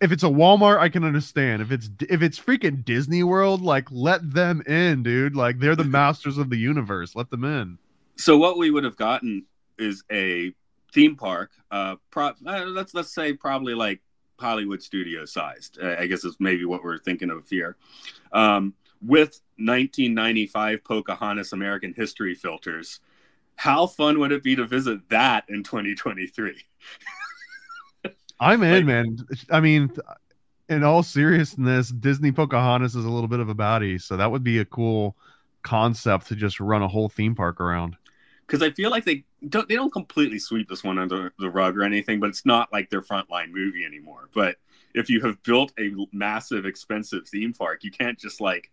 if 0.00 0.10
it's 0.10 0.24
a 0.24 0.28
Walmart, 0.28 0.78
I 0.80 0.88
can 0.88 1.04
understand. 1.04 1.62
If 1.62 1.70
it's 1.70 1.88
if 2.10 2.22
it's 2.22 2.38
freaking 2.38 2.84
Disney 2.84 3.22
World, 3.22 3.62
like 3.62 3.86
let 3.92 4.28
them 4.34 4.60
in, 4.66 5.02
dude. 5.04 5.36
Like 5.36 5.60
they're 5.60 5.76
the 5.76 5.84
masters 6.00 6.36
of 6.38 6.50
the 6.50 6.56
universe. 6.58 7.14
Let 7.14 7.30
them 7.30 7.44
in. 7.44 7.78
So 8.16 8.36
what 8.36 8.58
we 8.58 8.70
would 8.72 8.84
have 8.84 8.96
gotten 8.96 9.44
is 9.78 10.02
a 10.10 10.52
theme 10.92 11.14
park. 11.16 11.52
Uh, 11.70 11.96
pro- 12.10 12.34
uh, 12.46 12.64
let's 12.66 12.92
let's 12.94 13.14
say 13.14 13.32
probably 13.34 13.74
like 13.74 14.00
Hollywood 14.40 14.82
studio 14.82 15.24
sized. 15.24 15.78
I 15.80 16.06
guess 16.06 16.24
is 16.24 16.36
maybe 16.40 16.64
what 16.64 16.82
we're 16.82 16.98
thinking 16.98 17.30
of 17.30 17.48
here. 17.48 17.76
Um, 18.32 18.74
with 19.04 19.40
1995 19.58 20.82
Pocahontas 20.84 21.52
American 21.52 21.92
History 21.94 22.34
filters, 22.34 23.00
how 23.56 23.86
fun 23.86 24.18
would 24.20 24.32
it 24.32 24.42
be 24.42 24.56
to 24.56 24.64
visit 24.66 25.08
that 25.10 25.44
in 25.48 25.62
2023? 25.62 26.54
I'm 28.40 28.62
in, 28.62 28.72
Like- 28.72 28.84
man. 28.84 29.16
I 29.50 29.60
mean, 29.60 29.90
in 30.68 30.82
all 30.82 31.02
seriousness, 31.02 31.88
Disney 31.90 32.32
Pocahontas 32.32 32.96
is 32.96 33.04
a 33.04 33.10
little 33.10 33.28
bit 33.28 33.40
of 33.40 33.48
a 33.48 33.54
baddie, 33.54 34.00
so 34.00 34.16
that 34.16 34.30
would 34.30 34.42
be 34.44 34.58
a 34.58 34.64
cool 34.64 35.16
concept 35.62 36.26
to 36.28 36.34
just 36.36 36.60
run 36.60 36.82
a 36.82 36.88
whole 36.88 37.08
theme 37.08 37.34
park 37.34 37.60
around. 37.60 37.96
because 38.46 38.60
I 38.62 38.70
feel 38.70 38.90
like 38.90 39.04
they 39.06 39.24
don't 39.48 39.66
they 39.68 39.74
don't 39.76 39.92
completely 39.92 40.38
sweep 40.38 40.68
this 40.68 40.84
one 40.84 40.98
under 40.98 41.32
the 41.38 41.48
rug 41.48 41.78
or 41.78 41.82
anything, 41.82 42.20
but 42.20 42.28
it's 42.28 42.44
not 42.44 42.70
like 42.72 42.90
their 42.90 43.00
frontline 43.00 43.50
movie 43.50 43.84
anymore. 43.86 44.28
But 44.34 44.56
if 44.94 45.08
you 45.08 45.22
have 45.22 45.42
built 45.42 45.72
a 45.78 45.90
massive, 46.12 46.66
expensive 46.66 47.26
theme 47.26 47.54
park, 47.54 47.82
you 47.84 47.90
can't 47.90 48.18
just 48.18 48.40
like 48.42 48.70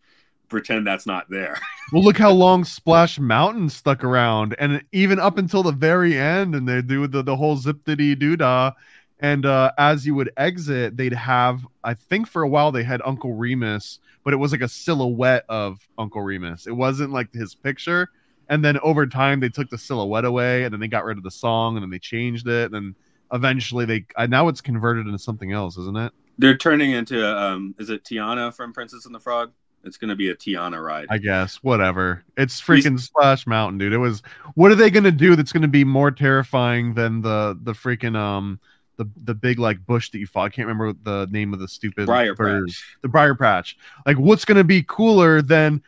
pretend 0.51 0.85
that's 0.85 1.05
not 1.05 1.29
there. 1.29 1.57
Well, 1.93 2.03
look 2.03 2.17
how 2.17 2.31
long 2.31 2.63
Splash 2.63 3.19
Mountain 3.19 3.67
stuck 3.67 4.05
around, 4.05 4.55
and 4.57 4.81
even 4.93 5.19
up 5.19 5.37
until 5.37 5.61
the 5.61 5.73
very 5.73 6.17
end, 6.17 6.55
and 6.55 6.65
they 6.65 6.81
do 6.81 7.05
the, 7.05 7.21
the 7.21 7.35
whole 7.35 7.57
zip 7.57 7.83
diddy 7.83 8.15
doo 8.15 8.37
dah. 8.37 8.71
And 9.19 9.45
uh, 9.45 9.73
as 9.77 10.05
you 10.05 10.15
would 10.15 10.31
exit, 10.37 10.95
they'd 10.95 11.11
have, 11.11 11.67
I 11.83 11.93
think 11.95 12.29
for 12.29 12.43
a 12.43 12.47
while 12.47 12.71
they 12.71 12.83
had 12.83 13.01
Uncle 13.03 13.33
Remus, 13.33 13.99
but 14.23 14.33
it 14.33 14.37
was 14.37 14.53
like 14.53 14.61
a 14.61 14.69
silhouette 14.69 15.43
of 15.49 15.85
Uncle 15.97 16.21
Remus. 16.21 16.65
It 16.65 16.71
wasn't 16.71 17.11
like 17.11 17.33
his 17.33 17.55
picture. 17.55 18.07
And 18.47 18.63
then 18.63 18.79
over 18.79 19.05
time, 19.05 19.41
they 19.41 19.49
took 19.49 19.69
the 19.69 19.77
silhouette 19.77 20.23
away, 20.23 20.63
and 20.63 20.71
then 20.71 20.79
they 20.79 20.87
got 20.87 21.03
rid 21.03 21.17
of 21.17 21.25
the 21.25 21.31
song, 21.31 21.75
and 21.75 21.83
then 21.83 21.89
they 21.89 21.99
changed 21.99 22.47
it, 22.47 22.71
and 22.71 22.95
eventually 23.33 23.83
they 23.83 24.05
uh, 24.15 24.27
now 24.27 24.47
it's 24.47 24.61
converted 24.61 25.07
into 25.07 25.19
something 25.19 25.51
else, 25.51 25.77
isn't 25.77 25.97
it? 25.97 26.13
They're 26.37 26.57
turning 26.57 26.91
into 26.91 27.25
um, 27.25 27.75
is 27.79 27.89
it 27.89 28.03
Tiana 28.03 28.53
from 28.53 28.73
Princess 28.73 29.05
and 29.05 29.13
the 29.13 29.19
Frog? 29.19 29.51
It's 29.83 29.97
gonna 29.97 30.15
be 30.15 30.29
a 30.29 30.35
Tiana 30.35 30.83
ride. 30.83 31.07
I 31.09 31.17
guess 31.17 31.55
whatever. 31.57 32.23
It's 32.37 32.61
freaking 32.61 32.99
Splash 32.99 33.47
Mountain, 33.47 33.79
dude. 33.79 33.93
It 33.93 33.97
was. 33.97 34.21
What 34.55 34.71
are 34.71 34.75
they 34.75 34.89
gonna 34.89 35.11
do 35.11 35.35
that's 35.35 35.51
gonna 35.51 35.67
be 35.67 35.83
more 35.83 36.11
terrifying 36.11 36.93
than 36.93 37.21
the 37.21 37.57
the 37.63 37.73
freaking 37.73 38.15
um 38.15 38.59
the 38.97 39.05
the 39.23 39.33
big 39.33 39.59
like 39.59 39.85
bush 39.85 40.11
that 40.11 40.19
you 40.19 40.27
fought? 40.27 40.45
I 40.45 40.49
can't 40.49 40.67
remember 40.67 40.93
the 41.03 41.27
name 41.31 41.53
of 41.53 41.59
the 41.59 41.67
stupid 41.67 42.05
Briar 42.05 42.35
bird. 42.35 42.67
Patch. 42.67 42.97
The 43.01 43.07
briar 43.07 43.35
patch. 43.35 43.77
Like, 44.05 44.17
what's 44.17 44.45
gonna 44.45 44.63
be 44.63 44.83
cooler 44.83 45.41
than 45.41 45.81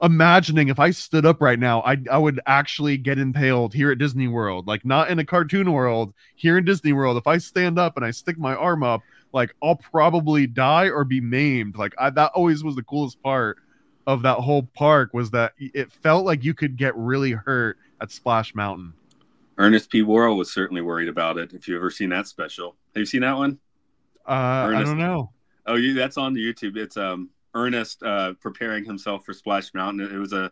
imagining 0.00 0.68
if 0.68 0.78
I 0.78 0.90
stood 0.90 1.26
up 1.26 1.40
right 1.40 1.58
now, 1.58 1.80
I 1.82 1.96
I 2.10 2.18
would 2.18 2.40
actually 2.46 2.98
get 2.98 3.18
impaled 3.18 3.72
here 3.72 3.90
at 3.90 3.98
Disney 3.98 4.28
World. 4.28 4.66
Like, 4.66 4.84
not 4.84 5.10
in 5.10 5.18
a 5.18 5.24
cartoon 5.24 5.72
world. 5.72 6.12
Here 6.36 6.58
in 6.58 6.64
Disney 6.64 6.92
World, 6.92 7.16
if 7.16 7.26
I 7.26 7.38
stand 7.38 7.78
up 7.78 7.96
and 7.96 8.04
I 8.04 8.10
stick 8.10 8.38
my 8.38 8.54
arm 8.54 8.82
up, 8.82 9.02
like 9.32 9.54
I'll 9.62 9.76
probably 9.76 10.46
die 10.46 10.88
or 10.88 11.04
be 11.04 11.20
maimed. 11.20 11.76
Like 11.76 11.94
I, 11.98 12.10
that 12.10 12.32
always 12.34 12.64
was 12.64 12.76
the 12.76 12.82
coolest 12.82 13.22
part 13.22 13.58
of 14.06 14.22
that 14.22 14.38
whole 14.38 14.62
park 14.74 15.10
was 15.12 15.30
that 15.32 15.52
it 15.58 15.92
felt 15.92 16.24
like 16.24 16.44
you 16.44 16.54
could 16.54 16.76
get 16.76 16.96
really 16.96 17.32
hurt 17.32 17.78
at 18.00 18.10
Splash 18.10 18.54
Mountain. 18.54 18.94
Ernest 19.58 19.90
P. 19.90 20.02
Worrell 20.02 20.36
was 20.36 20.52
certainly 20.52 20.80
worried 20.80 21.08
about 21.08 21.36
it. 21.36 21.52
If 21.52 21.66
you've 21.68 21.76
ever 21.76 21.90
seen 21.90 22.10
that 22.10 22.26
special, 22.28 22.76
have 22.94 23.00
you 23.00 23.06
seen 23.06 23.22
that 23.22 23.36
one? 23.36 23.58
Uh, 24.26 24.30
I 24.30 24.66
Ernest- 24.68 24.86
don't 24.86 24.98
know. 24.98 25.32
Oh, 25.66 25.74
you 25.74 25.94
that's 25.94 26.16
on 26.16 26.34
YouTube. 26.34 26.76
It's 26.76 26.96
um 26.96 27.30
Ernest 27.54 28.02
uh 28.02 28.34
preparing 28.40 28.84
himself 28.84 29.24
for 29.24 29.34
Splash 29.34 29.74
Mountain. 29.74 30.14
It 30.14 30.18
was 30.18 30.32
a, 30.32 30.50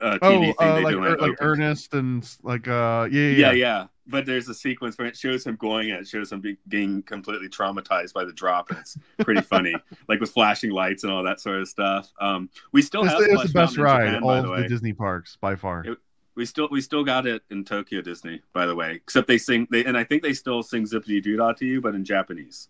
a 0.00 0.18
TV 0.18 0.20
Oh, 0.22 0.40
thing 0.40 0.54
uh, 0.58 0.74
they 0.76 0.82
like 0.82 0.94
do 0.94 1.04
Er- 1.04 1.18
like. 1.18 1.36
Ernest 1.40 1.94
and 1.94 2.28
like 2.42 2.68
uh 2.68 3.08
yeah 3.10 3.20
yeah, 3.22 3.30
Yeah, 3.30 3.52
yeah. 3.52 3.86
But 4.10 4.24
there's 4.24 4.48
a 4.48 4.54
sequence 4.54 4.96
where 4.96 5.06
it 5.06 5.16
shows 5.18 5.44
him 5.44 5.56
going 5.56 5.90
and 5.90 6.00
it 6.00 6.08
shows 6.08 6.32
him 6.32 6.40
be, 6.40 6.56
being 6.66 7.02
completely 7.02 7.48
traumatized 7.50 8.14
by 8.14 8.24
the 8.24 8.32
drop, 8.32 8.70
and 8.70 8.78
it's 8.78 8.96
pretty 9.20 9.42
funny, 9.42 9.74
like 10.08 10.18
with 10.18 10.30
flashing 10.30 10.70
lights 10.70 11.04
and 11.04 11.12
all 11.12 11.22
that 11.24 11.40
sort 11.40 11.60
of 11.60 11.68
stuff. 11.68 12.10
Um, 12.18 12.48
we 12.72 12.80
still 12.80 13.04
It's, 13.04 13.12
have 13.12 13.20
the, 13.22 13.30
it's 13.32 13.42
the 13.48 13.48
best 13.50 13.76
ride 13.76 14.06
Japan, 14.06 14.22
all 14.22 14.42
the 14.42 14.62
the. 14.62 14.68
Disney 14.68 14.94
parks 14.94 15.36
by 15.40 15.56
far. 15.56 15.84
It- 15.84 15.98
We 16.38 16.46
still 16.46 16.68
we 16.70 16.80
still 16.80 17.02
got 17.02 17.26
it 17.26 17.42
in 17.50 17.64
Tokyo 17.64 18.00
Disney, 18.00 18.40
by 18.52 18.64
the 18.64 18.74
way. 18.76 18.92
Except 18.94 19.26
they 19.26 19.38
sing 19.38 19.66
they 19.72 19.84
and 19.84 19.98
I 19.98 20.04
think 20.04 20.22
they 20.22 20.32
still 20.32 20.62
sing 20.62 20.84
Zippity 20.84 21.20
Doo 21.20 21.36
to 21.36 21.66
you, 21.66 21.80
but 21.80 21.96
in 21.96 22.04
Japanese. 22.04 22.68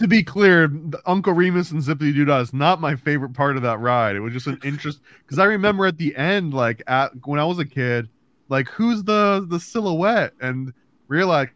to 0.00 0.08
be 0.08 0.22
clear, 0.22 0.72
Uncle 1.04 1.34
Remus 1.34 1.70
and 1.70 1.82
Zippity 1.82 2.14
Doodah 2.14 2.40
is 2.40 2.54
not 2.54 2.80
my 2.80 2.96
favorite 2.96 3.34
part 3.34 3.56
of 3.56 3.62
that 3.62 3.78
ride. 3.80 4.16
It 4.16 4.20
was 4.20 4.32
just 4.32 4.46
an 4.46 4.58
interest 4.64 5.00
because 5.18 5.38
I 5.38 5.44
remember 5.44 5.84
at 5.84 5.98
the 5.98 6.16
end, 6.16 6.54
like 6.54 6.82
at 6.86 7.10
when 7.26 7.38
I 7.38 7.44
was 7.44 7.58
a 7.58 7.66
kid, 7.66 8.08
like 8.48 8.68
who's 8.70 9.02
the 9.04 9.46
the 9.50 9.60
silhouette 9.60 10.32
and 10.40 10.72
realized 11.08 11.50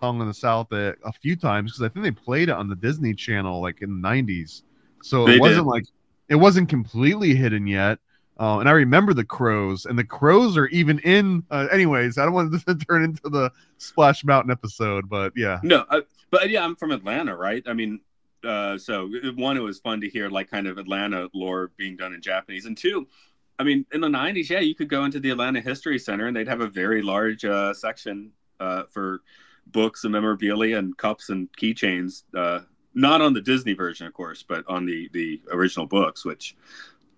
song 0.00 0.22
in 0.22 0.26
the 0.26 0.34
South 0.34 0.72
a, 0.72 0.94
a 1.04 1.12
few 1.12 1.36
times 1.36 1.72
because 1.72 1.82
I 1.82 1.88
think 1.92 2.02
they 2.02 2.10
played 2.10 2.48
it 2.48 2.52
on 2.52 2.68
the 2.68 2.76
Disney 2.76 3.12
Channel 3.14 3.60
like 3.60 3.82
in 3.82 4.00
the 4.00 4.08
'90s. 4.08 4.62
So 5.02 5.26
They 5.26 5.36
it 5.36 5.40
wasn't 5.40 5.66
did. 5.66 5.66
like 5.66 5.84
it 6.28 6.36
wasn't 6.36 6.70
completely 6.70 7.34
hidden 7.34 7.66
yet. 7.66 7.98
Uh, 8.38 8.58
and 8.58 8.68
I 8.68 8.72
remember 8.72 9.14
the 9.14 9.24
crows, 9.24 9.86
and 9.86 9.98
the 9.98 10.04
crows 10.04 10.56
are 10.56 10.66
even 10.66 10.98
in. 11.00 11.42
Uh, 11.50 11.68
anyways, 11.72 12.18
I 12.18 12.24
don't 12.24 12.34
want 12.34 12.52
to 12.66 12.74
turn 12.74 13.02
into 13.04 13.28
the 13.28 13.50
Splash 13.78 14.24
Mountain 14.24 14.50
episode, 14.50 15.08
but 15.08 15.32
yeah. 15.36 15.58
No, 15.62 15.84
uh, 15.88 16.02
but 16.30 16.50
yeah, 16.50 16.64
I'm 16.64 16.76
from 16.76 16.92
Atlanta, 16.92 17.34
right? 17.34 17.62
I 17.66 17.72
mean, 17.72 18.00
uh, 18.44 18.76
so 18.78 19.10
one, 19.36 19.56
it 19.56 19.60
was 19.60 19.78
fun 19.78 20.00
to 20.02 20.08
hear 20.08 20.28
like 20.28 20.50
kind 20.50 20.66
of 20.66 20.78
Atlanta 20.78 21.28
lore 21.32 21.72
being 21.76 21.96
done 21.96 22.12
in 22.12 22.20
Japanese, 22.20 22.66
and 22.66 22.76
two, 22.76 23.06
I 23.58 23.64
mean, 23.64 23.86
in 23.92 24.00
the 24.00 24.08
'90s, 24.08 24.50
yeah, 24.50 24.60
you 24.60 24.74
could 24.74 24.88
go 24.88 25.04
into 25.04 25.18
the 25.20 25.30
Atlanta 25.30 25.60
History 25.60 25.98
Center 25.98 26.26
and 26.26 26.36
they'd 26.36 26.48
have 26.48 26.60
a 26.60 26.68
very 26.68 27.02
large 27.02 27.44
uh, 27.44 27.72
section 27.72 28.32
uh, 28.60 28.84
for 28.90 29.20
books 29.68 30.04
and 30.04 30.12
memorabilia 30.12 30.78
and 30.78 30.96
cups 30.96 31.30
and 31.30 31.48
keychains. 31.56 32.24
Uh, 32.34 32.60
not 32.94 33.20
on 33.20 33.32
the 33.32 33.40
Disney 33.40 33.74
version, 33.74 34.06
of 34.06 34.12
course, 34.12 34.42
but 34.42 34.64
on 34.68 34.84
the 34.84 35.08
the 35.12 35.40
original 35.50 35.86
books, 35.86 36.24
which, 36.24 36.56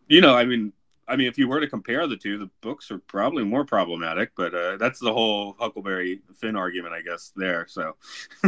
you 0.06 0.20
know, 0.20 0.36
I 0.36 0.44
mean. 0.44 0.72
I 1.08 1.16
mean, 1.16 1.26
if 1.26 1.38
you 1.38 1.48
were 1.48 1.60
to 1.60 1.66
compare 1.66 2.06
the 2.06 2.16
two, 2.16 2.38
the 2.38 2.50
books 2.60 2.90
are 2.90 2.98
probably 2.98 3.44
more 3.44 3.64
problematic, 3.64 4.32
but 4.36 4.54
uh, 4.54 4.76
that's 4.76 5.00
the 5.00 5.12
whole 5.12 5.56
Huckleberry 5.58 6.20
Finn 6.36 6.54
argument, 6.54 6.94
I 6.94 7.00
guess. 7.00 7.32
There, 7.34 7.66
so. 7.68 7.96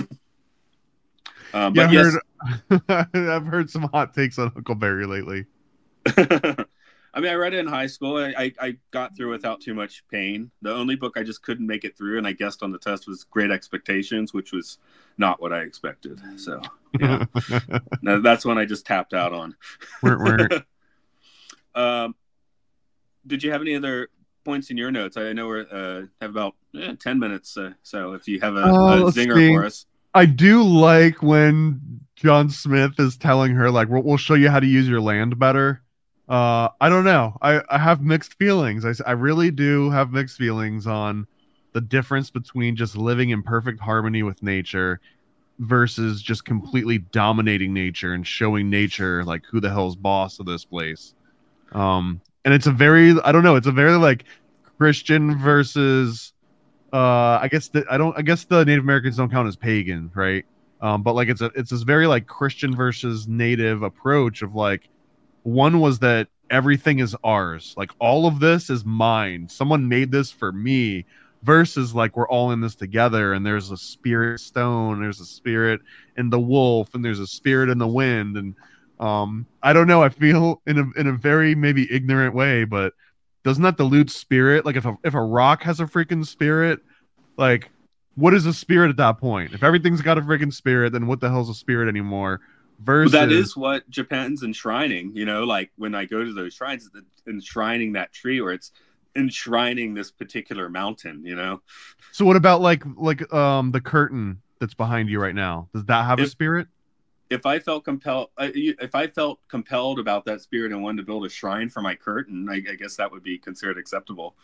um, 1.55 1.75
Yeah, 1.75 1.85
I've, 1.85 1.93
yes, 1.93 2.17
heard, 2.69 2.83
I've 3.15 3.47
heard 3.47 3.71
some 3.71 3.85
hot 3.85 4.13
takes 4.13 4.39
on 4.39 4.53
Huckleberry 4.55 5.07
lately. 5.07 5.47
I 7.13 7.19
mean, 7.19 7.33
I 7.33 7.35
read 7.35 7.55
it 7.55 7.59
in 7.59 7.67
high 7.67 7.89
school. 7.89 8.19
I, 8.19 8.35
I, 8.37 8.53
I 8.61 8.77
got 8.93 9.17
through 9.17 9.31
without 9.31 9.61
too 9.61 9.75
much 9.75 10.05
pain. 10.09 10.51
The 10.63 10.73
only 10.73 10.95
book 10.95 11.15
I 11.17 11.25
just 11.25 11.43
couldn't 11.43 11.67
make 11.67 11.85
it 11.85 11.97
through, 11.97 12.19
and 12.19 12.27
I 12.27 12.33
guessed 12.33 12.63
on 12.63 12.71
the 12.71 12.79
test, 12.79 13.09
was 13.09 13.25
Great 13.25 13.51
Expectations, 13.51 14.33
which 14.33 14.53
was 14.53 14.79
not 15.19 15.43
what 15.43 15.53
I 15.53 15.61
expected. 15.61 16.21
So 16.37 16.63
yeah, 17.01 17.25
that's 18.03 18.45
when 18.45 18.59
I 18.59 18.65
just 18.65 18.87
tapped 18.87 19.13
out 19.13 19.33
on. 19.33 19.57
Um, 21.75 22.15
did 23.27 23.43
you 23.43 23.53
have 23.53 23.61
any 23.61 23.75
other 23.75 24.09
points 24.45 24.71
in 24.71 24.77
your 24.77 24.91
notes? 24.91 25.17
I 25.17 25.33
know 25.33 25.47
we're 25.47 25.67
uh, 25.71 26.07
have 26.21 26.31
about 26.31 26.55
eh, 26.79 26.95
ten 26.99 27.19
minutes, 27.19 27.57
uh, 27.57 27.73
so 27.83 28.15
if 28.15 28.27
you 28.29 28.41
have 28.41 28.57
a, 28.57 28.65
Uh, 28.65 29.07
a 29.07 29.13
zinger 29.13 29.35
see. 29.35 29.55
for 29.55 29.65
us, 29.65 29.87
I 30.15 30.27
do 30.27 30.63
like 30.63 31.23
when 31.23 32.01
John 32.17 32.51
Smith 32.51 32.99
is 32.99 33.17
telling 33.17 33.55
her 33.55 33.71
like 33.71 33.89
we'll, 33.89 34.03
we'll 34.03 34.17
show 34.17 34.35
you 34.35 34.51
how 34.51 34.61
to 34.61 34.67
use 34.67 34.89
your 34.89 35.01
land 35.01 35.39
better. 35.39 35.83
Uh, 36.29 36.69
I 36.81 36.89
don't 36.89 37.05
know. 37.05 37.37
I, 37.43 37.61
I 37.69 37.79
have 37.79 38.03
mixed 38.03 38.35
feelings. 38.35 38.85
I, 38.85 38.93
I 39.05 39.13
really 39.13 39.51
do 39.51 39.91
have 39.91 40.13
mixed 40.13 40.39
feelings 40.39 40.87
on 40.87 41.27
the 41.73 41.81
difference 41.81 42.31
between 42.31 42.77
just 42.77 42.97
living 42.97 43.31
in 43.31 43.43
perfect 43.43 43.81
harmony 43.81 44.23
with 44.23 44.41
nature 44.43 45.01
versus 45.59 46.23
just 46.23 46.45
completely 46.45 46.99
dominating 46.99 47.75
nature 47.75 48.13
and 48.15 48.27
showing 48.27 48.71
nature 48.71 49.25
like 49.25 49.45
who 49.51 49.61
the 49.61 49.71
hell's 49.71 49.97
boss 49.97 50.39
of 50.39 50.47
this 50.47 50.65
place. 50.65 51.15
Um, 51.73 52.21
and 52.45 52.55
it's 52.55 52.67
a 52.67 52.73
very 52.73 53.15
I 53.25 53.33
don't 53.33 53.43
know. 53.43 53.57
It's 53.57 53.67
a 53.67 53.73
very 53.73 53.97
like 53.97 54.25
Christian 54.79 55.37
versus 55.39 56.33
uh 56.93 57.39
i 57.41 57.49
guess 57.49 57.69
the, 57.69 57.85
i 57.91 57.97
don't 57.97 58.17
i 58.19 58.23
guess 58.23 58.45
the 58.45 58.65
native 58.65 58.83
americans 58.83 59.17
don't 59.17 59.31
count 59.31 59.47
as 59.47 59.57
pagan 59.57 60.11
right 60.15 60.45
um 60.81 61.03
but 61.03 61.15
like 61.15 61.29
it's 61.29 61.41
a 61.41 61.51
it's 61.55 61.71
this 61.71 61.83
very 61.83 62.07
like 62.07 62.27
christian 62.27 62.75
versus 62.75 63.29
native 63.29 63.83
approach 63.83 64.43
of 64.43 64.55
like 64.55 64.89
one 65.45 65.81
was 65.81 66.01
that 66.01 66.29
everything 66.51 66.99
is 66.99 67.15
ours 67.23 67.75
like 67.77 67.93
all 68.01 68.27
of 68.27 68.41
this 68.41 68.71
is 68.71 68.85
mine 68.85 69.49
someone 69.49 69.89
made 69.89 70.11
this 70.11 70.33
for 70.33 70.51
me 70.51 71.05
versus 71.43 71.95
like 71.95 72.17
we're 72.17 72.29
all 72.29 72.51
in 72.51 72.61
this 72.61 72.75
together 72.75 73.35
and 73.35 73.47
there's 73.47 73.71
a 73.71 73.77
spirit 73.77 74.41
stone 74.41 75.01
there's 75.01 75.21
a 75.21 75.27
spirit 75.27 75.81
in 76.17 76.29
the 76.29 76.41
wolf 76.41 76.93
and 76.95 77.05
there's 77.05 77.21
a 77.21 77.27
spirit 77.27 77.71
in 77.71 77.79
the 77.79 77.87
wind 77.87 78.37
and 78.37 78.55
um 79.01 79.47
i 79.63 79.73
don't 79.73 79.89
know 79.89 80.03
i 80.03 80.09
feel 80.09 80.63
in 80.67 80.79
a 80.79 81.01
in 81.01 81.09
a 81.09 81.13
very 81.13 81.55
maybe 81.55 81.91
ignorant 81.93 82.35
way 82.35 82.65
but 82.65 82.93
doesn't 83.43 83.63
that 83.63 83.77
dilute 83.77 84.11
spirit? 84.11 84.67
Like 84.67 84.77
if 84.77 84.85
a 84.85 84.97
if 85.05 85.15
a 85.15 85.23
rock 85.23 85.63
has 85.63 85.81
a 85.81 85.85
freaking 85.85 86.27
spirit, 86.27 86.81
like 87.37 87.71
what 88.15 88.35
is 88.35 88.47
a 88.47 88.53
spirit 88.53 88.91
at 88.91 88.97
that 88.99 89.19
point? 89.19 89.55
If 89.55 89.63
everything's 89.63 90.03
got 90.03 90.19
a 90.19 90.21
freaking 90.21 90.53
spirit, 90.53 90.93
then 90.93 91.07
what 91.07 91.21
the 91.21 91.31
hell's 91.31 91.49
a 91.49 91.55
spirit 91.55 91.89
anymore? 91.89 92.41
Versus 92.81 93.13
that 93.13 93.31
is 93.31 93.57
what 93.57 93.89
Japan's 93.91 94.43
enshrining. 94.43 95.13
You 95.15 95.25
know, 95.25 95.45
like 95.45 95.71
when 95.77 95.95
I 95.95 96.05
go 96.05 96.25
to 96.25 96.33
those 96.33 96.55
shrines, 96.55 96.89
it's 96.95 97.23
enshrining 97.27 97.93
that 97.93 98.13
tree, 98.13 98.41
or 98.41 98.53
it's 98.53 98.73
enshrining 99.17 99.95
this 99.95 100.11
particular 100.11 100.69
mountain. 100.69 101.25
You 101.25 101.37
know. 101.37 101.63
so. 102.13 102.25
What 102.25 102.37
about 102.37 102.61
like 102.61 102.83
like 102.97 103.33
um 103.33 103.71
the 103.71 103.81
curtain 103.81 104.43
that's 104.61 104.75
behind 104.75 105.09
you 105.09 105.21
right 105.21 105.35
now? 105.35 105.69
Does 105.75 105.85
that 105.87 106.05
have 106.05 106.19
a 106.21 106.27
spirit? 106.27 106.69
If 107.31 107.47
I 107.47 107.61
felt 107.61 107.85
compelled, 107.85 108.29
if 108.39 108.95
I 108.95 109.07
felt 109.07 109.39
compelled 109.49 110.01
about 110.01 110.25
that 110.27 110.41
spirit 110.41 110.73
and 110.73 110.83
wanted 110.83 110.99
to 110.99 111.07
build 111.07 111.25
a 111.25 111.29
shrine 111.29 111.71
for 111.71 111.81
my 111.81 111.95
curtain, 111.95 112.49
I, 112.51 112.57
I 112.57 112.75
guess 112.75 112.97
that 112.97 113.11
would 113.11 113.23
be 113.23 113.39
considered 113.39 113.79
acceptable. 113.79 114.35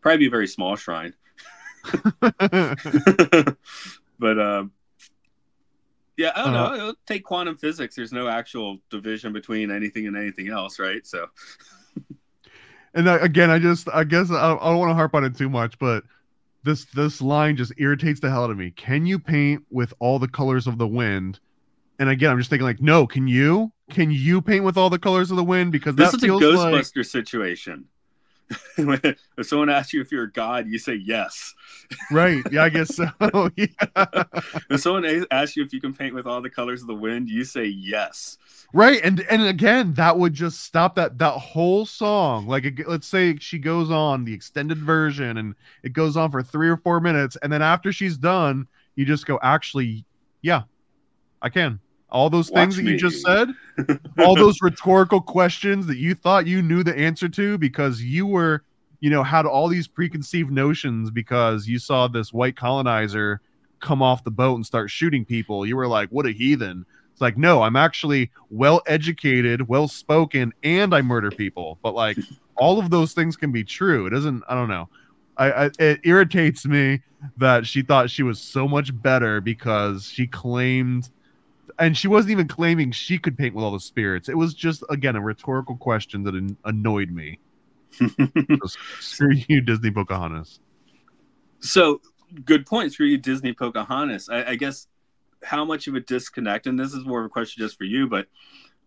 Probably 0.00 0.18
be 0.18 0.26
a 0.26 0.30
very 0.30 0.48
small 0.48 0.76
shrine, 0.76 1.14
but 2.10 2.34
um, 4.38 4.72
yeah, 6.16 6.32
I 6.34 6.44
don't 6.44 6.54
Uh, 6.54 6.68
know. 6.68 6.74
It'll 6.74 6.94
take 7.06 7.24
quantum 7.24 7.56
physics. 7.56 7.96
There's 7.96 8.12
no 8.12 8.28
actual 8.28 8.78
division 8.90 9.32
between 9.32 9.70
anything 9.70 10.06
and 10.06 10.16
anything 10.16 10.48
else, 10.48 10.78
right? 10.78 11.06
So 11.06 11.28
and 12.94 13.08
again, 13.08 13.50
I 13.50 13.58
just 13.58 13.88
I 13.92 14.04
guess 14.04 14.30
I, 14.30 14.54
I 14.54 14.70
don't 14.70 14.78
want 14.78 14.90
to 14.90 14.94
harp 14.94 15.14
on 15.14 15.24
it 15.24 15.36
too 15.36 15.48
much, 15.48 15.78
but 15.78 16.04
this 16.64 16.84
this 16.86 17.22
line 17.22 17.56
just 17.56 17.72
irritates 17.78 18.20
the 18.20 18.30
hell 18.30 18.44
out 18.44 18.50
of 18.50 18.58
me. 18.58 18.70
Can 18.70 19.06
you 19.06 19.18
paint 19.18 19.64
with 19.70 19.94
all 20.00 20.18
the 20.18 20.28
colors 20.28 20.66
of 20.66 20.78
the 20.78 20.88
wind? 20.88 21.40
And 21.98 22.08
again, 22.08 22.30
I'm 22.30 22.38
just 22.38 22.50
thinking 22.50 22.66
like, 22.66 22.80
no, 22.80 23.06
can 23.06 23.28
you? 23.28 23.72
Can 23.90 24.10
you 24.10 24.40
paint 24.40 24.64
with 24.64 24.76
all 24.76 24.90
the 24.90 24.98
colors 24.98 25.30
of 25.30 25.36
the 25.36 25.44
wind? 25.44 25.72
Because 25.72 25.94
this 25.94 26.14
is 26.14 26.22
a 26.22 26.26
feels 26.26 26.42
like 26.42 26.74
Ghostbuster 26.74 27.06
situation. 27.06 27.86
if 28.76 29.46
someone 29.46 29.70
asks 29.70 29.92
you 29.92 30.00
if 30.00 30.12
you're 30.12 30.24
a 30.24 30.32
god, 30.32 30.66
you 30.66 30.78
say 30.78 30.94
yes. 30.94 31.54
right. 32.10 32.42
Yeah, 32.50 32.64
I 32.64 32.68
guess 32.68 32.94
so. 32.94 33.06
yeah. 33.56 33.66
If 34.70 34.80
someone 34.80 35.26
asks 35.30 35.56
you 35.56 35.64
if 35.64 35.72
you 35.72 35.80
can 35.80 35.94
paint 35.94 36.14
with 36.14 36.26
all 36.26 36.42
the 36.42 36.50
colors 36.50 36.82
of 36.82 36.88
the 36.88 36.94
wind, 36.94 37.28
you 37.28 37.44
say 37.44 37.64
yes. 37.64 38.38
Right. 38.72 39.00
And 39.02 39.24
and 39.30 39.42
again, 39.42 39.94
that 39.94 40.18
would 40.18 40.34
just 40.34 40.62
stop 40.62 40.94
that 40.96 41.18
that 41.18 41.32
whole 41.32 41.86
song. 41.86 42.46
Like 42.46 42.82
let's 42.86 43.06
say 43.06 43.36
she 43.38 43.58
goes 43.58 43.90
on 43.90 44.24
the 44.24 44.34
extended 44.34 44.78
version 44.78 45.38
and 45.38 45.54
it 45.82 45.92
goes 45.92 46.16
on 46.16 46.30
for 46.30 46.42
3 46.42 46.68
or 46.68 46.76
4 46.76 47.00
minutes 47.00 47.36
and 47.42 47.52
then 47.52 47.62
after 47.62 47.92
she's 47.92 48.16
done, 48.16 48.66
you 48.96 49.04
just 49.04 49.26
go 49.26 49.38
actually, 49.42 50.04
yeah. 50.42 50.62
I 51.44 51.50
can. 51.50 51.78
All 52.10 52.30
those 52.30 52.48
things 52.48 52.76
Watch 52.76 52.84
that 52.84 52.90
you 52.90 52.96
just 52.96 53.24
said, 53.24 53.48
all 54.18 54.34
those 54.34 54.62
rhetorical 54.62 55.20
questions 55.20 55.86
that 55.86 55.98
you 55.98 56.14
thought 56.14 56.46
you 56.46 56.62
knew 56.62 56.82
the 56.82 56.96
answer 56.96 57.28
to 57.28 57.58
because 57.58 58.02
you 58.02 58.26
were, 58.26 58.64
you 59.00 59.10
know, 59.10 59.22
had 59.22 59.44
all 59.44 59.68
these 59.68 59.86
preconceived 59.86 60.50
notions 60.50 61.10
because 61.10 61.66
you 61.66 61.78
saw 61.78 62.08
this 62.08 62.32
white 62.32 62.56
colonizer 62.56 63.40
come 63.80 64.00
off 64.00 64.24
the 64.24 64.30
boat 64.30 64.54
and 64.54 64.64
start 64.64 64.90
shooting 64.90 65.24
people. 65.24 65.66
You 65.66 65.76
were 65.76 65.88
like, 65.88 66.08
what 66.08 66.24
a 66.24 66.30
heathen. 66.30 66.86
It's 67.12 67.20
like, 67.20 67.36
no, 67.36 67.62
I'm 67.62 67.76
actually 67.76 68.30
well 68.48 68.80
educated, 68.86 69.68
well 69.68 69.86
spoken, 69.86 70.54
and 70.62 70.94
I 70.94 71.02
murder 71.02 71.30
people. 71.30 71.78
But 71.82 71.94
like, 71.94 72.16
all 72.56 72.78
of 72.78 72.90
those 72.90 73.12
things 73.12 73.36
can 73.36 73.52
be 73.52 73.64
true. 73.64 74.06
It 74.06 74.10
doesn't, 74.10 74.42
I 74.48 74.54
don't 74.54 74.68
know. 74.68 74.88
I, 75.36 75.66
I 75.66 75.70
it 75.78 76.00
irritates 76.04 76.64
me 76.64 77.00
that 77.38 77.66
she 77.66 77.82
thought 77.82 78.08
she 78.08 78.22
was 78.22 78.40
so 78.40 78.68
much 78.68 78.90
better 79.02 79.40
because 79.40 80.04
she 80.06 80.26
claimed 80.26 81.10
and 81.78 81.96
she 81.96 82.08
wasn't 82.08 82.32
even 82.32 82.48
claiming 82.48 82.92
she 82.92 83.18
could 83.18 83.36
paint 83.36 83.54
with 83.54 83.64
all 83.64 83.72
the 83.72 83.80
spirits. 83.80 84.28
It 84.28 84.36
was 84.36 84.54
just 84.54 84.84
again 84.90 85.16
a 85.16 85.20
rhetorical 85.20 85.76
question 85.76 86.22
that 86.24 86.34
an- 86.34 86.56
annoyed 86.64 87.10
me. 87.10 87.38
Screw 89.00 89.34
you, 89.48 89.60
Disney 89.60 89.90
Pocahontas. 89.90 90.60
So 91.60 92.00
good 92.44 92.66
point. 92.66 92.92
Screw 92.92 93.06
you, 93.06 93.18
Disney 93.18 93.52
Pocahontas. 93.52 94.28
I, 94.28 94.50
I 94.50 94.54
guess 94.56 94.88
how 95.42 95.64
much 95.64 95.86
of 95.86 95.94
a 95.94 96.00
disconnect, 96.00 96.66
and 96.66 96.78
this 96.78 96.92
is 96.92 97.04
more 97.04 97.20
of 97.20 97.26
a 97.26 97.28
question 97.28 97.62
just 97.62 97.76
for 97.76 97.84
you, 97.84 98.08
but 98.08 98.26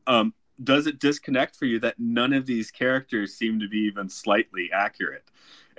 um, 0.07 0.33
does 0.63 0.87
it 0.87 0.99
disconnect 0.99 1.55
for 1.55 1.65
you 1.65 1.79
that 1.79 1.95
none 1.99 2.33
of 2.33 2.45
these 2.45 2.71
characters 2.71 3.35
seem 3.35 3.59
to 3.59 3.67
be 3.67 3.79
even 3.79 4.09
slightly 4.09 4.69
accurate? 4.73 5.23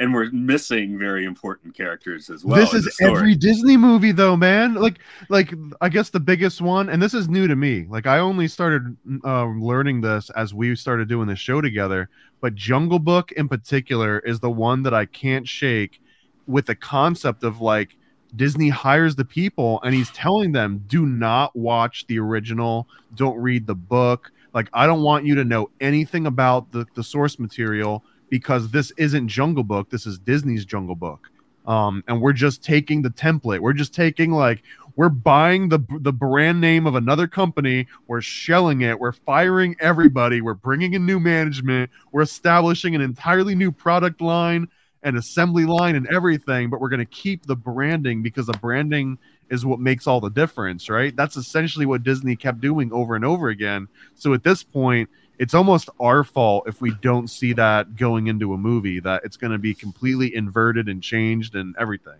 And 0.01 0.14
we're 0.14 0.30
missing 0.30 0.96
very 0.96 1.24
important 1.24 1.74
characters 1.74 2.30
as 2.30 2.44
well. 2.44 2.57
this 2.57 2.72
is 2.72 2.96
every 3.01 3.34
Disney 3.34 3.76
movie 3.76 4.12
though, 4.12 4.36
man. 4.36 4.74
Like 4.74 5.01
like 5.28 5.53
I 5.80 5.88
guess 5.88 6.11
the 6.11 6.20
biggest 6.20 6.61
one 6.61 6.88
and 6.88 7.03
this 7.03 7.14
is 7.14 7.28
new 7.28 7.49
to 7.49 7.57
me. 7.57 7.86
Like 7.88 8.07
I 8.07 8.18
only 8.18 8.46
started 8.46 8.96
uh, 9.24 9.46
learning 9.46 10.01
this 10.01 10.30
as 10.30 10.55
we 10.55 10.74
started 10.76 11.09
doing 11.09 11.26
this 11.26 11.40
show 11.40 11.61
together, 11.61 12.09
but 12.40 12.55
Jungle 12.55 13.01
Book 13.01 13.32
in 13.32 13.49
particular 13.49 14.20
is 14.20 14.38
the 14.38 14.51
one 14.51 14.84
that 14.84 14.94
I 14.94 15.05
can't 15.05 15.49
shake 15.49 16.01
with 16.46 16.66
the 16.66 16.76
concept 16.76 17.42
of 17.42 17.61
like 17.61 17.96
Disney 18.36 18.68
hires 18.68 19.16
the 19.16 19.24
people 19.24 19.80
and 19.82 19.94
he's 19.94 20.11
telling 20.11 20.53
them 20.53 20.84
do 20.86 21.07
not 21.07 21.55
watch 21.57 22.07
the 22.07 22.18
original, 22.18 22.88
don't 23.14 23.38
read 23.38 23.66
the 23.66 23.74
book. 23.74 24.30
Like 24.55 24.68
I 24.72 24.86
don't 24.86 25.03
want 25.03 25.26
you 25.26 25.34
to 25.36 25.44
know 25.44 25.70
anything 25.80 26.26
about 26.26 26.70
the 26.72 26.86
the 26.94 27.03
source 27.03 27.38
material 27.38 28.05
because 28.31 28.70
this 28.70 28.91
isn't 28.97 29.29
Jungle 29.29 29.64
Book, 29.64 29.91
this 29.91 30.07
is 30.07 30.18
Disney's 30.18 30.64
Jungle 30.64 30.97
Book 30.97 31.31
um, 31.68 32.03
and 32.09 32.20
we're 32.20 32.33
just 32.33 32.64
taking 32.64 33.03
the 33.03 33.11
template. 33.11 33.61
We're 33.61 33.74
just 33.74 33.95
taking 33.95 34.33
like 34.33 34.62
we're 34.97 35.11
buying 35.11 35.68
the 35.68 35.79
the 36.01 36.12
brand 36.12 36.61
name 36.61 36.87
of 36.87 36.95
another 36.95 37.29
company. 37.29 37.87
We're 38.09 38.22
shelling 38.22 38.81
it. 38.81 38.99
We're 38.99 39.12
firing 39.12 39.76
everybody. 39.79 40.41
We're 40.41 40.55
bringing 40.55 40.95
in 40.95 41.05
new 41.05 41.20
management. 41.20 41.91
We're 42.11 42.22
establishing 42.22 42.95
an 42.95 43.03
entirely 43.03 43.55
new 43.55 43.70
product 43.70 44.22
line 44.22 44.66
and 45.03 45.18
assembly 45.18 45.66
line 45.66 45.95
and 45.95 46.09
everything. 46.09 46.70
But 46.70 46.81
we're 46.81 46.89
going 46.89 47.01
to 47.01 47.05
keep 47.05 47.45
the 47.45 47.55
branding 47.55 48.22
because 48.22 48.47
the 48.47 48.55
branding 48.55 49.18
is 49.51 49.66
what 49.66 49.79
makes 49.79 50.07
all 50.07 50.20
the 50.20 50.31
difference, 50.31 50.89
right? 50.89 51.14
That's 51.14 51.37
essentially 51.37 51.85
what 51.85 52.03
Disney 52.03 52.35
kept 52.35 52.61
doing 52.62 52.91
over 52.93 53.14
and 53.14 53.26
over 53.26 53.51
again. 53.51 53.89
So 54.14 54.33
at 54.33 54.43
this 54.43 54.62
point, 54.62 55.09
it's 55.39 55.55
almost 55.55 55.89
our 56.01 56.24
fault 56.24 56.64
if 56.66 56.80
we 56.80 56.93
don't 57.01 57.28
see 57.28 57.53
that 57.55 57.97
going 57.97 58.26
into 58.26 58.55
a 58.55 58.59
movie 58.59 59.01
that 59.01 59.22
it's 59.24 59.36
going 59.36 59.53
to 59.53 59.59
be 59.59 59.74
completely 59.74 60.34
inverted 60.34 60.89
and 60.89 61.03
changed 61.03 61.55
and 61.55 61.74
everything. 61.78 62.18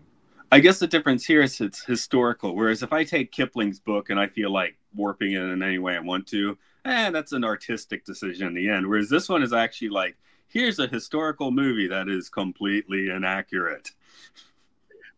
I 0.51 0.61
guess 0.61 0.79
the 0.79 0.87
difference 0.87 1.27
here 1.27 1.43
is 1.43 1.61
it's 1.61 1.85
historical. 1.85 2.55
Whereas 2.57 2.83
if 2.83 2.93
I 2.93 3.05
take 3.05 3.33
Kipling's 3.33 3.81
book 3.81 4.09
and 4.09 4.19
I 4.19 4.29
feel 4.29 4.51
like 4.51 4.79
warping 4.95 5.33
it 5.33 5.43
in 5.43 5.62
any 5.62 5.79
way 5.79 5.97
I 5.97 6.01
want 6.01 6.27
to, 6.29 6.57
eh, 6.85 7.11
that's 7.11 7.33
an 7.33 7.45
artistic 7.45 8.05
decision 8.05 8.47
in 8.47 8.55
the 8.55 8.69
end. 8.69 8.87
Whereas 8.87 9.11
this 9.11 9.29
one 9.29 9.43
is 9.43 9.53
actually 9.53 9.91
like, 9.91 10.16
here's 10.47 10.79
a 10.79 10.87
historical 10.87 11.51
movie 11.51 11.89
that 11.89 12.09
is 12.09 12.31
completely 12.31 13.11
inaccurate. 13.11 13.91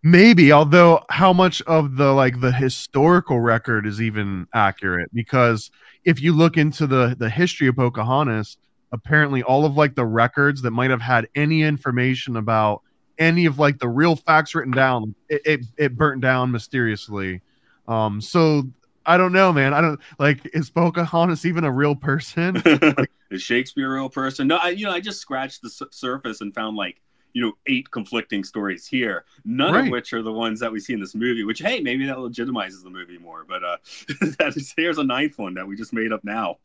Maybe, 0.03 0.51
although 0.51 1.05
how 1.11 1.32
much 1.32 1.61
of 1.62 1.96
the 1.96 2.12
like 2.12 2.40
the 2.40 2.53
historical 2.53 3.40
record 3.40 3.86
is 3.86 4.01
even 4.01 4.46
accurate 4.55 5.11
because 5.12 5.70
if 6.05 6.22
you 6.22 6.32
look 6.32 6.57
into 6.57 6.86
the 6.86 7.14
the 7.18 7.28
history 7.28 7.68
of 7.68 7.76
Pocahontas, 7.76 8.57
apparently 8.92 9.42
all 9.42 9.66
of 9.66 9.74
like 9.74 9.94
the 9.94 10.07
records 10.07 10.62
that 10.62 10.70
might 10.70 10.90
have 10.90 11.03
had 11.03 11.28
any 11.34 11.62
information 11.62 12.36
about 12.36 12.80
any 13.18 13.44
of 13.44 13.59
like 13.59 13.78
the 13.78 13.88
real 13.88 14.16
facts 14.16 14.55
written 14.55 14.72
down, 14.72 15.14
it 15.28 15.42
it, 15.44 15.61
it 15.76 15.96
burnt 15.96 16.22
down 16.22 16.51
mysteriously. 16.51 17.42
Um 17.86 18.22
so 18.22 18.62
I 19.05 19.18
don't 19.18 19.32
know, 19.32 19.53
man. 19.53 19.74
I 19.74 19.82
don't 19.82 20.01
like 20.18 20.48
is 20.55 20.70
Pocahontas 20.70 21.44
even 21.44 21.64
a 21.64 21.70
real 21.70 21.94
person? 21.94 22.62
is 23.30 23.42
Shakespeare 23.42 23.90
a 23.90 23.94
real 23.96 24.09
person? 24.09 24.48
No, 24.48 24.57
I 24.57 24.70
you 24.70 24.86
know 24.86 24.92
I 24.92 25.01
just 25.01 25.20
scratched 25.20 25.61
the 25.61 25.68
su- 25.68 25.88
surface 25.90 26.40
and 26.40 26.55
found 26.55 26.78
like 26.78 27.03
you 27.33 27.43
know 27.43 27.53
eight 27.66 27.91
conflicting 27.91 28.45
stories 28.45 28.87
here, 28.87 29.24
none 29.45 29.74
Right. 29.74 29.85
of 29.87 29.91
which 29.91 30.12
are 30.12 30.22
the 30.22 30.33
ones 30.33 30.61
that 30.61 30.72
we 30.72 30.81
see 30.81 30.93
in 30.93 31.01
this 31.01 31.14
movie. 31.14 31.45
Which 31.45 31.61
hey, 31.61 31.81
maybe 31.81 32.07
that 32.07 32.16
legitimizes 32.16 32.83
the 32.83 32.91
movie 32.91 33.18
more. 33.18 33.45
But 33.49 33.64
uh, 33.64 33.76
that 34.39 34.55
is, 34.57 34.72
here's 34.76 34.99
a 34.99 35.05
ninth 35.05 35.39
one 35.39 35.55
that 35.55 35.66
we 35.66 35.76
just 35.76 35.93
made 35.93 36.12
up 36.12 36.24
now. 36.24 36.59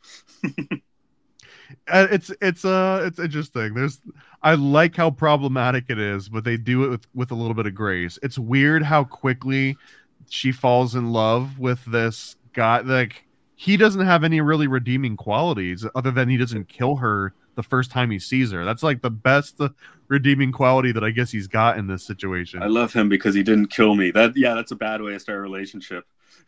Uh, 1.88 2.08
it's 2.12 2.32
it's 2.42 2.64
uh 2.64 3.02
it's 3.06 3.18
interesting 3.18 3.74
there's 3.74 4.00
i 4.44 4.54
like 4.54 4.96
how 4.96 5.10
problematic 5.10 5.86
it 5.90 5.98
is 5.98 6.30
but 6.30 6.44
they 6.44 6.58
do 6.58 6.84
it 6.84 6.90
with 6.90 7.08
with 7.16 7.32
a 7.32 7.36
little 7.36 7.56
bit 7.56 7.66
of 7.66 7.74
grace 7.74 8.20
it's 8.22 8.38
weird 8.38 8.84
how 8.84 9.04
quickly 9.04 9.76
she 10.30 10.52
falls 10.52 10.94
in 10.94 11.12
love 11.12 11.58
with 11.58 11.84
this 11.86 12.36
guy 12.54 12.82
like 12.82 13.26
he 13.56 13.78
doesn't 13.78 14.06
have 14.06 14.24
any 14.24 14.42
really 14.42 14.68
redeeming 14.68 15.18
qualities 15.18 15.86
other 15.96 16.12
than 16.12 16.30
he 16.30 16.38
doesn't 16.38 16.68
kill 16.68 16.98
her 16.98 17.34
the 17.56 17.64
first 17.64 17.92
time 17.92 18.12
he 18.12 18.20
sees 18.20 18.52
her 18.52 18.66
that's 18.66 18.84
like 18.84 19.02
the 19.02 19.10
best 19.10 19.60
redeeming 20.08 20.52
quality 20.52 20.92
that 20.92 21.04
i 21.04 21.10
guess 21.10 21.32
he's 21.32 21.48
got 21.48 21.78
in 21.78 21.88
this 21.88 22.06
situation 22.06 22.62
I 22.62 22.68
love 22.68 22.94
him 22.94 23.10
because 23.10 23.36
he 23.36 23.44
didn't 23.44 23.68
kill 23.68 23.94
me. 23.94 24.10
That 24.10 24.36
yeah, 24.36 24.56
that's 24.56 24.72
a 24.72 24.76
bad 24.76 25.00
way 25.00 25.12
to 25.12 25.20
start 25.20 25.38
a 25.38 25.42
relationship. 25.42 26.06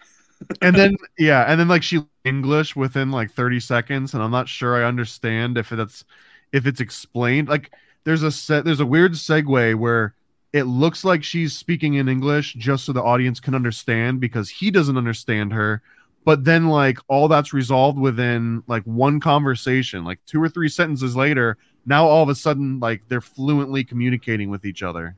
and 0.62 0.76
then 0.76 0.96
yeah 1.18 1.44
and 1.44 1.60
then 1.60 1.68
like 1.68 1.82
she 1.82 2.00
english 2.24 2.76
within 2.76 3.10
like 3.10 3.32
30 3.32 3.60
seconds 3.60 4.14
and 4.14 4.22
i'm 4.22 4.30
not 4.30 4.48
sure 4.48 4.76
i 4.76 4.88
understand 4.88 5.58
if 5.58 5.70
that's 5.70 6.06
if 6.52 6.68
it's 6.68 6.80
explained 6.80 7.50
like 7.50 7.72
there's 8.04 8.22
a 8.22 8.32
set 8.32 8.64
there's 8.64 8.80
a 8.80 8.86
weird 8.86 9.14
segue 9.14 9.74
where 9.74 10.14
it 10.54 10.64
looks 10.64 11.04
like 11.04 11.24
she's 11.24 11.56
speaking 11.56 11.96
in 11.96 12.08
english 12.08 12.54
just 12.54 12.86
so 12.86 12.94
the 12.94 13.02
audience 13.02 13.40
can 13.40 13.56
understand 13.56 14.20
because 14.20 14.48
he 14.48 14.70
doesn't 14.70 14.98
understand 14.98 15.52
her 15.54 15.82
but 16.28 16.44
then 16.44 16.68
like 16.68 17.00
all 17.08 17.30
that's 17.30 17.54
resolved 17.54 17.98
within 17.98 18.62
like 18.68 18.84
one 18.84 19.18
conversation. 19.22 20.04
Like 20.04 20.20
two 20.26 20.44
or 20.44 20.50
three 20.50 20.68
sentences 20.68 21.16
later 21.16 21.58
now 21.86 22.06
all 22.06 22.22
of 22.22 22.28
a 22.28 22.36
sudden 22.36 22.82
like 22.82 23.02
they're 23.08 23.22
fluently 23.22 23.86
communicating 23.86 24.50
with 24.50 24.66
each 24.66 24.84
other. 24.84 25.16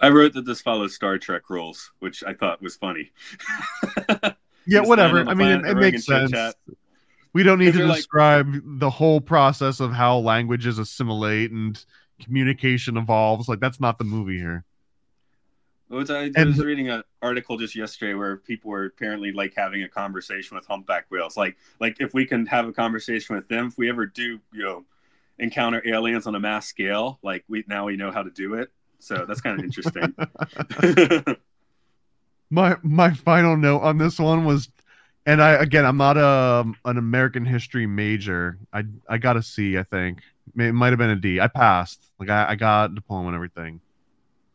I 0.00 0.08
wrote 0.08 0.32
that 0.34 0.46
this 0.46 0.60
follows 0.60 0.96
Star 0.96 1.16
Trek 1.16 1.48
rules, 1.48 1.92
which 2.00 2.24
I 2.24 2.34
thought 2.34 2.60
was 2.60 2.74
funny. 2.74 3.12
yeah 4.66 4.80
whatever. 4.80 5.20
i 5.28 5.34
mean 5.34 5.64
it, 5.64 5.64
it 5.64 5.76
makes 5.76 6.04
sense. 6.04 6.32
We 7.32 7.44
don't 7.44 7.60
need 7.60 7.72
to 7.74 7.78
they're 7.78 7.86
like- 7.86 7.98
describe 7.98 8.80
the 8.80 8.90
whole 8.90 9.20
process 9.20 9.78
of 9.78 9.92
how 9.92 10.18
languages 10.18 10.80
assimilate 10.80 11.52
and 11.52 11.80
communication 12.20 12.96
evolves. 12.96 13.48
Like 13.48 13.60
that's 13.60 13.78
not 13.78 13.96
the 13.98 14.04
movie 14.04 14.38
here 14.38 14.64
was 15.88 16.10
I, 16.10 16.30
And- 16.36 16.48
was 16.48 16.64
reading 16.64 16.88
an 16.90 17.02
article 17.22 17.56
just 17.56 17.74
yesterday 17.74 18.14
where 18.14 18.36
people 18.36 18.70
were 18.70 18.84
apparently 18.84 19.32
like 19.32 19.54
having 19.56 19.82
a 19.82 19.88
conversation 19.88 20.56
with 20.56 20.66
humpback 20.66 21.06
whales. 21.10 21.36
Like, 21.36 21.56
like 21.80 21.96
if 22.00 22.14
we 22.14 22.26
can 22.26 22.46
have 22.46 22.68
a 22.68 22.72
conversation 22.72 23.34
with 23.36 23.48
them, 23.48 23.68
if 23.68 23.78
we 23.78 23.88
ever 23.88 24.06
do, 24.06 24.38
you 24.52 24.62
know, 24.62 24.84
encounter 25.38 25.82
aliens 25.86 26.26
on 26.26 26.34
a 26.34 26.40
mass 26.40 26.66
scale, 26.66 27.18
like 27.22 27.44
we 27.48 27.64
now 27.68 27.86
we 27.86 27.96
know 27.96 28.10
how 28.10 28.22
to 28.22 28.30
do 28.30 28.54
it. 28.54 28.70
So 28.98 29.24
that's 29.26 29.40
kind 29.40 29.58
of 29.58 29.64
interesting. 29.64 30.14
my 32.50 32.76
my 32.82 33.12
final 33.12 33.56
note 33.56 33.80
on 33.80 33.98
this 33.98 34.18
one 34.18 34.44
was 34.44 34.68
and 35.26 35.42
i 35.42 35.50
again 35.52 35.84
i'm 35.84 35.96
not 35.98 36.16
a 36.16 36.26
um, 36.26 36.74
an 36.86 36.96
american 36.96 37.44
history 37.44 37.86
major 37.86 38.58
i 38.72 38.82
i 39.08 39.18
got 39.18 39.36
a 39.36 39.42
c 39.42 39.76
i 39.76 39.82
think 39.82 40.20
it 40.56 40.72
might 40.72 40.88
have 40.88 40.98
been 40.98 41.10
a 41.10 41.16
d 41.16 41.40
i 41.40 41.46
passed 41.46 42.02
like 42.18 42.30
i, 42.30 42.50
I 42.50 42.54
got 42.54 42.90
a 42.90 42.94
diploma 42.94 43.28
and 43.28 43.34
everything 43.34 43.80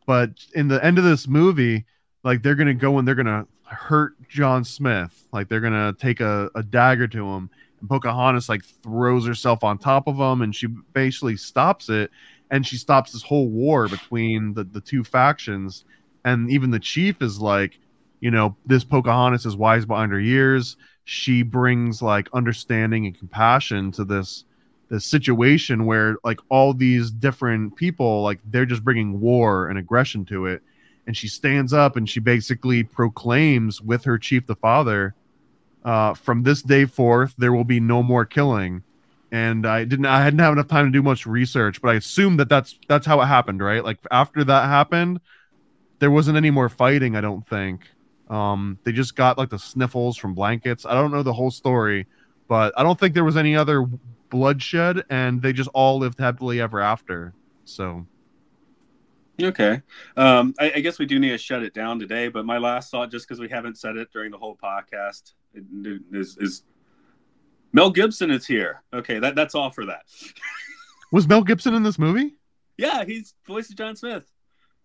but 0.06 0.30
in 0.54 0.68
the 0.68 0.84
end 0.84 0.98
of 0.98 1.04
this 1.04 1.26
movie 1.26 1.84
like 2.24 2.42
they're 2.42 2.54
gonna 2.54 2.74
go 2.74 2.98
and 2.98 3.06
they're 3.06 3.14
gonna 3.14 3.46
hurt 3.64 4.14
john 4.28 4.64
smith. 4.64 5.28
Like 5.32 5.48
they're 5.48 5.60
gonna 5.60 5.92
take 5.98 6.20
a, 6.20 6.50
a 6.54 6.62
dagger 6.62 7.06
to 7.08 7.26
him. 7.26 7.50
And 7.80 7.88
pocahontas 7.88 8.48
like 8.48 8.64
throws 8.64 9.26
herself 9.26 9.62
on 9.62 9.78
top 9.78 10.08
of 10.08 10.16
him 10.16 10.42
and 10.42 10.54
she 10.54 10.66
basically 10.92 11.36
stops 11.36 11.88
it. 11.88 12.10
And 12.50 12.66
she 12.66 12.76
stops 12.76 13.12
this 13.12 13.22
whole 13.22 13.48
war 13.48 13.88
between 13.88 14.54
the, 14.54 14.64
the 14.64 14.80
two 14.80 15.04
factions. 15.04 15.84
And 16.24 16.50
even 16.50 16.70
the 16.70 16.80
chief 16.80 17.22
is 17.22 17.40
like 17.40 17.78
you 18.20 18.30
know 18.30 18.56
this 18.64 18.84
pocahontas 18.84 19.44
is 19.44 19.56
wise 19.56 19.84
behind 19.84 20.12
her 20.12 20.20
years. 20.20 20.76
She 21.04 21.42
brings 21.42 22.00
like 22.00 22.28
understanding 22.32 23.04
and 23.04 23.18
compassion 23.18 23.92
to 23.92 24.04
this 24.04 24.44
this 24.88 25.04
situation 25.04 25.86
where 25.86 26.16
like 26.24 26.40
all 26.50 26.74
these 26.74 27.10
different 27.10 27.74
people 27.76 28.22
like 28.22 28.40
they're 28.46 28.66
just 28.66 28.84
bringing 28.84 29.20
war 29.20 29.68
and 29.68 29.78
aggression 29.78 30.24
to 30.24 30.46
it 30.46 30.62
and 31.06 31.16
she 31.16 31.28
stands 31.28 31.72
up 31.72 31.96
and 31.96 32.08
she 32.08 32.20
basically 32.20 32.82
proclaims 32.82 33.80
with 33.80 34.04
her 34.04 34.18
chief 34.18 34.46
the 34.46 34.56
father 34.56 35.14
uh, 35.84 36.14
from 36.14 36.42
this 36.42 36.62
day 36.62 36.86
forth, 36.86 37.34
there 37.36 37.52
will 37.52 37.64
be 37.64 37.80
no 37.80 38.02
more 38.02 38.24
killing. 38.24 38.82
And 39.30 39.66
I 39.66 39.84
didn't, 39.84 40.06
I 40.06 40.24
didn't 40.24 40.40
have 40.40 40.52
enough 40.52 40.68
time 40.68 40.86
to 40.86 40.90
do 40.90 41.02
much 41.02 41.26
research, 41.26 41.82
but 41.82 41.88
I 41.88 41.94
assume 41.94 42.36
that 42.38 42.48
that's 42.48 42.78
that's 42.88 43.06
how 43.06 43.20
it 43.20 43.26
happened, 43.26 43.62
right? 43.62 43.84
Like 43.84 43.98
after 44.10 44.44
that 44.44 44.68
happened, 44.68 45.20
there 45.98 46.10
wasn't 46.10 46.36
any 46.36 46.50
more 46.50 46.68
fighting. 46.68 47.16
I 47.16 47.20
don't 47.20 47.46
think. 47.48 47.88
Um, 48.30 48.78
they 48.84 48.92
just 48.92 49.16
got 49.16 49.36
like 49.36 49.50
the 49.50 49.58
sniffles 49.58 50.16
from 50.16 50.34
blankets. 50.34 50.86
I 50.86 50.94
don't 50.94 51.10
know 51.10 51.22
the 51.22 51.32
whole 51.32 51.50
story, 51.50 52.06
but 52.48 52.72
I 52.76 52.82
don't 52.82 52.98
think 52.98 53.12
there 53.12 53.24
was 53.24 53.36
any 53.36 53.56
other 53.56 53.86
bloodshed, 54.34 55.04
and 55.08 55.40
they 55.40 55.52
just 55.52 55.70
all 55.72 55.98
lived 55.98 56.18
happily 56.18 56.60
ever 56.60 56.80
after. 56.80 57.32
So 57.64 58.04
Okay. 59.40 59.80
Um, 60.16 60.54
I, 60.60 60.72
I 60.76 60.80
guess 60.80 60.98
we 60.98 61.06
do 61.06 61.18
need 61.18 61.30
to 61.30 61.38
shut 61.38 61.62
it 61.62 61.74
down 61.74 61.98
today. 61.98 62.28
But 62.28 62.44
my 62.44 62.58
last 62.58 62.90
thought, 62.90 63.10
just 63.10 63.26
because 63.26 63.40
we 63.40 63.48
haven't 63.48 63.78
said 63.78 63.96
it 63.96 64.08
during 64.12 64.30
the 64.30 64.38
whole 64.38 64.56
podcast, 64.56 65.32
is, 66.12 66.36
is 66.38 66.62
Mel 67.72 67.90
Gibson 67.90 68.30
is 68.30 68.46
here. 68.46 68.82
Okay, 68.92 69.18
that 69.18 69.34
that's 69.34 69.54
all 69.54 69.70
for 69.70 69.86
that. 69.86 70.02
was 71.12 71.26
Mel 71.26 71.42
Gibson 71.42 71.74
in 71.74 71.82
this 71.82 71.98
movie? 71.98 72.34
Yeah, 72.76 73.04
he's 73.04 73.34
voice 73.46 73.70
of 73.70 73.76
John 73.76 73.96
Smith. 73.96 74.24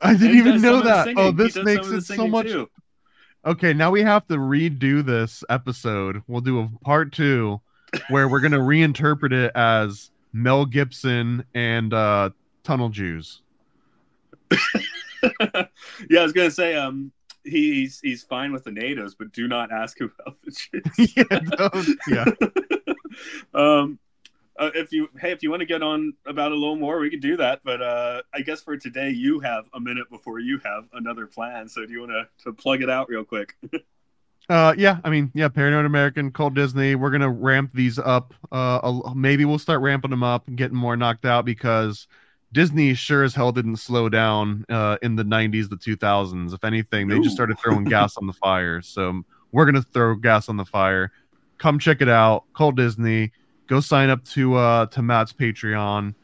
I 0.01 0.15
didn't 0.15 0.37
even 0.37 0.61
know 0.61 0.81
that. 0.81 1.13
Oh, 1.17 1.31
this 1.31 1.55
makes 1.55 1.89
it 1.89 2.01
so 2.01 2.27
much. 2.27 2.47
Too. 2.47 2.69
Okay, 3.45 3.73
now 3.73 3.91
we 3.91 4.01
have 4.01 4.27
to 4.27 4.35
redo 4.35 5.05
this 5.05 5.43
episode. 5.49 6.21
We'll 6.27 6.41
do 6.41 6.59
a 6.59 6.69
part 6.83 7.11
two 7.11 7.61
where 8.09 8.27
we're 8.27 8.39
gonna 8.39 8.59
reinterpret 8.59 9.31
it 9.31 9.51
as 9.55 10.11
Mel 10.33 10.65
Gibson 10.65 11.45
and 11.53 11.93
uh, 11.93 12.29
Tunnel 12.63 12.89
Jews. 12.89 13.41
yeah, 14.51 16.19
I 16.19 16.23
was 16.23 16.33
gonna 16.33 16.51
say, 16.51 16.75
um, 16.75 17.11
he's 17.43 17.99
he's 18.01 18.23
fine 18.23 18.51
with 18.51 18.63
the 18.63 18.71
natives, 18.71 19.15
but 19.15 19.31
do 19.31 19.47
not 19.47 19.71
ask 19.71 19.99
about 20.01 20.37
the 20.43 20.51
Jews. 20.51 21.13
yeah, 22.07 22.25
yeah. 22.35 22.93
um, 23.53 23.99
uh, 24.57 24.71
if 24.75 24.91
you 24.91 25.09
hey, 25.19 25.31
if 25.31 25.41
you 25.41 25.49
want 25.49 25.61
to 25.61 25.65
get 25.65 25.81
on 25.81 26.13
about 26.25 26.51
a 26.51 26.55
little 26.55 26.75
more, 26.75 26.99
we 26.99 27.09
could 27.09 27.21
do 27.21 27.37
that. 27.37 27.61
But 27.63 27.81
uh, 27.81 28.21
I 28.33 28.41
guess 28.41 28.61
for 28.61 28.77
today, 28.77 29.09
you 29.09 29.39
have 29.39 29.69
a 29.73 29.79
minute 29.79 30.09
before 30.09 30.39
you 30.39 30.59
have 30.63 30.87
another 30.93 31.27
plan. 31.27 31.69
So 31.69 31.85
do 31.85 31.93
you 31.93 31.99
want 32.01 32.11
to 32.11 32.27
to 32.43 32.53
plug 32.53 32.81
it 32.81 32.89
out 32.89 33.09
real 33.09 33.23
quick? 33.23 33.55
Uh, 34.49 34.73
yeah, 34.77 34.97
I 35.03 35.11
mean, 35.11 35.31
yeah, 35.35 35.47
Paranoid 35.47 35.85
American, 35.85 36.31
Cult 36.31 36.55
Disney. 36.55 36.95
We're 36.95 37.11
gonna 37.11 37.29
ramp 37.29 37.71
these 37.73 37.99
up. 37.99 38.33
Uh, 38.51 39.13
maybe 39.15 39.45
we'll 39.45 39.59
start 39.59 39.81
ramping 39.81 40.09
them 40.09 40.23
up 40.23 40.47
and 40.47 40.57
getting 40.57 40.75
more 40.75 40.97
knocked 40.97 41.25
out 41.25 41.45
because 41.45 42.07
Disney 42.51 42.93
sure 42.93 43.23
as 43.23 43.35
hell 43.35 43.51
didn't 43.51 43.77
slow 43.77 44.09
down 44.09 44.65
uh, 44.69 44.97
in 45.01 45.15
the 45.15 45.23
90s, 45.23 45.69
the 45.69 45.75
2000s. 45.75 46.53
If 46.53 46.63
anything, 46.63 47.07
they 47.07 47.15
Ooh. 47.15 47.23
just 47.23 47.35
started 47.35 47.59
throwing 47.59 47.83
gas 47.85 48.17
on 48.17 48.25
the 48.25 48.33
fire. 48.33 48.81
So 48.81 49.21
we're 49.51 49.65
going 49.65 49.75
to 49.75 49.81
throw 49.81 50.15
gas 50.15 50.49
on 50.49 50.57
the 50.57 50.65
fire. 50.65 51.11
Come 51.57 51.77
check 51.77 52.01
it 52.01 52.09
out. 52.09 52.45
Cult 52.55 52.75
Disney. 52.75 53.31
Go 53.67 53.79
sign 53.79 54.09
up 54.09 54.23
to 54.25 54.55
uh, 54.55 54.85
to 54.87 55.01
Matt's 55.01 55.33
Patreon. 55.33 56.15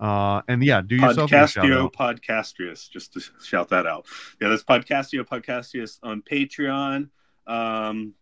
Uh, 0.00 0.40
and 0.48 0.64
yeah, 0.64 0.80
do 0.80 0.96
yourself 0.96 1.30
Podcastio 1.30 1.92
Podcastius, 1.92 2.90
just 2.90 3.12
to 3.12 3.20
shout 3.42 3.68
that 3.68 3.86
out. 3.86 4.06
Yeah, 4.40 4.48
that's 4.48 4.64
Podcastio 4.64 5.24
Podcastius 5.24 5.98
on 6.02 6.22
Patreon. 6.22 7.10
Um, 7.46 8.14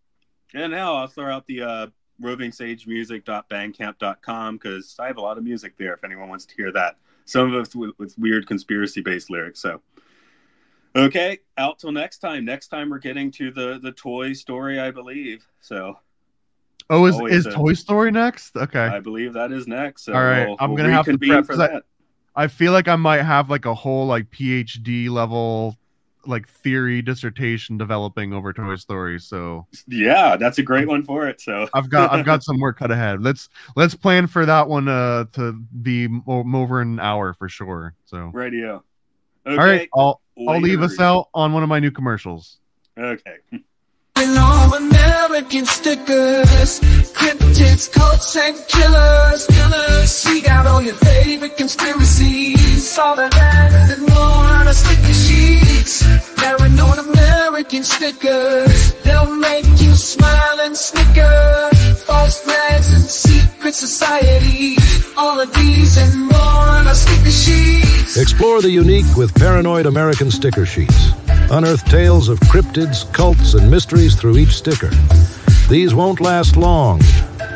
and 0.54 0.72
now 0.72 0.96
I'll 0.96 1.06
throw 1.06 1.32
out 1.32 1.46
the 1.46 1.62
uh, 1.62 1.86
rovingsagemusic.bandcamp.com 2.22 4.56
because 4.56 4.96
I 4.98 5.06
have 5.06 5.16
a 5.16 5.20
lot 5.20 5.38
of 5.38 5.44
music 5.44 5.78
there 5.78 5.94
if 5.94 6.04
anyone 6.04 6.28
wants 6.28 6.44
to 6.46 6.54
hear 6.54 6.72
that 6.72 6.96
some 7.24 7.52
of 7.52 7.60
it 7.60 7.74
with, 7.74 7.90
with 7.98 8.18
weird 8.18 8.46
conspiracy 8.46 9.00
based 9.00 9.30
lyrics. 9.30 9.60
So, 9.60 9.80
okay, 10.94 11.38
out 11.58 11.78
till 11.78 11.92
next 11.92 12.18
time. 12.18 12.44
Next 12.44 12.68
time 12.68 12.90
we're 12.90 12.98
getting 12.98 13.30
to 13.32 13.50
the 13.50 13.78
the 13.82 13.92
Toy 13.92 14.32
Story, 14.32 14.80
I 14.80 14.90
believe. 14.90 15.46
So, 15.60 15.98
oh, 16.90 17.06
is 17.06 17.20
is 17.30 17.46
a, 17.46 17.52
Toy 17.52 17.74
Story 17.74 18.10
next? 18.10 18.56
Okay, 18.56 18.80
I 18.80 19.00
believe 19.00 19.32
that 19.34 19.52
is 19.52 19.66
next. 19.66 20.04
So 20.04 20.14
All 20.14 20.22
right, 20.22 20.46
we'll, 20.46 20.56
I'm 20.60 20.70
we'll 20.70 20.78
gonna 20.78 20.92
have 20.92 21.06
to 21.06 21.18
prep 21.18 21.46
for 21.46 21.56
that. 21.56 21.84
I, 22.34 22.44
I 22.44 22.48
feel 22.48 22.72
like 22.72 22.88
I 22.88 22.96
might 22.96 23.22
have 23.22 23.50
like 23.50 23.66
a 23.66 23.74
whole 23.74 24.06
like 24.06 24.30
PhD 24.30 25.08
level 25.08 25.76
like 26.26 26.48
theory 26.48 27.02
dissertation 27.02 27.78
developing 27.78 28.32
over 28.32 28.52
Toy 28.52 28.76
Story. 28.76 29.18
So 29.20 29.66
yeah, 29.86 30.36
that's 30.36 30.58
a 30.58 30.62
great 30.62 30.88
one 30.88 31.02
for 31.02 31.28
it. 31.28 31.40
So 31.40 31.68
I've 31.74 31.90
got 31.90 32.12
I've 32.12 32.24
got 32.24 32.42
some 32.44 32.60
work 32.60 32.78
cut 32.78 32.90
ahead. 32.90 33.22
Let's 33.22 33.48
let's 33.76 33.94
plan 33.94 34.26
for 34.26 34.46
that 34.46 34.68
one 34.68 34.88
uh 34.88 35.24
to 35.32 35.52
be 35.52 36.08
over 36.26 36.80
an 36.80 37.00
hour 37.00 37.34
for 37.34 37.48
sure. 37.48 37.94
So 38.04 38.30
radio. 38.32 38.82
Okay. 39.46 39.56
All 39.56 39.66
right, 39.66 39.88
I'll 39.94 40.20
I'll 40.48 40.60
leave 40.60 40.82
us 40.82 41.00
out 41.00 41.28
on 41.34 41.52
one 41.52 41.62
of 41.62 41.68
my 41.68 41.80
new 41.80 41.90
commercials. 41.90 42.58
Okay. 42.96 43.38
American 45.32 45.64
stickers, 45.66 46.80
cryptids, 47.12 47.90
cults, 47.90 48.36
and 48.36 48.56
killers, 48.68 49.46
killers. 49.46 50.24
We 50.26 50.42
got 50.42 50.66
all 50.66 50.82
your 50.82 50.94
favorite 50.94 51.56
conspiracies, 51.56 52.98
all 52.98 53.16
that 53.16 53.34
and 53.34 54.08
more 54.08 54.18
on 54.18 54.68
a 54.68 54.74
sticker 54.74 55.71
American 57.72 57.84
stickers, 57.84 58.92
they'll 59.02 59.34
make 59.34 59.64
you 59.80 59.94
smile 59.94 60.60
and 60.60 60.76
snicker. 60.76 61.70
False 62.04 62.40
flags 62.40 62.92
and 62.92 63.02
secret 63.02 63.72
society, 63.72 64.76
all 65.16 65.40
of 65.40 65.52
these 65.54 65.96
and 65.96 66.26
more 66.26 66.40
on 66.40 66.86
a 66.86 66.94
sticker 66.94 67.30
sheets. 67.30 68.18
Explore 68.18 68.60
the 68.60 68.70
unique 68.70 69.16
with 69.16 69.34
Paranoid 69.34 69.86
American 69.86 70.30
sticker 70.30 70.66
sheets. 70.66 71.12
Unearth 71.50 71.84
tales 71.86 72.28
of 72.28 72.38
cryptids, 72.40 73.10
cults, 73.12 73.54
and 73.54 73.70
mysteries 73.70 74.16
through 74.16 74.36
each 74.36 74.56
sticker. 74.56 74.90
These 75.70 75.94
won't 75.94 76.20
last 76.20 76.56
long. 76.56 77.00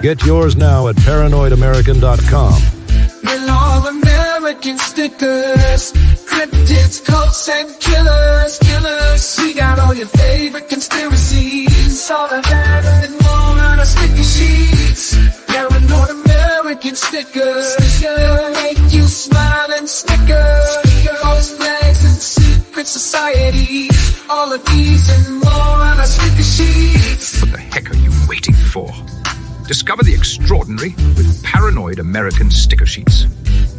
Get 0.01 0.25
yours 0.25 0.57
now 0.57 0.89
at 0.89 0.97
paranoidamerican.com. 0.97 2.76
American 4.47 4.79
stickers, 4.79 5.93
cryptids, 6.23 7.05
cults, 7.05 7.49
and 7.49 7.69
killers, 7.81 8.61
killers. 8.61 9.39
We 9.41 9.55
got 9.55 9.81
all 9.81 9.93
your 9.93 10.07
favorite 10.07 10.69
conspiracies, 10.69 12.09
all 12.13 12.31
of 12.31 12.45
that 12.45 12.85
and 13.03 13.13
more 13.23 13.65
on 13.67 13.81
our 13.81 13.85
sticker 13.85 14.23
sheets. 14.23 15.17
Paranoid 15.49 16.11
American 16.11 16.95
stickers, 16.95 17.77
they'll 18.01 18.53
make 18.53 18.79
you 18.93 19.03
smile 19.09 19.67
and 19.73 19.89
snicker. 19.89 20.61
False 21.23 21.51
flags 21.57 22.05
and 22.05 22.15
secret 22.15 22.87
society. 22.87 23.91
All 24.31 24.53
of 24.53 24.65
these 24.67 25.11
and 25.11 25.41
more 25.41 25.77
on 25.91 25.99
our 25.99 26.07
sticker 26.07 26.45
sheets. 26.45 27.41
What 27.41 27.51
the 27.51 27.59
heck 27.59 27.91
are 27.91 27.97
you 27.97 28.13
waiting 28.29 28.55
for? 28.55 28.93
Discover 29.67 30.05
the 30.05 30.15
extraordinary 30.15 30.95
with 31.17 31.43
paranoid 31.43 31.99
American 31.99 32.53
sticker 32.53 32.87
sheets. 32.87 33.27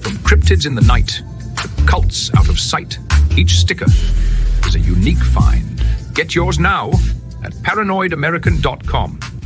From 0.02 0.14
cryptids 0.24 0.66
in 0.66 0.76
the 0.76 0.82
night 0.82 1.22
to 1.58 1.70
cults 1.86 2.30
out 2.36 2.50
of 2.50 2.60
sight, 2.60 2.98
each 3.36 3.58
sticker 3.58 3.86
is 4.66 4.76
a 4.76 4.80
unique 4.80 5.18
find. 5.18 5.82
Get 6.14 6.36
yours 6.36 6.60
now 6.60 6.92
at 7.44 7.54
paranoidamerican.com. 7.54 9.37